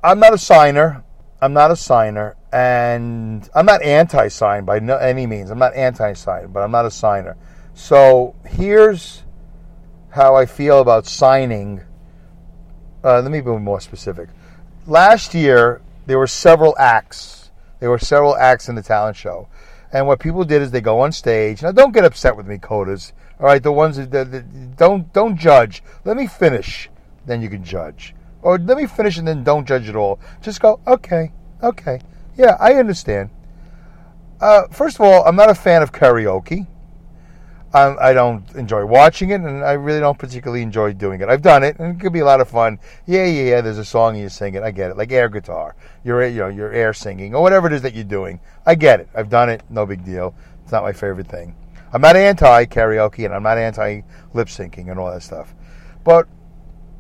I'm 0.07 0.21
not 0.21 0.33
a 0.33 0.39
signer. 0.39 1.03
I'm 1.43 1.53
not 1.53 1.73
a 1.73 1.77
signer, 1.77 2.37
and 2.53 3.49
I'm 3.53 3.67
not 3.67 3.83
anti-sign 3.83 4.65
by 4.65 4.79
no, 4.79 4.97
any 4.97 5.27
means. 5.27 5.51
I'm 5.51 5.59
not 5.59 5.75
anti-sign, 5.75 6.53
but 6.53 6.61
I'm 6.61 6.71
not 6.71 6.87
a 6.87 6.93
signer. 6.93 7.37
So 7.75 8.37
here's 8.47 9.25
how 10.11 10.37
I 10.37 10.47
feel 10.47 10.81
about 10.81 11.07
signing. 11.07 11.83
Uh, 13.03 13.21
let 13.21 13.33
me 13.33 13.41
be 13.41 13.51
more 13.51 13.81
specific. 13.81 14.29
Last 14.87 15.35
year, 15.35 15.83
there 16.07 16.19
were 16.19 16.29
several 16.29 16.77
acts 16.79 17.51
There 17.81 17.91
were 17.91 17.99
several 17.99 18.37
acts 18.37 18.69
in 18.69 18.77
the 18.77 18.83
talent 18.83 19.17
show. 19.17 19.49
And 19.93 20.07
what 20.07 20.21
people 20.21 20.45
did 20.45 20.63
is 20.63 20.71
they 20.71 20.81
go 20.81 21.01
on 21.01 21.13
stage. 21.13 21.63
Now, 21.63 21.73
don't 21.73 21.93
get 21.93 22.05
upset 22.05 22.37
with 22.37 22.47
me, 22.47 22.59
CODAs. 22.59 23.13
All 23.41 23.47
right, 23.47 23.63
the 23.63 23.73
ones 23.73 23.97
that, 23.97 24.11
that, 24.13 24.31
that 24.31 24.77
don't 24.77 25.13
don't 25.13 25.37
judge. 25.37 25.83
Let 26.05 26.17
me 26.17 26.27
finish, 26.27 26.89
then 27.27 27.43
you 27.43 27.51
can 27.51 27.65
judge. 27.65 28.15
Or 28.47 28.59
let 28.59 28.77
me 28.77 28.87
finish 28.87 29.19
and 29.19 29.27
then 29.27 29.43
don't 29.43 29.67
judge 29.67 29.89
at 29.89 29.97
all. 29.97 30.21
Just 30.41 30.61
go, 30.61 30.79
okay, 30.87 31.33
okay, 31.65 32.01
yeah, 32.37 32.57
I 32.61 32.75
understand. 32.75 33.29
Uh, 34.41 34.69
first 34.69 35.01
of 35.01 35.01
all, 35.01 35.25
I'm 35.25 35.35
not 35.35 35.51
a 35.51 35.55
fan 35.55 35.83
of 35.83 35.91
karaoke. 35.91 36.69
I'm, 37.75 37.97
I 38.01 38.13
do 38.13 38.15
not 38.15 38.55
enjoy 38.55 38.87
watching 38.87 39.31
it, 39.31 39.41
and 39.41 39.65
I 39.65 39.73
really 39.73 39.99
don't 39.99 40.17
particularly 40.17 40.63
enjoy 40.63 40.93
doing 40.93 41.21
it. 41.23 41.29
I've 41.29 41.43
done 41.43 41.65
it, 41.65 41.81
and 41.81 41.97
it 41.97 42.01
could 42.01 42.13
be 42.13 42.21
a 42.21 42.25
lot 42.25 42.41
of 42.41 42.49
fun. 42.49 42.79
Yeah, 43.05 43.25
yeah, 43.25 43.43
yeah. 43.43 43.61
There's 43.63 43.79
a 43.79 43.85
song 43.85 44.15
and 44.15 44.23
you 44.23 44.29
sing 44.29 44.55
it. 44.55 44.63
I 44.63 44.71
get 44.71 44.93
it, 44.93 44.97
like 44.97 45.11
air 45.11 45.29
guitar. 45.29 45.75
You're, 46.05 46.25
you 46.29 46.39
know, 46.39 46.49
you're 46.49 46.73
air 46.73 46.93
singing 46.93 47.35
or 47.35 47.43
whatever 47.43 47.67
it 47.67 47.73
is 47.73 47.83
that 47.83 47.95
you're 47.95 48.05
doing. 48.05 48.39
I 48.65 48.77
get 48.77 49.01
it. 49.01 49.09
I've 49.13 49.29
done 49.29 49.49
it. 49.49 49.65
No 49.71 49.87
big 49.87 50.05
deal. 50.05 50.37
It's 50.63 50.71
not 50.71 50.85
my 50.85 50.93
favorite 50.93 51.27
thing. 51.27 51.57
I'm 51.93 52.01
not 52.01 52.15
anti 52.15 52.67
karaoke, 52.67 53.25
and 53.25 53.35
I'm 53.35 53.43
not 53.43 53.59
anti 53.59 54.03
lip 54.35 54.47
syncing 54.47 54.89
and 54.89 55.01
all 55.01 55.11
that 55.11 55.25
stuff. 55.25 55.53
But 56.05 56.29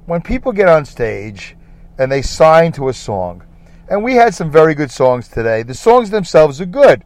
when 0.06 0.22
people 0.22 0.52
get 0.52 0.68
on 0.68 0.84
stage 0.84 1.56
and 1.98 2.10
they 2.10 2.22
sign 2.22 2.72
to 2.72 2.88
a 2.88 2.92
song, 2.92 3.42
and 3.88 4.02
we 4.02 4.14
had 4.14 4.34
some 4.34 4.50
very 4.50 4.74
good 4.74 4.90
songs 4.90 5.28
today. 5.28 5.62
The 5.62 5.74
songs 5.74 6.10
themselves 6.10 6.60
are 6.60 6.66
good. 6.66 7.04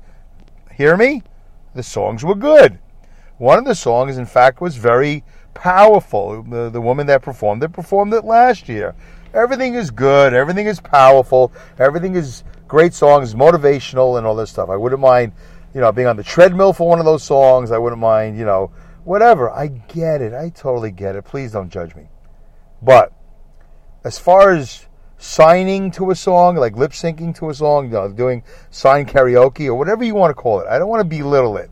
Hear 0.75 0.97
me? 0.97 1.23
The 1.75 1.83
songs 1.83 2.25
were 2.25 2.35
good. 2.35 2.79
One 3.39 3.59
of 3.59 3.65
the 3.65 3.75
songs, 3.75 4.19
in 4.19 4.27
fact, 4.27 4.61
was 4.61 4.77
very 4.77 5.25
powerful. 5.55 6.43
The, 6.43 6.71
the 6.71 6.81
woman 6.81 7.07
that 7.07 7.23
performed 7.23 7.63
it 7.63 7.73
performed 7.73 8.13
it 8.15 8.25
last 8.25 8.69
year. 8.69 8.95
Everything 9.33 9.75
is 9.75 9.91
good. 9.91 10.35
Everything 10.35 10.67
is 10.67 10.81
powerful. 10.81 11.53
Everything 11.79 12.17
is 12.17 12.45
great 12.67 12.93
songs, 12.95 13.35
motivational, 13.35 14.19
and 14.19 14.27
all 14.27 14.35
this 14.35 14.51
stuff. 14.51 14.69
I 14.69 14.77
wouldn't 14.77 15.01
mind, 15.01 15.33
you 15.75 15.81
know, 15.81 15.93
being 15.93 16.09
on 16.09 16.17
the 16.17 16.25
treadmill 16.25 16.73
for 16.73 16.89
one 16.89 16.99
of 16.99 17.05
those 17.05 17.23
songs. 17.23 17.71
I 17.71 17.79
wouldn't 17.79 18.01
mind, 18.01 18.39
you 18.39 18.45
know, 18.45 18.73
whatever. 19.05 19.51
I 19.51 19.69
get 19.69 20.21
it. 20.21 20.35
I 20.35 20.51
totally 20.51 20.91
get 20.91 21.15
it. 21.15 21.25
Please 21.25 21.53
don't 21.53 21.71
judge 21.71 21.95
me. 21.95 22.09
But 22.83 23.13
as 24.05 24.19
far 24.19 24.53
as 24.53 24.87
signing 25.19 25.91
to 25.93 26.11
a 26.11 26.15
song, 26.15 26.57
like 26.57 26.77
lip 26.77 26.93
syncing 26.93 27.35
to 27.37 27.51
a 27.51 27.55
song, 27.55 27.87
you 27.87 27.93
know, 27.93 28.09
doing 28.11 28.43
sign 28.71 29.07
karaoke 29.07 29.67
or 29.67 29.75
whatever 29.75 30.03
you 30.03 30.15
want 30.15 30.31
to 30.31 30.35
call 30.35 30.61
it, 30.61 30.67
I 30.67 30.79
don't 30.79 30.89
want 30.89 31.01
to 31.01 31.17
belittle 31.17 31.59
it. 31.59 31.71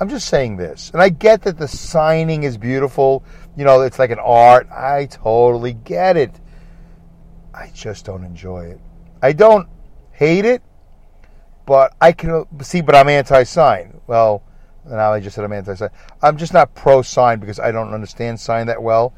I'm 0.00 0.08
just 0.08 0.28
saying 0.28 0.56
this. 0.56 0.90
And 0.90 1.00
I 1.00 1.08
get 1.08 1.42
that 1.42 1.56
the 1.56 1.68
signing 1.68 2.42
is 2.42 2.58
beautiful. 2.58 3.24
You 3.56 3.64
know, 3.64 3.82
it's 3.82 3.98
like 3.98 4.10
an 4.10 4.18
art. 4.18 4.68
I 4.70 5.06
totally 5.06 5.74
get 5.74 6.16
it. 6.16 6.40
I 7.54 7.70
just 7.72 8.04
don't 8.04 8.24
enjoy 8.24 8.66
it. 8.66 8.80
I 9.22 9.32
don't 9.32 9.68
hate 10.10 10.44
it, 10.44 10.62
but 11.66 11.94
I 12.00 12.10
can 12.10 12.44
see, 12.62 12.80
but 12.80 12.96
I'm 12.96 13.08
anti 13.08 13.44
sign. 13.44 14.00
Well, 14.08 14.42
now 14.84 15.12
I 15.12 15.20
just 15.20 15.36
said 15.36 15.44
I'm 15.44 15.52
anti 15.52 15.74
sign. 15.74 15.90
I'm 16.20 16.36
just 16.36 16.52
not 16.52 16.74
pro 16.74 17.02
sign 17.02 17.38
because 17.38 17.60
I 17.60 17.70
don't 17.70 17.94
understand 17.94 18.40
sign 18.40 18.66
that 18.66 18.82
well. 18.82 19.14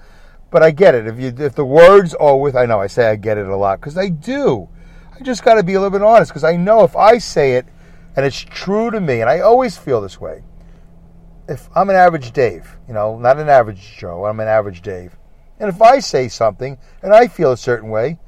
But 0.51 0.63
I 0.63 0.71
get 0.71 0.95
it. 0.95 1.07
If 1.07 1.19
you 1.19 1.35
if 1.45 1.55
the 1.55 1.65
words 1.65 2.15
are 2.15 2.37
with, 2.37 2.57
I 2.57 2.67
know 2.67 2.81
I 2.81 2.87
say 2.87 3.11
I 3.11 3.17
get 3.17 3.39
it 3.39 3.47
a 3.47 3.57
lot 3.57 3.81
because 3.81 3.99
I 3.99 4.09
do. 4.09 4.69
I 5.15 5.23
just 5.23 5.45
got 5.45 5.55
to 5.55 5.63
be 5.63 5.75
a 5.75 5.81
little 5.81 5.99
bit 5.99 6.07
honest 6.07 6.31
because 6.31 6.45
I 6.45 6.57
know 6.57 6.85
if 6.85 6.95
I 6.95 7.19
say 7.19 7.55
it 7.55 7.67
and 8.17 8.25
it's 8.25 8.41
true 8.41 8.91
to 8.91 9.01
me, 9.01 9.21
and 9.21 9.29
I 9.29 9.41
always 9.41 9.77
feel 9.77 10.01
this 10.01 10.21
way 10.21 10.43
if 11.49 11.69
I'm 11.75 11.91
an 11.91 11.97
average 11.97 12.33
Dave, 12.33 12.77
you 12.89 12.95
know, 12.95 13.19
not 13.19 13.39
an 13.39 13.49
average 13.49 13.97
Joe, 13.99 14.25
I'm 14.27 14.41
an 14.41 14.49
average 14.49 14.83
Dave. 14.83 15.17
And 15.59 15.69
if 15.69 15.81
I 15.81 16.01
say 16.01 16.29
something 16.29 16.77
and 17.03 17.15
I 17.15 17.29
feel 17.29 17.53
a 17.53 17.57
certain 17.57 17.89
way, 17.89 18.19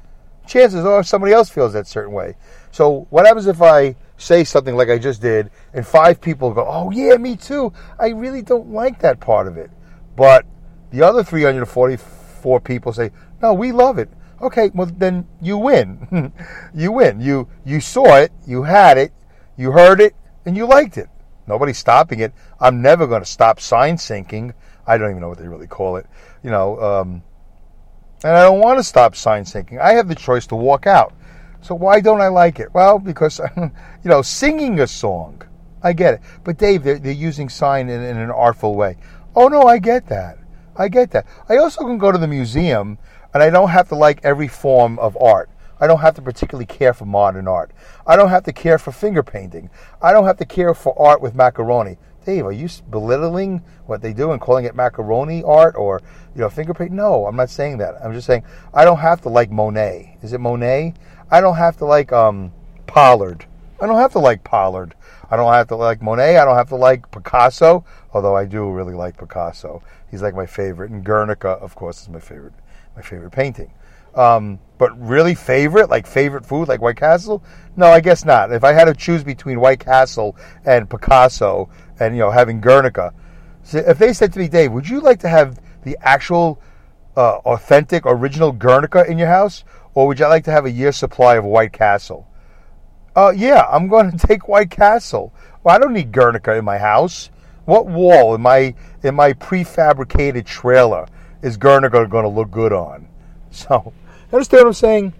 chances 0.47 0.85
are 0.85 1.03
somebody 1.03 1.33
else 1.33 1.49
feels 1.49 1.73
that 1.73 1.87
certain 1.87 2.13
way. 2.13 2.35
So 2.71 3.07
what 3.09 3.25
happens 3.25 3.47
if 3.47 3.61
I 3.61 3.95
say 4.17 4.43
something 4.43 4.75
like 4.75 4.89
I 4.89 4.97
just 4.97 5.21
did 5.21 5.51
and 5.73 5.85
five 5.85 6.21
people 6.21 6.53
go, 6.53 6.65
"Oh 6.67 6.91
yeah, 6.91 7.17
me 7.17 7.35
too. 7.35 7.73
I 7.99 8.09
really 8.09 8.41
don't 8.41 8.71
like 8.71 8.99
that 8.99 9.19
part 9.19 9.47
of 9.47 9.57
it." 9.57 9.69
But 10.15 10.45
the 10.91 11.01
other 11.01 11.23
344 11.23 12.59
people 12.61 12.93
say, 12.93 13.11
"No, 13.41 13.53
we 13.53 13.71
love 13.71 13.97
it." 13.97 14.09
Okay, 14.41 14.71
well 14.73 14.87
then 14.87 15.27
you 15.41 15.57
win. 15.57 16.31
you 16.73 16.91
win. 16.91 17.19
You 17.19 17.47
you 17.65 17.81
saw 17.81 18.17
it, 18.17 18.31
you 18.47 18.63
had 18.63 18.97
it, 18.97 19.11
you 19.57 19.71
heard 19.71 19.99
it, 19.99 20.15
and 20.45 20.55
you 20.55 20.65
liked 20.65 20.97
it. 20.97 21.09
Nobody's 21.47 21.77
stopping 21.77 22.19
it. 22.19 22.33
I'm 22.59 22.81
never 22.81 23.07
going 23.07 23.21
to 23.21 23.29
stop 23.29 23.59
sign 23.59 23.97
syncing. 23.97 24.53
I 24.85 24.97
don't 24.97 25.09
even 25.09 25.21
know 25.21 25.29
what 25.29 25.39
they 25.39 25.47
really 25.47 25.67
call 25.67 25.97
it. 25.97 26.05
You 26.43 26.51
know, 26.51 26.79
um, 26.79 27.23
and 28.23 28.33
I 28.33 28.43
don't 28.43 28.59
want 28.59 28.79
to 28.79 28.83
stop 28.83 29.15
sign 29.15 29.43
syncing. 29.43 29.79
I 29.79 29.93
have 29.93 30.07
the 30.07 30.15
choice 30.15 30.45
to 30.47 30.55
walk 30.55 30.87
out. 30.87 31.13
So 31.61 31.75
why 31.75 31.99
don't 31.99 32.21
I 32.21 32.27
like 32.27 32.59
it? 32.59 32.73
Well, 32.73 32.99
because 32.99 33.39
you 33.57 33.71
know, 34.05 34.21
singing 34.21 34.79
a 34.79 34.87
song, 34.87 35.41
I 35.83 35.93
get 35.93 36.15
it. 36.15 36.21
But 36.43 36.57
Dave, 36.57 36.83
they're, 36.83 36.99
they're 36.99 37.11
using 37.11 37.49
sign 37.49 37.89
in, 37.89 38.01
in 38.01 38.17
an 38.17 38.31
artful 38.31 38.75
way. 38.75 38.97
Oh 39.35 39.47
no, 39.47 39.63
I 39.63 39.79
get 39.79 40.07
that. 40.07 40.37
I 40.79 40.87
get 40.87 41.11
that. 41.11 41.27
I 41.49 41.57
also 41.57 41.81
can 41.81 41.97
go 41.97 42.11
to 42.11 42.17
the 42.17 42.27
museum, 42.27 42.97
and 43.33 43.43
I 43.43 43.49
don't 43.49 43.69
have 43.69 43.89
to 43.89 43.95
like 43.95 44.21
every 44.23 44.47
form 44.47 44.97
of 44.97 45.17
art. 45.21 45.49
I 45.81 45.87
don't 45.87 45.99
have 45.99 46.15
to 46.15 46.21
particularly 46.21 46.65
care 46.65 46.93
for 46.93 47.05
modern 47.05 47.47
art. 47.47 47.71
I 48.07 48.15
don't 48.15 48.29
have 48.29 48.45
to 48.45 48.53
care 48.53 48.79
for 48.79 48.91
finger 48.91 49.21
painting. 49.21 49.69
I 50.01 50.13
don't 50.13 50.25
have 50.25 50.37
to 50.37 50.45
care 50.45 50.73
for 50.73 50.99
art 50.99 51.21
with 51.21 51.35
macaroni. 51.35 51.97
Dave, 52.25 52.45
are 52.45 52.51
you 52.51 52.69
belittling 52.89 53.63
what 53.87 54.01
they 54.01 54.13
do 54.13 54.31
and 54.31 54.41
calling 54.41 54.65
it 54.65 54.75
macaroni 54.75 55.41
art 55.43 55.75
or 55.75 56.01
you 56.35 56.41
know 56.41 56.49
finger 56.49 56.73
paint? 56.73 56.91
No, 56.91 57.25
I'm 57.25 57.35
not 57.35 57.49
saying 57.49 57.77
that. 57.79 57.95
I'm 58.03 58.13
just 58.13 58.27
saying 58.27 58.43
I 58.73 58.85
don't 58.85 58.99
have 58.99 59.21
to 59.21 59.29
like 59.29 59.51
Monet. 59.51 60.17
Is 60.21 60.33
it 60.33 60.39
Monet? 60.39 60.93
I 61.31 61.41
don't 61.41 61.55
have 61.55 61.77
to 61.77 61.85
like 61.85 62.11
um, 62.11 62.51
Pollock. 62.87 63.45
I 63.81 63.87
don't 63.87 63.97
have 63.97 64.11
to 64.13 64.19
like 64.19 64.43
Pollock. 64.43 64.95
I 65.31 65.37
don't 65.37 65.51
have 65.53 65.67
to 65.67 65.75
like 65.75 66.01
Monet. 66.01 66.37
I 66.37 66.45
don't 66.45 66.57
have 66.57 66.69
to 66.69 66.75
like 66.75 67.09
Picasso, 67.11 67.85
although 68.13 68.35
I 68.35 68.45
do 68.45 68.69
really 68.69 68.93
like 68.93 69.17
Picasso. 69.17 69.81
He's 70.09 70.21
like 70.21 70.35
my 70.35 70.45
favorite, 70.45 70.91
and 70.91 71.03
Guernica, 71.03 71.49
of 71.49 71.75
course, 71.75 72.01
is 72.01 72.09
my 72.09 72.19
favorite. 72.19 72.53
My 72.95 73.01
favorite 73.01 73.31
painting. 73.31 73.71
Um, 74.15 74.59
but 74.77 74.99
really 74.99 75.35
favorite, 75.35 75.89
like 75.89 76.07
favorite 76.07 76.45
food, 76.45 76.67
like 76.67 76.81
White 76.81 76.97
Castle? 76.97 77.43
No, 77.75 77.87
I 77.87 77.99
guess 77.99 78.25
not. 78.25 78.51
If 78.51 78.63
I 78.63 78.73
had 78.73 78.85
to 78.85 78.93
choose 78.93 79.23
between 79.23 79.59
White 79.59 79.79
Castle 79.79 80.35
and 80.65 80.89
Picasso, 80.89 81.69
and 81.99 82.15
you 82.15 82.21
know 82.21 82.31
having 82.31 82.59
Guernica, 82.59 83.13
if 83.71 83.99
they 83.99 84.13
said 84.13 84.33
to 84.33 84.39
me, 84.39 84.47
Dave, 84.47 84.71
would 84.71 84.89
you 84.89 84.99
like 84.99 85.19
to 85.19 85.29
have 85.29 85.59
the 85.83 85.97
actual, 86.01 86.59
uh, 87.15 87.37
authentic, 87.45 88.03
original 88.05 88.51
Guernica 88.51 89.05
in 89.09 89.17
your 89.17 89.27
house, 89.27 89.63
or 89.93 90.07
would 90.07 90.19
you 90.19 90.27
like 90.27 90.43
to 90.45 90.51
have 90.51 90.65
a 90.65 90.71
year's 90.71 90.97
supply 90.97 91.35
of 91.35 91.45
White 91.45 91.73
Castle? 91.73 92.27
Uh, 93.15 93.31
yeah, 93.35 93.67
I'm 93.69 93.87
going 93.87 94.11
to 94.17 94.27
take 94.27 94.47
White 94.47 94.71
Castle. 94.71 95.33
Well, 95.63 95.75
I 95.75 95.79
don't 95.79 95.93
need 95.93 96.11
Guernica 96.11 96.55
in 96.55 96.65
my 96.65 96.77
house. 96.77 97.29
What 97.69 97.85
wall 97.85 98.33
in 98.33 98.41
my 98.41 98.73
in 99.03 99.13
my 99.13 99.33
prefabricated 99.33 100.47
trailer 100.47 101.07
is 101.43 101.55
Guernica 101.55 102.07
going 102.07 102.23
to 102.23 102.29
look 102.29 102.49
good 102.49 102.73
on? 102.73 103.07
So 103.51 103.93
understand 104.31 104.61
what 104.61 104.67
I'm 104.67 104.73
saying? 104.73 105.13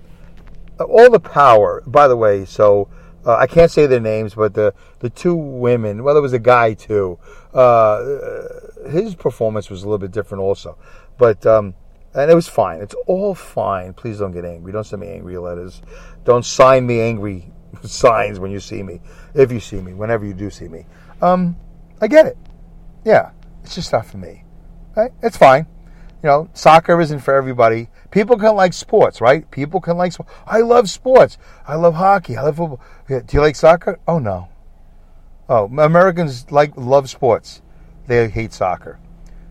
Uh, 0.80 0.84
all 0.84 1.10
the 1.10 1.20
power, 1.20 1.82
by 1.88 2.08
the 2.08 2.16
way, 2.16 2.46
so 2.46 2.88
uh, 3.26 3.36
I 3.36 3.48
can't 3.48 3.72
say 3.72 3.86
their 3.88 4.00
names, 4.00 4.36
but 4.36 4.54
the, 4.54 4.74
the 5.00 5.10
two 5.10 5.36
women, 5.36 6.04
well, 6.04 6.14
there 6.14 6.22
was 6.22 6.34
a 6.34 6.40
guy 6.40 6.74
too. 6.74 7.18
Uh, 7.54 8.20
his 8.90 9.16
performance 9.16 9.70
was 9.70 9.82
a 9.82 9.86
little 9.86 9.98
bit 9.98 10.12
different 10.12 10.44
also. 10.44 10.78
But, 11.18 11.44
um, 11.46 11.74
and 12.14 12.30
it 12.30 12.36
was 12.36 12.48
fine. 12.48 12.82
It's 12.82 12.96
all 13.08 13.34
fine. 13.34 13.94
Please 13.94 14.20
don't 14.20 14.32
get 14.32 14.46
angry. 14.46 14.72
Don't 14.72 14.84
send 14.84 15.02
me 15.02 15.10
angry 15.10 15.38
letters. 15.40 15.82
Don't 16.24 16.46
sign 16.46 16.86
me 16.86 17.02
angry 17.02 17.52
signs 17.84 18.40
when 18.40 18.52
you 18.52 18.60
see 18.60 18.84
me. 18.84 19.02
If 19.34 19.52
you 19.52 19.60
see 19.60 19.82
me, 19.82 19.94
whenever 19.94 20.26
you 20.26 20.34
do 20.34 20.52
see 20.52 20.68
me. 20.68 20.86
Um, 21.22 21.58
I 22.02 22.08
get 22.08 22.26
it. 22.26 22.38
Yeah, 23.06 23.32
it's 23.64 23.76
just 23.76 23.92
not 23.92 24.06
for 24.06 24.18
me. 24.18 24.44
Right? 24.96 25.12
It's 25.22 25.38
fine. 25.38 25.68
You 26.22 26.28
know, 26.28 26.50
soccer 26.54 27.00
isn't 27.00 27.20
for 27.20 27.34
everybody. 27.34 27.90
People 28.12 28.38
can 28.38 28.56
like 28.56 28.74
sports, 28.74 29.22
right? 29.22 29.50
People 29.52 29.80
can 29.80 29.98
like 29.98 30.12
sports. 30.12 30.32
I 30.46 30.60
love 30.60 30.90
sports. 30.90 31.38
I 31.66 31.76
love 31.76 31.96
hockey. 31.96 32.36
I 32.36 32.42
love 32.44 32.58
football. 32.58 32.82
Do 33.08 33.24
you 33.32 33.42
like 33.42 33.56
soccer? 33.56 34.00
Oh 34.08 34.20
no. 34.20 34.50
Oh, 35.48 35.66
Americans 35.66 36.52
like 36.52 36.76
love 36.76 37.10
sports. 37.10 37.62
They 38.08 38.28
hate 38.28 38.52
soccer. 38.54 39.00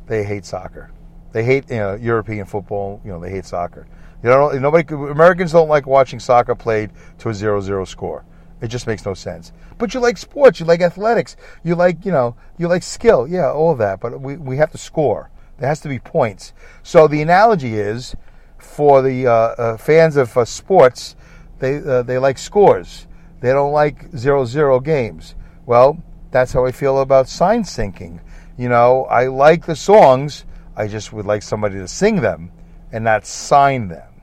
They 0.06 0.24
hate 0.24 0.44
soccer. 0.44 0.90
They 1.32 1.44
hate 1.44 1.70
you 1.70 1.76
know, 1.76 1.94
European 1.94 2.44
football. 2.46 3.00
You 3.04 3.12
know, 3.12 3.20
they 3.20 3.30
hate 3.30 3.46
soccer. 3.46 3.86
You 4.22 4.30
know, 4.30 4.50
nobody. 4.50 4.92
Americans 4.94 5.52
don't 5.52 5.68
like 5.68 5.86
watching 5.86 6.20
soccer 6.20 6.54
played 6.54 6.90
to 7.18 7.28
a 7.30 7.34
zero-zero 7.34 7.84
score. 7.84 8.24
It 8.60 8.68
just 8.68 8.86
makes 8.86 9.04
no 9.06 9.14
sense. 9.14 9.52
But 9.78 9.94
you 9.94 10.00
like 10.00 10.18
sports. 10.18 10.60
You 10.60 10.66
like 10.66 10.80
athletics. 10.80 11.36
You 11.62 11.74
like 11.74 12.04
you 12.04 12.12
know. 12.12 12.36
You 12.58 12.68
like 12.68 12.82
skill. 12.82 13.26
Yeah, 13.26 13.50
all 13.50 13.74
that. 13.76 14.00
But 14.00 14.20
we 14.20 14.36
we 14.36 14.56
have 14.58 14.72
to 14.72 14.78
score. 14.78 15.30
There 15.58 15.68
has 15.68 15.80
to 15.80 15.88
be 15.88 15.98
points. 15.98 16.52
So 16.82 17.08
the 17.08 17.22
analogy 17.22 17.74
is 17.74 18.14
for 18.58 19.02
the 19.02 19.26
uh, 19.26 19.32
uh, 19.32 19.76
fans 19.76 20.16
of 20.16 20.36
uh, 20.36 20.44
sports, 20.44 21.16
they 21.58 21.78
uh, 21.78 22.02
they 22.02 22.18
like 22.18 22.38
scores. 22.38 23.06
They 23.40 23.50
don't 23.50 23.72
like 23.72 24.06
zero 24.16 24.44
zero 24.44 24.80
games. 24.80 25.34
Well, 25.66 26.02
that's 26.30 26.52
how 26.52 26.66
I 26.66 26.72
feel 26.72 27.00
about 27.00 27.28
sign 27.28 27.62
syncing. 27.62 28.20
You 28.56 28.68
know, 28.68 29.04
I 29.04 29.26
like 29.26 29.66
the 29.66 29.76
songs. 29.76 30.44
I 30.76 30.88
just 30.88 31.12
would 31.12 31.26
like 31.26 31.42
somebody 31.42 31.76
to 31.76 31.88
sing 31.88 32.20
them 32.20 32.52
and 32.92 33.04
not 33.04 33.26
sign 33.26 33.88
them. 33.88 34.22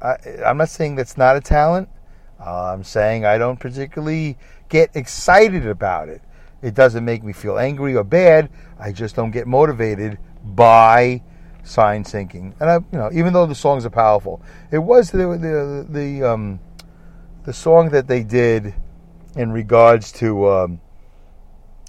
I, 0.00 0.16
I'm 0.44 0.58
not 0.58 0.68
saying 0.68 0.96
that's 0.96 1.16
not 1.16 1.36
a 1.36 1.40
talent. 1.40 1.88
I'm 2.50 2.84
saying 2.84 3.24
I 3.24 3.38
don't 3.38 3.58
particularly 3.58 4.36
get 4.68 4.90
excited 4.94 5.66
about 5.66 6.08
it. 6.08 6.22
It 6.62 6.74
doesn't 6.74 7.04
make 7.04 7.22
me 7.24 7.32
feel 7.32 7.58
angry 7.58 7.96
or 7.96 8.04
bad. 8.04 8.50
I 8.78 8.92
just 8.92 9.16
don't 9.16 9.30
get 9.30 9.46
motivated 9.46 10.18
by 10.44 11.22
sign 11.64 12.04
syncing. 12.04 12.54
And 12.60 12.70
I, 12.70 12.74
you 12.74 12.98
know, 12.98 13.10
even 13.12 13.32
though 13.32 13.46
the 13.46 13.54
songs 13.54 13.84
are 13.84 13.90
powerful, 13.90 14.42
it 14.70 14.78
was 14.78 15.10
the 15.10 15.18
the 15.18 15.86
the 15.88 16.22
um, 16.22 16.60
the 17.44 17.52
song 17.52 17.90
that 17.90 18.06
they 18.06 18.22
did 18.22 18.74
in 19.36 19.50
regards 19.50 20.12
to 20.12 20.48
um, 20.48 20.80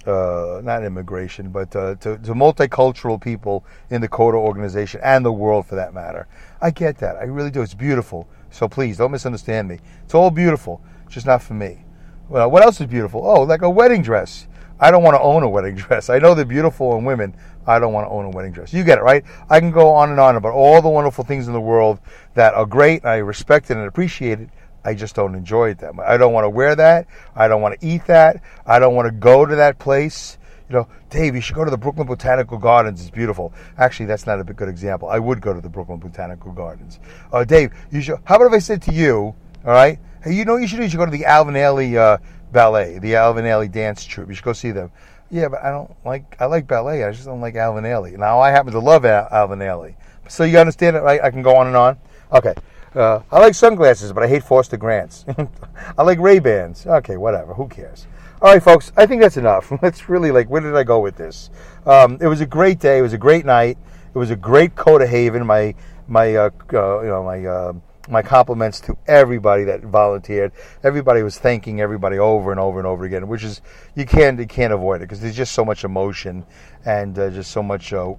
uh, 0.06 0.60
not 0.62 0.84
immigration, 0.84 1.50
but 1.50 1.74
uh, 1.76 1.94
to, 1.96 2.18
to 2.18 2.34
multicultural 2.34 3.20
people 3.20 3.64
in 3.90 4.00
the 4.00 4.08
CODA 4.08 4.36
organization 4.36 5.00
and 5.02 5.24
the 5.24 5.32
world 5.32 5.66
for 5.66 5.76
that 5.76 5.94
matter. 5.94 6.26
I 6.60 6.70
get 6.70 6.98
that. 6.98 7.16
I 7.16 7.24
really 7.24 7.50
do. 7.50 7.62
It's 7.62 7.74
beautiful. 7.74 8.28
So 8.54 8.68
please 8.68 8.98
don't 8.98 9.10
misunderstand 9.10 9.66
me. 9.66 9.80
It's 10.04 10.14
all 10.14 10.30
beautiful, 10.30 10.80
just 11.08 11.26
not 11.26 11.42
for 11.42 11.54
me. 11.54 11.84
Well, 12.28 12.48
what 12.52 12.62
else 12.62 12.80
is 12.80 12.86
beautiful? 12.86 13.26
Oh, 13.26 13.42
like 13.42 13.62
a 13.62 13.68
wedding 13.68 14.00
dress. 14.00 14.46
I 14.78 14.92
don't 14.92 15.02
want 15.02 15.16
to 15.16 15.20
own 15.20 15.42
a 15.42 15.48
wedding 15.48 15.74
dress. 15.74 16.08
I 16.08 16.20
know 16.20 16.36
they're 16.36 16.44
beautiful 16.44 16.96
in 16.96 17.04
women. 17.04 17.34
I 17.66 17.80
don't 17.80 17.92
want 17.92 18.06
to 18.06 18.10
own 18.10 18.26
a 18.26 18.30
wedding 18.30 18.52
dress. 18.52 18.72
You 18.72 18.84
get 18.84 18.98
it, 18.98 19.02
right? 19.02 19.24
I 19.50 19.58
can 19.58 19.72
go 19.72 19.90
on 19.90 20.10
and 20.10 20.20
on 20.20 20.36
about 20.36 20.52
all 20.52 20.80
the 20.80 20.88
wonderful 20.88 21.24
things 21.24 21.48
in 21.48 21.52
the 21.52 21.60
world 21.60 21.98
that 22.34 22.54
are 22.54 22.64
great. 22.64 23.04
I 23.04 23.16
respect 23.16 23.72
it 23.72 23.76
and 23.76 23.88
appreciate 23.88 24.38
it. 24.38 24.50
I 24.84 24.94
just 24.94 25.16
don't 25.16 25.34
enjoy 25.34 25.70
it 25.70 25.78
that. 25.78 25.98
I 25.98 26.16
don't 26.16 26.32
want 26.32 26.44
to 26.44 26.50
wear 26.50 26.76
that. 26.76 27.08
I 27.34 27.48
don't 27.48 27.60
want 27.60 27.80
to 27.80 27.84
eat 27.84 28.06
that. 28.06 28.40
I 28.64 28.78
don't 28.78 28.94
want 28.94 29.06
to 29.06 29.12
go 29.12 29.44
to 29.44 29.56
that 29.56 29.80
place. 29.80 30.38
You 30.68 30.76
know, 30.76 30.88
Dave, 31.10 31.34
you 31.34 31.40
should 31.40 31.54
go 31.54 31.64
to 31.64 31.70
the 31.70 31.76
Brooklyn 31.76 32.06
Botanical 32.06 32.56
Gardens. 32.56 33.00
It's 33.02 33.10
beautiful. 33.10 33.52
Actually, 33.76 34.06
that's 34.06 34.26
not 34.26 34.40
a 34.40 34.44
good 34.44 34.68
example. 34.68 35.08
I 35.08 35.18
would 35.18 35.40
go 35.40 35.52
to 35.52 35.60
the 35.60 35.68
Brooklyn 35.68 35.98
Botanical 35.98 36.52
Gardens. 36.52 37.00
Uh, 37.32 37.44
Dave, 37.44 37.72
you 37.90 38.00
should. 38.00 38.18
How 38.24 38.36
about 38.36 38.46
if 38.46 38.52
I 38.54 38.58
said 38.58 38.80
to 38.82 38.92
you, 38.92 39.34
all 39.64 39.72
right? 39.72 39.98
Hey, 40.22 40.32
you 40.32 40.46
know 40.46 40.56
you 40.56 40.66
should 40.66 40.78
do? 40.78 40.84
You 40.84 40.88
should 40.88 40.96
go 40.96 41.04
to 41.04 41.10
the 41.10 41.26
Alvin 41.26 41.54
Ailey 41.54 41.96
uh, 41.96 42.16
Ballet, 42.50 42.98
the 42.98 43.14
Alvin 43.14 43.44
Ailey 43.44 43.70
Dance 43.70 44.04
Troupe. 44.04 44.28
You 44.28 44.34
should 44.34 44.44
go 44.44 44.54
see 44.54 44.70
them. 44.70 44.90
Yeah, 45.30 45.48
but 45.48 45.62
I 45.62 45.70
don't 45.70 45.90
like. 46.04 46.36
I 46.40 46.46
like 46.46 46.66
ballet. 46.66 47.04
I 47.04 47.10
just 47.10 47.26
don't 47.26 47.40
like 47.40 47.56
Alvin 47.56 47.84
Ailey. 47.84 48.16
Now 48.16 48.40
I 48.40 48.50
happen 48.50 48.72
to 48.72 48.78
love 48.78 49.04
Al- 49.04 49.28
Alvin 49.30 49.58
Ailey. 49.58 49.96
So 50.28 50.44
you 50.44 50.58
understand 50.58 50.96
it, 50.96 51.00
right? 51.00 51.20
I 51.22 51.30
can 51.30 51.42
go 51.42 51.56
on 51.56 51.66
and 51.66 51.76
on. 51.76 51.98
Okay. 52.32 52.54
Uh, 52.94 53.20
I 53.30 53.40
like 53.40 53.54
sunglasses, 53.54 54.12
but 54.12 54.22
I 54.22 54.28
hate 54.28 54.44
Foster 54.44 54.76
Grants. 54.76 55.26
I 55.98 56.02
like 56.02 56.18
Ray 56.20 56.38
Bans. 56.38 56.86
Okay, 56.86 57.16
whatever. 57.16 57.52
Who 57.52 57.68
cares? 57.68 58.06
All 58.44 58.52
right, 58.52 58.62
folks. 58.62 58.92
I 58.94 59.06
think 59.06 59.22
that's 59.22 59.38
enough. 59.38 59.72
Let's 59.82 60.10
really 60.10 60.30
like. 60.30 60.50
Where 60.50 60.60
did 60.60 60.76
I 60.76 60.84
go 60.84 61.00
with 61.00 61.16
this? 61.16 61.48
Um, 61.86 62.18
it 62.20 62.26
was 62.26 62.42
a 62.42 62.46
great 62.46 62.78
day. 62.78 62.98
It 62.98 63.00
was 63.00 63.14
a 63.14 63.18
great 63.18 63.46
night. 63.46 63.78
It 64.14 64.18
was 64.18 64.30
a 64.30 64.36
great 64.36 64.74
CODA 64.74 65.06
Haven. 65.06 65.46
My 65.46 65.74
my 66.08 66.34
uh, 66.34 66.50
uh, 66.74 67.00
you 67.00 67.08
know 67.08 67.24
my 67.24 67.42
uh, 67.46 67.72
my 68.10 68.20
compliments 68.20 68.80
to 68.80 68.98
everybody 69.06 69.64
that 69.64 69.80
volunteered. 69.80 70.52
Everybody 70.82 71.22
was 71.22 71.38
thanking 71.38 71.80
everybody 71.80 72.18
over 72.18 72.50
and 72.50 72.60
over 72.60 72.78
and 72.78 72.86
over 72.86 73.06
again, 73.06 73.28
which 73.28 73.44
is 73.44 73.62
you 73.94 74.04
can't 74.04 74.38
you 74.38 74.46
can't 74.46 74.74
avoid 74.74 74.96
it 74.96 75.04
because 75.04 75.20
there's 75.20 75.36
just 75.36 75.54
so 75.54 75.64
much 75.64 75.84
emotion 75.84 76.44
and 76.84 77.18
uh, 77.18 77.30
just 77.30 77.50
so 77.50 77.62
much 77.62 77.94
uh, 77.94 78.12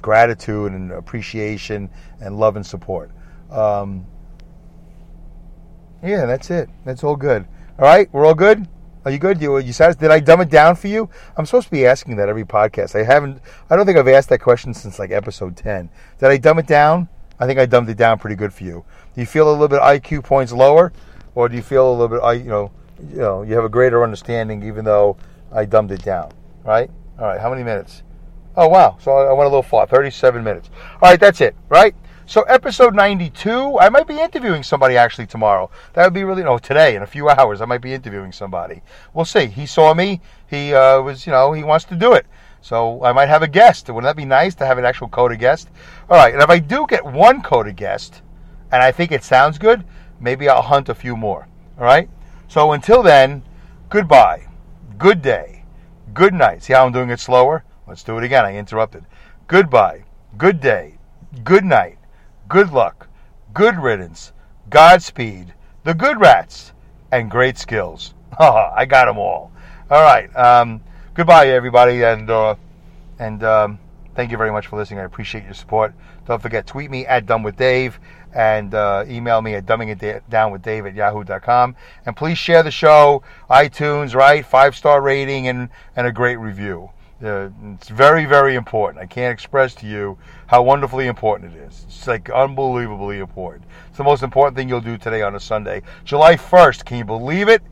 gratitude 0.00 0.72
and 0.72 0.90
appreciation 0.90 1.90
and 2.22 2.38
love 2.38 2.56
and 2.56 2.64
support. 2.64 3.10
Um, 3.50 4.06
yeah, 6.02 6.24
that's 6.24 6.50
it. 6.50 6.70
That's 6.86 7.04
all 7.04 7.16
good. 7.16 7.46
All 7.78 7.84
right, 7.84 8.08
we're 8.10 8.24
all 8.24 8.34
good. 8.34 8.66
Are 9.06 9.12
you 9.12 9.18
good? 9.18 9.40
You, 9.40 9.58
you 9.58 9.72
satisfied? 9.72 10.00
Did 10.00 10.10
I 10.10 10.18
dumb 10.18 10.40
it 10.40 10.50
down 10.50 10.74
for 10.74 10.88
you? 10.88 11.08
I'm 11.36 11.46
supposed 11.46 11.66
to 11.66 11.70
be 11.70 11.86
asking 11.86 12.16
that 12.16 12.28
every 12.28 12.44
podcast. 12.44 12.98
I 12.98 13.04
haven't. 13.04 13.40
I 13.70 13.76
don't 13.76 13.86
think 13.86 13.96
I've 13.96 14.08
asked 14.08 14.30
that 14.30 14.40
question 14.40 14.74
since 14.74 14.98
like 14.98 15.12
episode 15.12 15.56
ten. 15.56 15.90
Did 16.18 16.28
I 16.28 16.38
dumb 16.38 16.58
it 16.58 16.66
down? 16.66 17.08
I 17.38 17.46
think 17.46 17.60
I 17.60 17.66
dumbed 17.66 17.88
it 17.88 17.96
down 17.96 18.18
pretty 18.18 18.34
good 18.34 18.52
for 18.52 18.64
you. 18.64 18.84
Do 19.14 19.20
you 19.20 19.26
feel 19.26 19.48
a 19.48 19.52
little 19.52 19.68
bit 19.68 19.80
IQ 19.80 20.24
points 20.24 20.50
lower, 20.52 20.92
or 21.36 21.48
do 21.48 21.54
you 21.54 21.62
feel 21.62 21.88
a 21.88 21.92
little 21.92 22.08
bit, 22.08 22.20
I 22.20 22.32
you 22.32 22.48
know, 22.48 22.72
you 23.12 23.18
know, 23.18 23.42
you 23.42 23.54
have 23.54 23.62
a 23.62 23.68
greater 23.68 24.02
understanding 24.02 24.64
even 24.64 24.84
though 24.84 25.16
I 25.52 25.66
dumbed 25.66 25.92
it 25.92 26.02
down, 26.02 26.32
right? 26.64 26.90
All 27.16 27.26
right, 27.26 27.40
how 27.40 27.48
many 27.48 27.62
minutes? 27.62 28.02
Oh 28.56 28.66
wow, 28.66 28.96
so 29.00 29.12
I 29.12 29.32
went 29.34 29.46
a 29.46 29.50
little 29.50 29.62
far, 29.62 29.86
37 29.86 30.42
minutes. 30.42 30.68
All 31.00 31.10
right, 31.10 31.20
that's 31.20 31.40
it, 31.40 31.54
right? 31.68 31.94
So 32.28 32.42
episode 32.42 32.92
92, 32.92 33.78
I 33.78 33.88
might 33.88 34.08
be 34.08 34.18
interviewing 34.18 34.64
somebody 34.64 34.96
actually 34.96 35.28
tomorrow. 35.28 35.70
That 35.92 36.02
would 36.02 36.12
be 36.12 36.24
really 36.24 36.42
no 36.42 36.58
today 36.58 36.96
in 36.96 37.02
a 37.02 37.06
few 37.06 37.28
hours. 37.28 37.60
I 37.60 37.66
might 37.66 37.80
be 37.80 37.94
interviewing 37.94 38.32
somebody. 38.32 38.82
We'll 39.14 39.24
see. 39.24 39.46
He 39.46 39.64
saw 39.64 39.94
me. 39.94 40.20
He 40.48 40.74
uh, 40.74 41.02
was, 41.02 41.24
you 41.24 41.30
know, 41.30 41.52
he 41.52 41.62
wants 41.62 41.84
to 41.84 41.94
do 41.94 42.14
it. 42.14 42.26
So 42.62 43.04
I 43.04 43.12
might 43.12 43.28
have 43.28 43.42
a 43.42 43.48
guest. 43.48 43.86
Wouldn't 43.86 44.02
that 44.02 44.16
be 44.16 44.24
nice 44.24 44.56
to 44.56 44.66
have 44.66 44.76
an 44.76 44.84
actual 44.84 45.06
CODA 45.06 45.36
guest? 45.36 45.68
All 46.10 46.16
right, 46.16 46.34
and 46.34 46.42
if 46.42 46.50
I 46.50 46.58
do 46.58 46.84
get 46.88 47.04
one 47.04 47.42
CODA 47.42 47.72
guest, 47.72 48.22
and 48.72 48.82
I 48.82 48.90
think 48.90 49.12
it 49.12 49.22
sounds 49.22 49.56
good, 49.56 49.84
maybe 50.18 50.48
I'll 50.48 50.62
hunt 50.62 50.88
a 50.88 50.96
few 50.96 51.16
more. 51.16 51.46
All 51.78 51.84
right. 51.84 52.10
So 52.48 52.72
until 52.72 53.04
then, 53.04 53.44
goodbye, 53.88 54.48
good 54.98 55.22
day, 55.22 55.64
good 56.12 56.34
night. 56.34 56.64
See 56.64 56.72
how 56.72 56.86
I'm 56.86 56.92
doing 56.92 57.10
it 57.10 57.20
slower? 57.20 57.62
Let's 57.86 58.02
do 58.02 58.18
it 58.18 58.24
again. 58.24 58.44
I 58.44 58.56
interrupted. 58.56 59.04
Goodbye, 59.46 60.02
good 60.36 60.58
day, 60.58 60.98
good 61.44 61.64
night, 61.64 61.98
good 62.48 62.72
luck, 62.72 63.08
good 63.52 63.76
riddance, 63.76 64.32
Godspeed, 64.68 65.54
the 65.84 65.94
good 65.94 66.20
rats, 66.20 66.72
and 67.12 67.30
great 67.30 67.58
skills. 67.58 68.14
I 68.38 68.84
got 68.84 69.06
them 69.06 69.18
all. 69.18 69.52
All 69.90 70.02
right. 70.02 70.34
Um, 70.36 70.80
goodbye, 71.14 71.48
everybody, 71.48 72.02
and 72.02 72.28
uh, 72.28 72.56
and 73.18 73.42
um, 73.44 73.78
thank 74.14 74.30
you 74.30 74.36
very 74.36 74.50
much 74.50 74.66
for 74.66 74.76
listening. 74.76 75.00
I 75.00 75.04
appreciate 75.04 75.44
your 75.44 75.54
support. 75.54 75.94
Don't 76.26 76.42
forget, 76.42 76.66
tweet 76.66 76.90
me 76.90 77.06
at 77.06 77.26
Dumb 77.26 77.44
with 77.44 77.56
Dave 77.56 78.00
and 78.34 78.74
uh, 78.74 79.04
email 79.08 79.40
me 79.40 79.54
at 79.54 79.64
dumbingitdownwithdave 79.64 80.88
at 80.88 80.94
yahoo.com. 80.94 81.74
And 82.04 82.14
please 82.14 82.36
share 82.36 82.62
the 82.62 82.70
show, 82.70 83.22
iTunes, 83.48 84.14
right? 84.14 84.44
Five 84.44 84.76
star 84.76 85.00
rating 85.00 85.48
and, 85.48 85.70
and 85.96 86.06
a 86.06 86.12
great 86.12 86.36
review. 86.36 86.90
Uh, 87.24 87.48
it's 87.74 87.88
very, 87.88 88.26
very 88.26 88.56
important. 88.56 89.02
I 89.02 89.06
can't 89.06 89.32
express 89.32 89.74
to 89.76 89.86
you 89.86 90.18
how 90.46 90.62
wonderfully 90.62 91.06
important 91.06 91.54
it 91.54 91.58
is. 91.58 91.84
It's 91.88 92.06
like 92.06 92.28
unbelievably 92.28 93.20
important. 93.20 93.64
It's 93.88 93.96
the 93.96 94.04
most 94.04 94.22
important 94.22 94.56
thing 94.56 94.68
you'll 94.68 94.82
do 94.82 94.98
today 94.98 95.22
on 95.22 95.34
a 95.34 95.40
Sunday. 95.40 95.82
July 96.04 96.36
1st, 96.36 96.84
can 96.84 96.98
you 96.98 97.04
believe 97.04 97.48
it? 97.48 97.62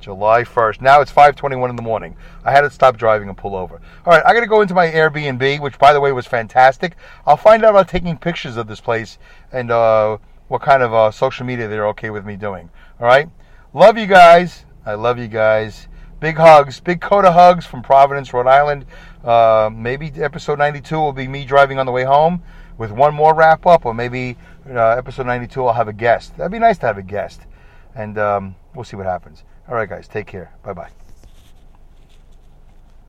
July 0.00 0.42
1st. 0.42 0.80
Now 0.80 1.00
it's 1.00 1.12
5:21 1.12 1.70
in 1.70 1.76
the 1.76 1.82
morning. 1.82 2.16
I 2.44 2.52
had 2.52 2.62
to 2.62 2.70
stop 2.70 2.96
driving 2.96 3.28
and 3.28 3.36
pull 3.36 3.54
over. 3.54 3.80
All 4.06 4.12
right, 4.12 4.22
I 4.24 4.32
got 4.32 4.40
to 4.40 4.46
go 4.46 4.62
into 4.62 4.74
my 4.74 4.88
Airbnb, 4.88 5.60
which 5.60 5.78
by 5.78 5.92
the 5.92 6.00
way 6.00 6.12
was 6.12 6.26
fantastic. 6.26 6.96
I'll 7.26 7.36
find 7.36 7.64
out 7.64 7.70
about 7.70 7.88
taking 7.88 8.16
pictures 8.16 8.56
of 8.56 8.66
this 8.66 8.80
place 8.80 9.18
and 9.52 9.70
uh, 9.70 10.16
what 10.48 10.62
kind 10.62 10.82
of 10.82 10.92
uh, 10.92 11.10
social 11.10 11.46
media 11.46 11.68
they're 11.68 11.88
okay 11.88 12.10
with 12.10 12.24
me 12.24 12.36
doing. 12.36 12.70
All 12.98 13.06
right, 13.06 13.28
love 13.74 13.98
you 13.98 14.06
guys. 14.06 14.64
I 14.84 14.94
love 14.94 15.18
you 15.18 15.28
guys. 15.28 15.86
Big 16.20 16.36
hugs, 16.36 16.80
big 16.80 17.00
CODA 17.00 17.32
hugs 17.32 17.64
from 17.64 17.82
Providence, 17.82 18.32
Rhode 18.34 18.46
Island. 18.46 18.84
Uh, 19.24 19.70
maybe 19.72 20.12
episode 20.16 20.58
92 20.58 20.94
will 20.94 21.12
be 21.12 21.26
me 21.26 21.46
driving 21.46 21.78
on 21.78 21.86
the 21.86 21.92
way 21.92 22.04
home 22.04 22.42
with 22.76 22.90
one 22.90 23.14
more 23.14 23.34
wrap 23.34 23.66
up, 23.66 23.86
or 23.86 23.94
maybe 23.94 24.36
uh, 24.68 24.90
episode 24.90 25.26
92 25.26 25.64
I'll 25.64 25.72
have 25.72 25.88
a 25.88 25.92
guest. 25.94 26.36
That'd 26.36 26.52
be 26.52 26.58
nice 26.58 26.78
to 26.78 26.86
have 26.86 26.98
a 26.98 27.02
guest, 27.02 27.40
and 27.94 28.18
um, 28.18 28.54
we'll 28.74 28.84
see 28.84 28.96
what 28.96 29.06
happens. 29.06 29.44
All 29.66 29.74
right, 29.74 29.88
guys, 29.88 30.08
take 30.08 30.26
care. 30.26 30.52
Bye 30.62 30.74
bye. 30.74 30.99